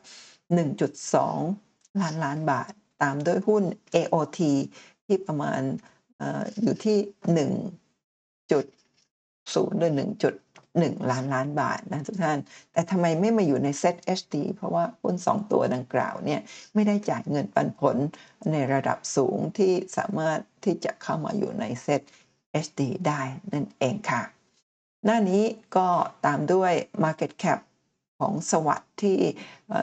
[0.78, 2.72] 1.2 ล้านล้านบาท
[3.02, 3.64] ตามด้วยหุ้น
[3.96, 4.40] AOT
[5.06, 5.62] ที่ประมาณ
[6.22, 6.24] อ
[6.62, 6.98] อยู่ที่
[7.36, 9.92] 1.0หรือ
[10.52, 12.40] 1.1 ล้านล้านบาทนะทุกท่าน
[12.72, 16.42] แต่ทำไมไม่มาอยู่ใน Set HD เพราะว่าหุ้น 2 ตัวดังกล่าวเนี่ย
[16.74, 17.98] ไม่ได้จ่ายเงินปันผล
[18.52, 22.02] ในระดับสูงที่สามารถที่จะเข้ามาอยู่ใน Set
[22.66, 23.22] HD ได้
[23.54, 24.24] นั่นเองค่ะ
[25.06, 25.44] หน้านี้
[25.76, 25.88] ก็
[26.26, 26.74] ตามด้วย
[27.04, 27.60] Market Cap
[28.20, 29.18] ของสวัสด์ที่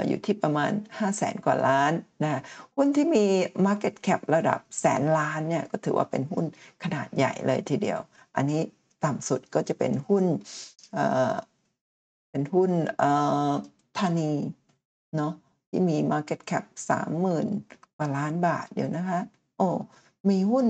[0.09, 1.93] อยู่ที่ประมาณ 5 0 0แสนกว่าล้าน
[2.24, 2.41] นะ
[2.76, 3.24] หุ้นที่มี
[3.66, 6.45] Market Cap ระดับแสนล้านเนี่ยก็ถือว่าเป็นหุ้น
[6.85, 8.01] ขนาดใหญ่เลยทีเดียว
[8.37, 8.61] อันนี้
[9.05, 10.24] ต่ำสุดก็จะเป็นหุ้น
[12.30, 12.70] เป็นหุ้น
[13.99, 14.32] ธานี
[15.16, 15.32] เนาะ
[15.70, 16.64] ที่มี Market Cap
[17.30, 19.20] 30,000กว่าล้านบาทเดี๋ยวนะคะ
[19.57, 19.68] โอ้
[20.30, 20.66] มีหุ้น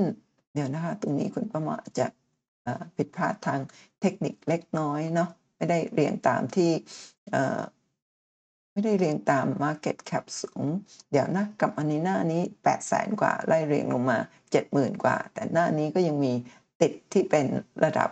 [0.55, 2.07] เดี๋ยวนะคะ ตรงนี้คุณประมาจะ
[2.97, 3.61] ผิดพลาดทาง
[4.01, 6.71] เทคนิคเล็กน้อยเนาะ ไม่ได้เรียงตามที่
[8.73, 10.67] ไม่ได้เรียงตาม Market Cap สูง
[11.11, 14.19] เดี๋ยวนะกับอันนี้หน้านี้ 8 0 0แสนกว่าไล่เรียงลงมา
[14.61, 16.33] 70,000 กว่า แต่หน้านี้ก็ยังมี
[16.81, 17.47] ติดที่เป็น
[17.85, 18.11] ระดับ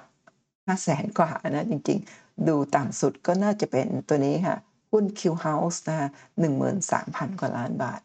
[0.67, 4.57] 5 0 0แสนกว่านะจริงๆ ดูต่ำสุดก็น่าจะเป็นตัวนี้ค่ะ
[4.93, 6.09] หุ้น Q House นะ
[6.71, 8.01] 13,000กว่าล้านบาท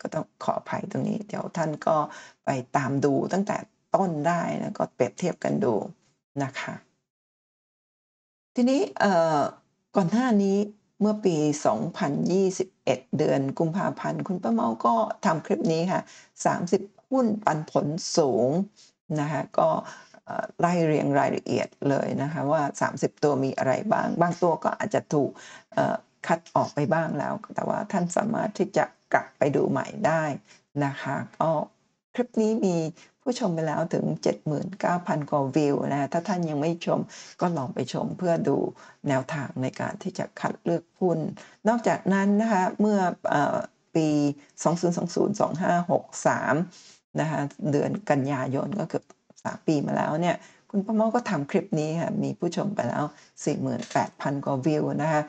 [0.00, 1.96] ก็ต้องขออภัยตรงนี้ เดี๋ยวท่านก็
[2.44, 3.56] ไปตามดูตั้งแต่
[3.94, 5.74] ต้นได้นะก็เปรียบเทียบกันดู
[6.42, 6.74] นะคะ
[8.58, 8.82] ทีนี้
[9.96, 10.58] ก่อนหน้านี้
[11.00, 11.36] เมื่อปี
[12.26, 14.94] 2021 เดือนกุมภาพันธ์ คุณป้าเมาก็
[15.24, 16.00] ทำคลิปนี้ค่ะ
[16.54, 17.86] 30 หุ้นปันผล
[18.16, 18.50] สูง
[19.20, 19.68] นะคะก็
[20.60, 25.30] ไล่เรียงรายละเอียดเลยนะคะว่า 30 ตัวมีอะไรบ้าง บางตัวก็อาจจะถูก
[26.26, 30.24] คัดออกไปบ้างแล้ว แต่ว่าท่านสามารถที่จะกลับไปดูใหม่ได้
[30.84, 31.50] นะคะก็
[32.14, 32.76] คลิปนี้มี
[33.26, 34.04] ผู้ชมไปแล้วถึง
[34.68, 37.00] 79,000 กว่าวิวนะถ้าท่านยังไม่ชม
[37.40, 38.56] ก็ลองไปชมเพื่อดู
[39.08, 41.18] แนวทางในการที่จะคัดเลือกหุ้น
[41.68, 42.98] นอกจากนั้นนะคะเมื่อ
[43.96, 44.08] ปี
[46.24, 49.04] 2020-2563 นะคะเดือนกันยายนก็เกือบ
[49.36, 50.36] 3ปีมาแล้วเนี่ย
[50.70, 53.04] คุณป้าเมาก็ทำคลิปนี้ค่ะ มีผู้ชมไปแล้ว
[53.74, 55.20] 48,000 กว่าวิวนะคะ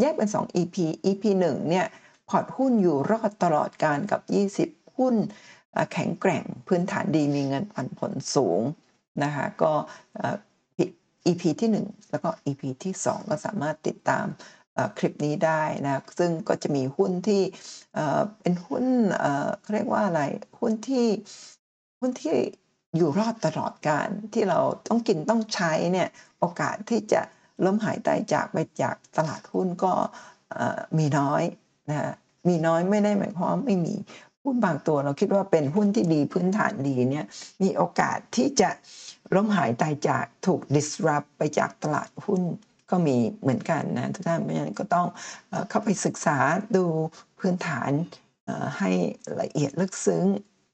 [0.00, 1.86] แยกเป็น 2 EP EP 1 เนี่ย
[2.28, 4.20] พอร์ตหุ้นอยู่รอดตลอดการกับ
[4.66, 5.14] 20 หุ้น
[5.92, 8.60] แข็งแกร่งพื้นฐานดีมีเงินปันผลสูง
[9.22, 9.72] นะคะก็
[11.26, 14.26] EP ที่ 1 แล้วก็ EP ที่ 2 ก็สามารถติดตาม
[14.98, 17.42] คลิปนี้ได้นะซึ่งก็จะมีหุ้นที่
[18.40, 18.84] เป็นหุ้น
[19.60, 20.22] เขาเรียกว่าอะไร
[20.60, 21.06] หุ้นที่
[22.00, 22.36] หุ้นที่
[22.96, 26.08] อยู่รอดตลอดการที่เราต้องกินต้องใช้เนี่ย
[26.38, 27.20] โอกาสที่จะ
[27.64, 29.92] ล้มหายตายจากไปจากตลาดหุ้นก็
[30.98, 31.42] มีน้อย
[31.90, 32.14] นะ
[32.48, 33.94] มีน้อยไม่ได้หมายความว่าไม่มี
[34.44, 37.26] หุ้นบางตัวเราคิดว่าเป็นหุ้นที่ดีพื้นฐานดีเนี่ย
[37.62, 38.70] มีโอกาสที่จะ
[39.34, 42.42] ล้มหายตายจากถูก disrupt ไปจากตลาดหุ้น
[42.90, 45.06] ก็มีเหมือนกันนะทุกท่านเพราะฉะนั้นก็ต้อง
[45.68, 46.38] เข้าไปศึกษา
[46.76, 46.84] ดู
[47.40, 47.90] พื้นฐาน
[48.78, 48.90] ให้
[49.40, 50.24] ละเอียดลึกซึ้ง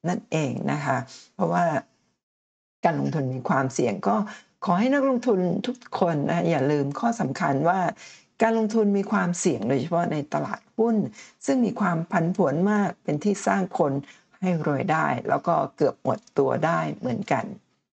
[0.09, 0.99] นั่นเองนะคะ
[1.35, 1.65] เพราะว่า
[2.85, 4.17] การลงทุนมีความเสี่ยงก็
[4.65, 7.81] ขอให้นักลงทุนทุกคนนะอย่าลืมข้อสำคัญว่า
[8.45, 10.97] การลงทุนมีความเสี่ยงโดยเฉพาะในตลาดหุ้น
[11.47, 13.93] ซึ่งมีความผันผวนมากเป็นที่สร้างคน
[14.41, 17.45] ให้รวยได้ แล้วก็เกือบหมดตัวได้เหมือนกัน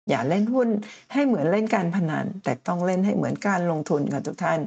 [0.09, 0.69] อย่าเล่นหุ้น
[1.13, 4.61] ให้เหมือนเล่นการพนัน แต่ต้องเล่นให้เหมือนการลงทุนกันทุกท่าน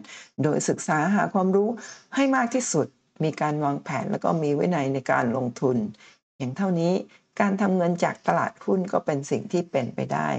[0.43, 1.69] โดยศึกษาหาความรู้
[2.15, 2.87] ให้มากที่สุด
[3.23, 5.77] มีการวางแผนแล้วก็มีวินัยในการลงทุน
[6.37, 6.93] อย่างเท่านี้
[7.41, 10.29] การทำเงินจากตลาดหุ้นก็เป็นสิ่งที่เป็นไปได้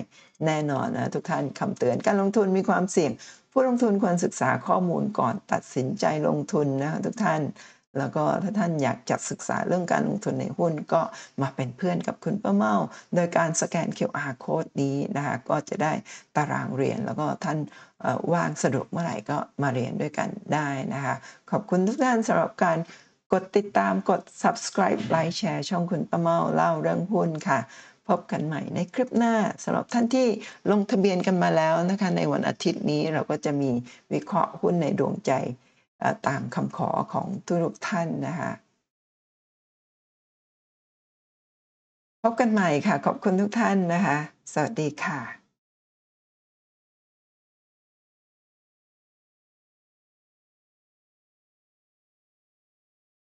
[0.46, 3.12] แน่นอนนะทุกท่านคำเตือนการลงทุนมีความเสี่ยง
[3.52, 7.42] ผู้ลงทุนควรศึกษาข้อมูลก่อนตัดสินใจลงทุนนะคะทุกท่าน
[7.98, 11.02] แล้วก็ถ้าท่านอยากจัดศึกษาเรื่องการลงทุนในหุ้นก็
[11.42, 12.74] มาเป็นเพื่อนกับคุณป้าเมา
[13.14, 15.92] โดยการสแกน QR code นี้นะคะก็จะได้
[16.36, 17.58] ตารางเรียน แล้วก็ท่าน
[18.32, 21.14] ว่างสะดวกเมื่อไหร่ก็มาเรียนด้วยกันได้นะคะ
[21.50, 22.78] ขอบคุณทุกท่านสำหรับการ
[23.32, 27.58] กดติดตามกด subscribe ไลค์แชร์ช่องคุณป้าเมาเล่าเรื่องหุ้นค่ะ
[28.08, 29.34] พบกันใหม่ในคลิปหน้า
[29.64, 30.26] สำหรับท่านที่
[30.70, 33.70] ลงทะเบียนกันมาแล้วนะคะ ในวันอาทิตย์นี้เราก็จะมี
[34.12, 35.32] วิเคราะห์หุ้นในดวงใจ
[36.26, 38.52] ตามคำขอของทุกท่านนะคะ
[42.22, 44.18] พบกันใหม่ค่ะ ขอบคุณทุกท่านนะคะ
[44.52, 45.41] สวัสดีค่ะ